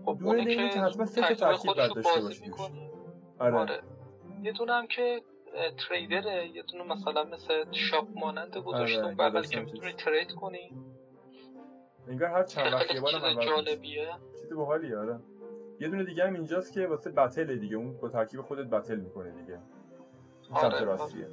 خب 0.04 0.18
دوئل 0.20 0.54
که 0.72 0.80
حتما 0.80 1.06
سه 1.06 1.20
تا 1.20 1.34
ترکیب 1.34 1.74
باید 1.74 1.94
داشته 1.94 2.20
باشی. 2.20 2.52
آره. 3.38 3.56
آره. 3.56 3.82
یه 4.42 4.52
دونه 4.52 4.72
هم 4.72 4.86
که 4.86 5.22
تریدره. 5.88 6.48
یه 6.48 6.62
دونه 6.62 6.84
مثلا 6.84 7.24
مثل 7.24 7.64
شاپ 7.72 8.08
مانند 8.14 8.56
گذاشته. 8.56 9.04
آره. 9.04 9.14
بغل 9.14 9.42
که 9.42 9.60
می‌تونی 9.60 9.92
ترید 9.92 10.32
کنی. 10.32 10.72
انگار 12.08 12.28
هر 12.28 12.42
چند 12.42 12.72
وقت 12.72 12.94
یه 12.94 13.00
بارم 13.00 13.40
جالبیه. 13.40 14.08
چیز 14.40 14.52
باحالیه 14.52 14.98
آره. 14.98 15.20
یه 15.80 15.88
دونه 15.88 16.04
دیگه 16.04 16.26
هم 16.26 16.34
اینجاست 16.34 16.72
که 16.72 16.86
واسه 16.86 17.10
بتل 17.10 17.56
دیگه. 17.56 17.76
اون 17.76 17.96
با 17.96 18.08
ترکیب 18.08 18.42
خودت 18.42 18.66
بتل 18.66 18.96
می‌کنه 18.96 19.30
دیگه. 19.30 19.58
آره. 20.50 20.70
سمت 20.70 20.82
راستیه. 20.82 21.28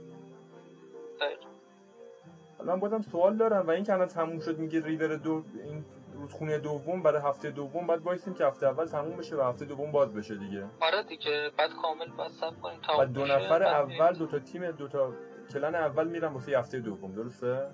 من 2.66 2.80
بازم 2.80 3.02
سوال 3.02 3.38
دارم 3.38 3.68
و 3.68 3.70
این 3.70 3.84
که 3.84 3.94
الان 3.94 4.08
تموم 4.08 4.40
شد 4.40 4.60
میگه 4.60 4.86
ریور 4.86 5.16
دو 5.16 5.44
این 5.66 5.86
رودخونه 6.14 6.60
دوم 6.60 7.04
برای 7.04 7.22
هفته 7.22 7.52
دوم 7.52 7.88
بعد 7.88 8.02
وایسیم 8.02 8.34
که 8.34 8.46
هفته 8.46 8.68
اول 8.68 8.86
تموم 8.86 9.18
بشه 9.18 9.36
و 9.36 9.42
هفته 9.42 9.66
دوم 9.66 9.92
باز 9.92 10.14
بشه 10.14 10.36
دیگه. 10.36 10.66
آره 10.82 11.04
دیگه 11.04 11.52
بعد 11.58 11.72
کامل 11.82 12.10
باز 12.18 12.32
سب 12.32 12.62
کنیم 12.62 12.80
تا 12.82 13.06
دو 13.06 13.26
نفر 13.26 13.64
اول 13.64 14.14
دو 14.14 14.28
تا 14.28 14.40
تیم 14.40 14.72
دو 14.72 14.88
تا 14.88 15.14
کلن 15.54 15.76
اول 15.76 16.08
میرن 16.08 16.34
واسه 16.34 16.60
هفته 16.60 16.80
دوم 16.80 17.12
درسته؟ 17.12 17.72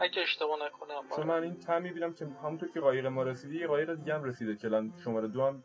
اگه 0.00 0.22
اشتباه 0.22 0.56
نکنم 0.66 1.16
چون 1.16 1.26
من 1.26 1.42
این 1.42 1.56
تم 1.58 1.82
می‌بینم 1.82 2.14
که 2.14 2.26
همونطور 2.42 2.68
که 2.68 2.80
قایق 2.80 3.06
ما 3.06 3.22
رسیدی 3.22 3.60
یه 3.60 3.66
قایق 3.66 3.94
دیگه 3.94 4.14
هم 4.14 4.24
رسیده 4.24 4.56
کلن 4.56 4.92
شماره 5.04 5.28
دو 5.28 5.42
هم 5.46 5.64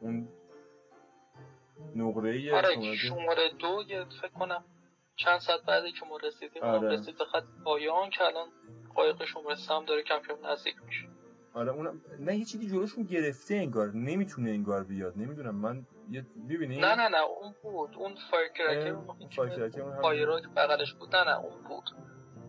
اون 0.00 0.28
نقره 1.96 2.54
آره 2.54 2.96
شماره 2.96 3.50
دو 3.58 3.82
یه 3.88 4.04
فکر 4.22 4.28
کنم. 4.28 4.64
چند 5.24 5.38
ساعت 5.38 5.62
بعدی 5.62 5.92
که 5.92 6.06
ما 6.06 6.16
رسیدیم 6.16 6.62
آره. 6.62 6.88
رسید 6.88 7.18
به 7.18 7.24
خط 7.24 7.44
پایان 7.64 8.10
که 8.10 8.24
الان 8.24 8.48
قایقشون 8.94 9.44
رسم 9.50 9.84
داره 9.84 10.02
کم 10.02 10.18
کم 10.18 10.46
نزدیک 10.46 10.76
میشه. 10.86 11.08
آره 11.54 11.72
اونم 11.72 12.00
نه 12.18 12.36
یه 12.36 12.44
چیزی 12.44 12.68
جلوشون 12.68 13.04
گرفته 13.04 13.54
انگار. 13.54 13.88
نمی‌تونه 13.94 14.50
انگار 14.50 14.84
بیاد. 14.84 15.12
نمی‌دونم 15.16 15.54
من 15.54 15.86
یه 16.10 16.26
ببینی 16.50 16.76
نه 16.76 16.94
نه 16.94 17.08
نه 17.08 17.22
اون 17.22 17.54
بود. 17.62 17.96
اون 17.96 18.14
فایر 18.30 18.48
کرکر 18.48 18.92
اون 19.82 20.00
فایر 20.02 20.26
بغلش 20.56 20.94
بود. 20.94 21.16
نه 21.16 21.24
نه 21.24 21.38
اون 21.38 21.62
بود. 21.68 21.90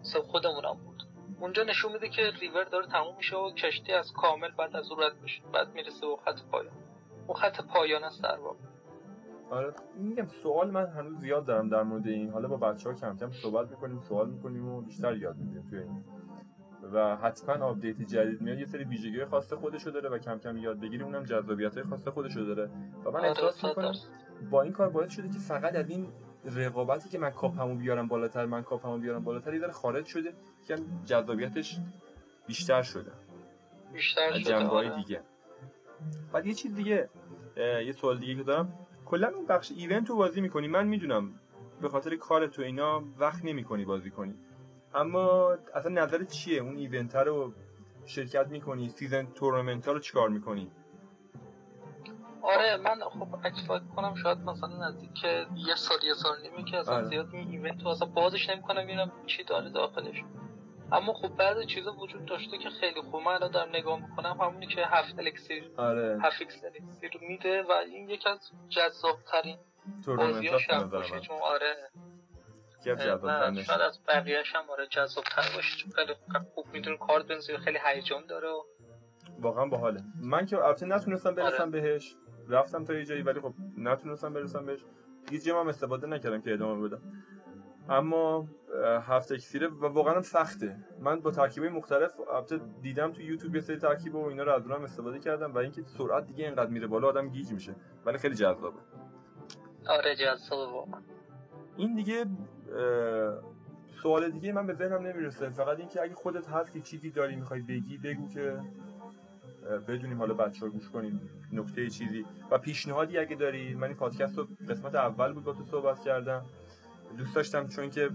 سب 0.02 0.22
خودمونم 0.22 0.74
بود. 0.74 1.04
اونجا 1.40 1.64
نشون 1.64 1.92
میده 1.92 2.10
که 2.10 2.32
ریور 2.40 2.64
داره 2.64 2.88
تموم 2.88 3.18
میشه 3.18 3.38
و 3.38 3.52
کشتی 3.52 3.94
از 3.94 4.14
کامل 4.14 4.52
بعد 4.52 4.76
از 4.76 4.92
اون 4.92 5.04
رد 5.04 5.22
میشه. 5.22 5.42
بعد 5.54 5.74
می‌رسه 5.74 6.08
به 6.08 6.18
خط 6.26 6.42
پایان. 6.52 6.74
اون 7.28 7.38
خط 7.38 7.62
پایان 7.62 8.04
است 8.04 8.24
در 8.24 8.38
واقع 8.40 8.71
آره 9.52 9.74
میگم 9.98 10.28
سوال 10.28 10.72
من 10.72 10.86
هنوز 10.86 11.20
زیاد 11.20 11.46
دارم 11.46 11.70
در 11.70 11.84
مورد 11.84 12.08
این. 12.08 12.30
حالا 12.30 12.48
با 12.48 12.58
بچه 12.58 12.90
ها 12.90 12.96
کم 12.96 13.18
کم 13.18 13.32
صحبت 13.32 13.70
می‌کنیم 13.70 14.00
سوال 14.00 14.30
می‌کنیم 14.30 14.68
و 14.68 14.82
بیشتر 14.82 15.18
یاد 15.18 15.38
می‌گیریم 15.38 15.68
توی 15.70 15.80
این. 15.80 16.04
و 16.94 17.16
حتما 17.16 17.66
update 17.66 18.02
جدید 18.02 18.42
میاد 18.42 18.60
یه 18.60 18.66
سری 18.66 18.84
ویژگی 18.84 19.26
خاص 19.26 19.54
خودشو 19.54 19.90
داره 19.90 20.10
و 20.10 20.18
کم 20.18 20.38
کم 20.38 20.58
یاد 20.58 20.80
بگیریم 20.80 21.06
اونم 21.06 21.24
جذابیت 21.24 21.84
خاص 21.84 22.08
خودشو 22.08 22.42
داره. 22.46 22.70
و 23.06 23.12
من 23.12 23.20
آره، 23.20 23.30
احساس 23.30 23.64
می‌کنم 23.66 23.94
با 24.52 24.62
این 24.62 24.74
کار 24.74 24.90
باعث 24.90 25.12
شده 25.12 25.30
که 25.30 25.40
فقط 25.40 25.76
از 25.76 25.90
این 25.90 26.08
رقابتی 26.46 27.10
که 27.10 27.20
من 27.20 27.30
کاپمو 27.30 27.76
بیارم 27.76 28.08
بالاتر 28.08 28.46
من 28.46 28.64
کاپمو 28.64 28.98
بیارم 28.98 29.24
بالاتر 29.24 29.58
داره 29.58 29.74
خارج 29.74 30.06
شده 30.06 30.34
که 30.68 30.76
جذابیتش 31.06 31.80
بیشتر 32.48 32.82
شده. 32.82 33.12
بیشتر 33.94 34.40
شده 34.40 34.56
آره. 34.56 34.96
دیگه. 34.96 35.22
بعد 36.34 36.46
یه 36.46 36.54
چیز 36.54 36.76
دیگه 36.76 37.10
یه 37.58 37.92
سوال 37.92 38.20
دیگه 38.20 38.36
که 38.36 38.44
دارم. 38.44 38.74
کلا 39.12 39.28
اون 39.36 39.46
بخش 39.46 39.72
event 39.72 40.10
رو 40.10 40.16
بازی 40.16 40.42
می‌کنی. 40.42 40.68
من 40.68 40.88
می‌دونم 40.88 41.40
به 41.82 41.90
خاطر 41.90 42.16
کار 42.16 42.48
تو 42.48 42.62
اینا 42.62 43.04
وقت 43.20 43.46
نمی‌کنی 43.46 43.86
بازی 43.86 44.12
کنی. 44.12 44.36
اما 44.94 45.58
اصلا 45.76 45.92
نظرت 45.92 46.28
چیه 46.32 46.62
اون 46.62 46.78
event 46.78 47.16
رو 47.16 47.54
شرکت 48.06 48.48
می‌کنی؟ 48.48 48.90
season 48.90 49.28
tournament 49.36 49.88
ها 49.88 49.94
رو 49.94 50.00
چیکار 50.00 50.30
می‌کنی؟ 50.30 50.72
آره 52.42 52.78
من 52.78 53.00
خب 53.00 53.28
expect 53.44 53.90
کنم 53.96 54.16
شاید 54.16 54.38
مثلا 54.38 54.88
نزدیک 54.88 55.24
یه 55.24 55.76
سال 55.76 55.98
یه 56.04 56.14
سال 56.14 56.42
نیمه 56.42 56.72
که 56.72 56.78
اصلا 56.78 56.96
آره. 56.96 57.06
زیاد 57.06 57.30
این 57.34 57.48
event 57.50 57.84
رو 57.84 57.88
اصلا 57.88 58.08
بازش 58.08 58.50
نمی‌کنم 58.50 58.84
ببینم 58.84 59.12
چی 59.28 59.44
داره 59.44 59.70
داخلش. 59.70 60.24
اما 60.92 61.14
خب 61.14 61.28
بعضی 61.28 61.66
چیزا 61.66 61.94
وجود 61.94 62.26
داشته 62.26 62.58
که 62.58 62.70
خیلی 62.70 63.02
خوب. 63.02 63.22
من 63.22 63.32
الان 63.32 63.52
دارم 63.52 63.70
نگاه 63.70 64.00
می‌کنم 64.02 64.38
همونی 64.42 64.68
که 64.68 64.86
هفت 64.86 65.20
الکسیر 65.20 65.72
آره. 65.78 66.20
هفت 66.24 66.42
الکسیر 66.42 67.18
میده 67.22 67.64
و 67.64 67.72
این 67.72 68.10
یکی 68.10 68.30
از 68.30 68.52
جذاب 68.70 69.18
ترین 69.32 69.58
بازی 70.08 70.48
ها 70.48 70.84
باشه 70.84 71.20
چون 71.20 71.38
آره. 71.42 71.76
شاید 72.84 73.82
از 73.82 74.00
بقیهش 74.08 74.56
هم 74.56 74.70
آره 74.70 74.88
جذاب 74.88 75.24
تر 75.24 75.56
باشه. 75.56 75.78
چون 75.78 75.92
خیلی 75.92 76.14
خوب 76.56 76.66
میدون 76.74 76.98
کارت 76.98 77.28
بنزی 77.28 77.58
خیلی 77.58 77.80
هیجان 77.86 78.26
داره 78.26 78.50
و 78.50 78.64
واقعا 79.40 79.66
باحاله. 79.66 80.02
من 80.22 80.46
که 80.46 80.58
البته 80.58 80.86
نتونستم 80.86 81.36
برسم 81.36 81.62
آره. 81.62 81.72
بهش. 81.72 82.16
رفتم 82.50 82.86
تا 82.86 82.94
یه 82.94 83.06
جایی 83.06 83.22
ولی 83.22 83.40
خب 83.40 83.54
نتونستم 83.78 84.34
برسم 84.34 84.66
بهش. 84.66 84.80
هیچ 85.32 85.48
هم 85.48 85.68
استفاده 85.68 86.08
نکردم 86.08 86.42
که 86.42 86.54
ادامه 86.54 86.88
بدم. 86.88 87.02
اما 87.92 88.48
هفت 88.84 89.32
اکسیره 89.32 89.68
و 89.68 89.86
واقعا 89.86 90.16
هم 90.16 90.22
سخته. 90.22 90.76
من 91.00 91.20
با 91.20 91.32
ترکیبه 91.32 91.70
مختلف 91.70 92.12
البته 92.34 92.60
دیدم 92.82 93.12
تو 93.12 93.22
یوتیوب 93.22 93.56
یه 93.56 93.62
سری 93.62 93.78
ترکیب 93.78 94.16
و 94.16 94.26
اینا 94.26 94.44
رو 94.44 94.52
از 94.52 94.68
اونم 94.68 94.84
استفاده 94.84 95.20
کردم 95.20 95.54
و 95.54 95.58
اینکه 95.58 95.84
سرعت 95.98 96.26
دیگه 96.26 96.46
اینقدر 96.46 96.70
میره 96.70 96.88
بالا 96.88 97.08
آدم 97.08 97.30
گیج 97.30 97.52
میشه. 97.52 97.76
ولی 98.06 98.18
خیلی 98.18 98.36
جذابه. 98.36 98.80
آره 99.88 100.16
جذابه 100.16 100.72
واقعا. 100.72 101.02
این 101.78 101.96
دیگه 101.96 102.26
سوال 104.02 104.30
دیگه 104.30 104.52
من 104.52 104.68
به 104.68 104.74
ذهنم 104.74 105.08
نمی‌رسه. 105.08 105.50
فقط 105.50 105.80
اینکه 105.80 106.02
اگه 106.02 106.16
خودت 106.16 106.50
هستی 106.50 106.82
چیزی 106.82 107.10
داری 107.10 107.36
می‌خوای 107.36 107.62
بگی 107.62 107.98
بگو 107.98 108.28
که 108.28 108.60
بدونیم 109.88 110.18
حالا 110.18 110.34
بچه 110.34 110.66
ها 110.66 110.72
گوش 110.72 110.90
کنیم 110.90 111.30
نکته 111.54 111.90
چیزی. 111.90 112.26
و 112.52 112.58
پیشنهادی 112.58 113.18
اگه 113.18 113.36
داری 113.36 113.76
من 113.76 113.88
این 113.88 113.98
پادکست 113.98 114.38
رو 114.38 114.48
قسمت 114.70 114.96
اول 114.96 115.34
بود 115.34 115.44
با 115.44 115.54
تو 115.54 115.64
صحبت 115.64 116.00
کردم. 116.00 116.46
دوست 117.18 117.36
داشتم 117.36 117.68
چون 117.68 117.90
که 117.90 118.10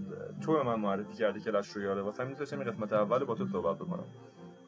تو 0.45 0.53
به 0.53 0.63
من 0.63 0.79
معرفی 0.79 1.13
کردی 1.13 1.41
کلش 1.41 1.67
رویاله 1.67 2.01
واسه 2.01 2.23
همین 2.23 2.35
دوست 2.35 2.51
داشتم 2.51 2.59
این 2.59 2.71
قسمت 2.71 2.93
اول 2.93 3.23
با 3.23 3.35
تو 3.35 3.47
صحبت 3.47 3.75
بکنم. 3.75 4.05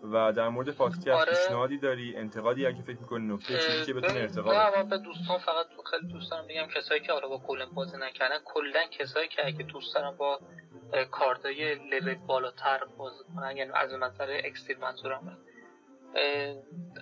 و 0.03 0.33
در 0.33 0.49
مورد 0.49 0.69
پادکست 0.69 1.07
آره. 1.07 1.33
پیشنهادی 1.33 1.77
داری 1.77 2.15
انتقادی 2.17 2.65
اگه 2.65 2.81
فکر 2.81 2.97
می‌کنی 2.97 3.33
نکته 3.33 3.59
چیزی 3.59 3.85
که 3.85 3.93
بتونه 3.93 4.19
ارتقا 4.19 4.51
بده. 4.51 4.83
به 4.83 4.97
دوستان 4.97 5.37
فقط 5.37 5.65
خیلی 5.91 6.13
دوست 6.13 6.31
دارم 6.31 6.47
بگم 6.47 6.67
کسایی 6.75 7.01
که 7.01 7.11
حالا 7.13 7.27
با 7.27 7.37
کلن 7.37 7.65
بازی 7.65 7.97
نکردن 7.97 8.37
کلا 8.45 8.79
کسایی 8.91 9.27
که 9.27 9.45
اگه 9.45 9.63
دوست 9.63 9.95
دارن 9.95 10.17
با 10.17 10.39
کارتای 11.11 11.75
لول 11.75 12.15
بالاتر 12.15 12.79
بازی 12.97 13.23
کنن 13.35 13.57
یعنی 13.57 13.71
از 13.73 13.93
منظر 13.93 14.41
اکستریم 14.43 14.79
منظورم 14.79 15.37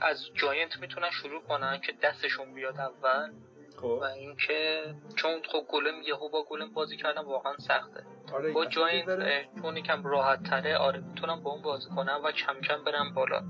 از 0.01 0.29
جاینت 0.33 0.79
می‌تونن 0.79 1.09
شروع 1.09 1.41
کنن 1.41 1.79
که 1.81 1.93
دستشون 2.03 2.53
بیاد 2.53 2.79
اول. 2.79 3.31
خب. 3.77 3.85
و 3.85 4.03
اینکه 4.03 4.83
چون 5.15 5.41
خب 5.51 5.63
Golem 5.69 6.01
یهو 6.01 6.29
با 6.29 6.43
Golem 6.43 6.73
بازی 6.73 6.97
کردن 6.97 7.21
واقعا 7.21 7.57
سخته. 7.57 8.03
آره 8.33 8.51
با 8.51 8.65
Giant 8.65 9.45
چون 9.61 9.77
یکم 9.77 10.03
راحت 10.03 10.43
تره 10.43 10.77
آره 10.77 10.99
می‌تونم 10.99 11.43
با 11.43 11.51
اون 11.51 11.61
بازی 11.61 11.89
کنم 11.95 12.21
و 12.23 12.31
کم 12.31 12.61
کم 12.61 12.83
برم 12.83 13.13
بالا. 13.13 13.43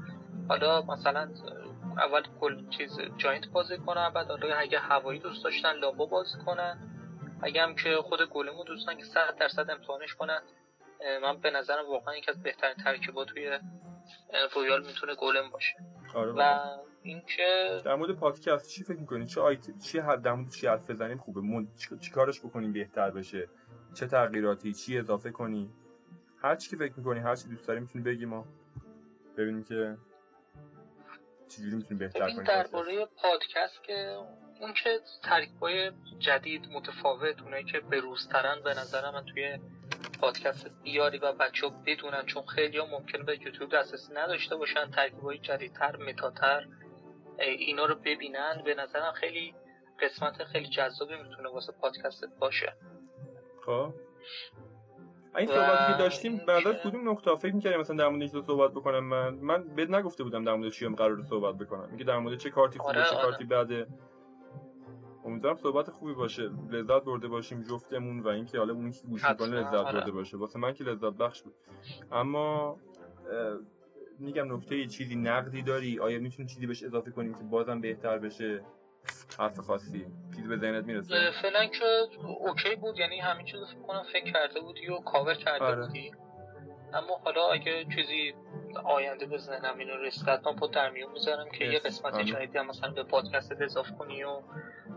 حالا 0.49 0.81
مثلا 0.81 1.29
اول 1.97 2.21
گل 2.41 2.69
چیز 2.69 2.99
Giant 3.17 3.47
بازی 3.47 3.77
کنم 3.77 4.11
بعد 4.15 4.27
حالا 4.27 4.55
اگه 4.55 4.79
هوایی 4.79 5.19
دوست 5.19 5.43
داشتن 5.43 5.73
Lava 5.73 6.05
بازی 6.05 6.37
کنن. 6.45 6.77
اگه 7.41 7.61
هم 7.61 7.75
که 7.75 7.95
خود 7.95 8.29
Golem 8.29 8.58
و 8.58 8.63
دوستن 8.63 8.97
که 8.97 9.03
100 9.03 9.35
درصد 9.35 9.69
امتحانش 9.69 10.15
کنن 10.15 10.41
من 11.21 11.37
به 11.37 11.51
نظرم 11.51 11.89
واقعا 11.89 12.15
یکی 12.17 12.31
از 12.31 12.43
بهترین 12.43 12.75
ترکیبات 12.75 13.27
توی 13.27 13.59
Royale 14.55 14.85
می‌تونه 14.85 15.15
Golem 15.15 15.49
باشه. 15.49 15.75
آره 16.15 16.31
و 16.31 16.59
اینکه 17.03 17.81
در 17.85 17.95
مورد 17.95 18.15
پادکست 18.15 18.69
چی 18.69 18.83
فکر 18.83 18.99
می‌کنی؟ 18.99 19.25
چه 19.25 19.41
آیت 19.41 19.79
چی 19.79 19.99
حد 19.99 20.21
در 20.21 20.33
مورد 20.33 20.51
چی 20.51 20.67
حرف 20.67 20.89
بزنیم 20.89 21.17
خوبه؟ 21.17 21.41
مون... 21.41 21.67
چی 22.01 22.11
کارش 22.11 22.39
بکنیم 22.39 22.73
بهتر 22.73 23.11
بشه؟ 23.11 23.49
چه 23.93 24.07
تغییراتی؟ 24.07 24.73
چی 24.73 24.97
اضافه 24.97 25.31
کنی؟ 25.31 25.69
هر 26.41 26.55
چی 26.55 26.69
که 26.69 26.75
فکر 26.75 26.93
می‌کنی 26.97 27.19
هر 27.19 27.35
چی 27.35 27.49
دوست 27.49 27.67
داری 27.67 27.79
می‌تونی 27.79 28.03
بگی 28.03 28.25
ما 28.25 28.45
ببینیم 29.37 29.63
که 29.63 29.97
چجوری 31.47 31.75
می‌تونیم 31.75 31.97
بهتر 31.97 32.31
کنیم 32.31 32.43
درباره 32.43 33.05
پادکست. 33.05 33.83
که 33.83 34.17
اون 34.61 34.73
که 34.73 34.99
ترکیبای 35.23 35.91
جدید 36.19 36.67
متفاوت 36.71 37.41
اونایی 37.41 37.63
که 37.63 37.79
بروزترن 37.79 38.61
به 38.63 38.69
نظر 38.69 39.11
من 39.11 39.25
توی 39.25 39.59
پادکست 40.21 40.69
بیاری 40.83 41.17
و 41.17 41.33
بچه 41.33 41.67
ها 41.67 41.73
بدونن 41.85 42.25
چون 42.25 42.45
خیلی 42.45 42.77
ها 42.77 42.85
ممکنه 42.85 43.23
به 43.23 43.41
یوتیوب 43.41 43.75
دسترسی 43.75 44.13
نداشته 44.13 44.55
باشن 44.55 44.91
ترکیبای 44.91 45.37
جدیدتر 45.37 45.97
متاتر 45.97 46.67
اینا 47.39 47.85
رو 47.85 47.95
ببینن 47.95 48.61
به 48.65 48.75
نظرم 48.75 49.11
خیلی 49.11 49.55
قسمت 49.99 50.43
خیلی 50.43 50.67
جذابی 50.67 51.13
می‌تونه 51.23 51.49
واسه 51.49 51.73
پادکست 51.81 52.25
باشه. 52.39 52.73
خب. 53.65 53.93
این 55.37 55.47
صحبتی 55.47 55.93
که 55.93 55.99
داشتیم 55.99 56.37
بعد 56.47 56.81
کدوم 56.83 57.09
نقطه 57.09 57.35
فکر 57.35 57.55
می‌کردی 57.55 57.77
مثلا 57.77 57.95
در 57.95 58.07
مورد 58.07 58.27
صحبت 58.27 58.71
بکنم. 58.71 58.99
من 58.99 59.33
من 59.33 59.63
بد 59.63 59.95
نگفته 59.95 60.23
بودم 60.23 60.43
در 60.43 60.55
مورد 60.55 60.71
چی 60.71 60.87
قرار 60.87 61.23
صحبت 61.23 61.55
بکنم. 61.55 61.89
میگه 61.91 62.03
در 62.03 62.17
مورد 62.17 62.37
چه 62.37 62.49
کارتی 62.49 62.79
خوبه 62.79 62.93
آره، 62.93 63.03
چه 63.03 63.15
آره. 63.15 63.23
کارتی 63.23 63.43
بده. 63.43 63.87
امیدوارم 65.25 65.57
صحبت 65.57 65.89
خوبی 65.89 66.13
باشه. 66.13 66.49
لذت 66.69 67.03
برده 67.03 67.27
باشیم 67.27 67.63
جفتمون 67.63 68.19
و 68.19 68.27
اینکه 68.27 68.57
حالا 68.57 68.73
اون 68.73 68.93
گوش 69.09 69.29
می‌کنه 69.29 69.47
لذت 69.47 69.73
آره. 69.73 69.99
برده 69.99 70.11
باشه. 70.11 70.37
واسه 70.37 70.59
من 70.59 70.73
که 70.73 70.83
لذت 70.83 71.13
بخش 71.13 71.41
بود. 71.41 71.53
اما 72.11 72.77
میگم 74.19 74.53
نکته 74.53 74.87
چیزی 74.87 75.15
نقدی 75.15 75.61
داری؟ 75.61 75.99
آیا 75.99 76.19
می‌تونی 76.19 76.47
چیزی 76.47 76.67
بهش 76.67 76.83
اضافه 76.83 77.11
کنیم 77.11 77.33
که 77.33 77.43
بازم 77.43 77.81
بهتر 77.81 78.17
بشه؟ 78.17 78.61
حرف 79.39 79.59
خاصی. 79.59 80.05
چیزی 80.35 80.47
به 80.47 80.57
ذهنت 80.57 80.85
می‌رسه؟ 80.85 81.31
فعلا 81.41 81.65
که 81.65 81.85
اوکی 82.39 82.75
بود. 82.75 82.99
یعنی 82.99 83.19
همین 83.19 83.45
چیز 83.45 83.59
فکر 83.59 83.81
کنم 83.81 84.03
فکر 84.13 84.31
کرده 84.31 84.59
بودی 84.61 84.87
و 84.87 84.97
کاور 84.97 85.33
کرده 85.33 85.65
آره. 85.65 85.87
بودی. 85.87 86.11
اما 86.93 87.17
حالا 87.23 87.47
اگه 87.51 87.85
چیزی 87.95 88.33
آینده 88.83 89.25
به 89.25 89.37
ذهنم 89.37 89.77
اینو 89.77 89.97
رسید 89.97 90.29
من 90.29 90.55
پا 90.55 90.67
در 90.67 90.89
میون 90.89 91.11
می‌ذارم 91.11 91.49
که 91.49 91.65
یه 91.65 91.79
قسمت 91.79 92.13
آره. 92.13 92.23
جدیدی 92.23 92.57
هم 92.57 92.67
مثلا 92.67 92.91
به 92.91 93.03
پادکست 93.03 93.61
اضافه 93.61 93.93
کنی 93.95 94.23
و 94.23 94.41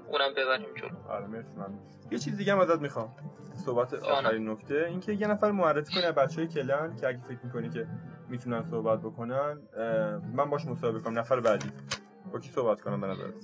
اونم 0.08 0.34
ببریم 0.36 0.74
جلو. 0.74 1.08
آره 1.08 1.26
مرسی 1.26 1.56
من 1.56 1.78
یه 2.10 2.18
چیز 2.18 2.36
دیگه 2.36 2.52
هم 2.52 2.58
ازت 2.58 2.80
می‌خوام. 2.80 3.16
صحبت 3.54 3.94
آخرین 3.94 4.50
نکته 4.50 4.86
اینکه 4.88 5.12
یه 5.12 5.26
نفر 5.26 5.50
معرفی 5.50 5.94
کنه 5.94 6.12
بچهای 6.12 6.48
کلن 6.48 6.96
که 6.96 7.08
اگه 7.08 7.20
فکر 7.28 7.38
می‌کنی 7.44 7.70
که 7.70 7.86
می‌تونن 8.30 8.62
صحبت 8.70 9.00
بکنن 9.00 9.58
من 10.34 10.50
باش 10.50 10.66
مصاحبه 10.66 11.00
کنم 11.00 11.18
نفر 11.18 11.40
بعدی. 11.40 11.72
با 12.32 12.38
کی 12.38 12.48
صحبت 12.48 12.80
کنم 12.80 13.00
به 13.00 13.06
نظرت؟ 13.06 13.34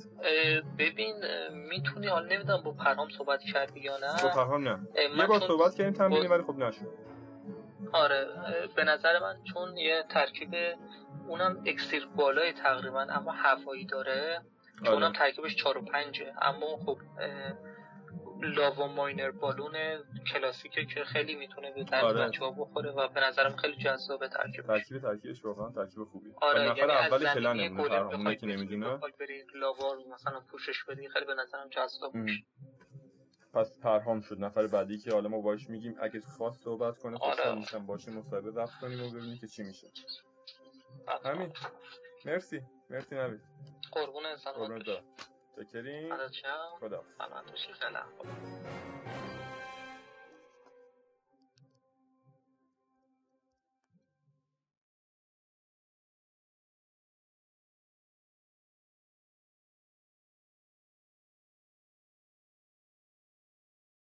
ببین 0.78 1.14
می‌تونی 1.50 2.06
حال 2.06 2.32
نمی‌دونم 2.32 2.62
با 2.62 2.72
پرهام 2.72 3.08
صحبت 3.08 3.40
کردی 3.40 3.80
یا 3.80 3.96
نه. 3.96 4.22
با 4.22 4.28
پرهام 4.28 4.68
نه. 4.68 4.78
یه 5.16 5.26
بار 5.26 5.40
صحبت 5.40 5.74
کردیم 5.74 5.92
تمرینی 5.92 6.26
ولی 6.26 6.42
خب 6.42 6.56
نشد. 6.56 6.86
آره 7.92 8.26
به 8.76 8.84
نظر 8.84 9.18
من 9.18 9.36
چون 9.52 9.76
یه 9.76 10.04
ترکیب 10.08 10.54
اونم 11.28 11.62
اکسیر 11.66 12.08
بالای 12.16 12.52
تقریبا 12.52 13.00
اما 13.00 13.32
هوایی 13.32 13.84
داره. 13.84 14.40
آره. 14.82 14.92
اونم 14.92 15.12
ترکیبش 15.12 15.56
4 15.56 15.78
و 15.78 15.82
5 15.82 16.22
اما 16.42 16.66
خب 16.86 16.98
لاوا 18.42 18.86
ماینر 18.86 19.30
بالون 19.30 19.74
کلاسیکه 20.32 20.84
که 20.84 21.04
خیلی 21.04 21.34
می‌تونه 21.34 21.72
به 21.72 21.84
درد 21.84 22.04
آره. 22.04 22.28
بچه 22.28 22.40
ها 22.40 22.50
بخوره 22.50 22.90
و 22.90 23.08
به 23.08 23.20
نظرم 23.20 23.56
خیلی 23.56 23.76
جذاب 23.76 24.26
ترکیبش. 24.26 24.66
ترکیب 24.66 24.98
ترکیبش 24.98 25.44
واقعا 25.44 25.70
ترکیب 25.70 26.04
خوبی. 26.04 26.30
آره 26.42 26.70
نفر 26.70 26.78
یعنی 26.78 26.92
اول 26.92 27.34
کلنه 27.34 27.80
اون 27.80 28.34
که 28.34 28.46
نمی‌دونه 28.46 29.00
لاوا 29.54 29.96
مثلا 30.14 30.40
پوشش 30.40 30.84
بدی 30.84 31.08
خیلی 31.08 31.24
به 31.26 31.34
نظرم 31.34 31.68
جذاب 31.68 32.14
میشه 32.14 32.44
پس 33.54 33.78
پرهام 33.80 34.20
شد. 34.20 34.40
نفر 34.40 34.66
بعدی 34.66 34.98
که 34.98 35.12
حالا 35.12 35.28
ما 35.28 35.40
باش 35.40 35.68
میگیم 35.68 35.96
اگه 36.00 36.20
خواست 36.20 36.64
صحبت 36.64 36.98
کنه 36.98 37.18
آره. 37.18 37.34
خوشحال 37.34 37.58
میشم 37.58 37.86
باشه 37.86 38.10
مصاحبه 38.10 38.50
ضبط 38.50 38.70
کنیم 38.80 39.02
و 39.02 39.10
ببینیم 39.10 39.38
که 39.38 39.46
چی 39.46 39.62
میشه. 39.62 39.86
همین 41.24 41.52
مرسی. 42.24 42.60
مرسی 42.90 43.14
نوید. 43.14 43.40
قربون 43.92 44.26
انسان 44.26 44.82
چکرین 45.56 46.12
خدا 46.80 47.04
خدا 47.18 48.85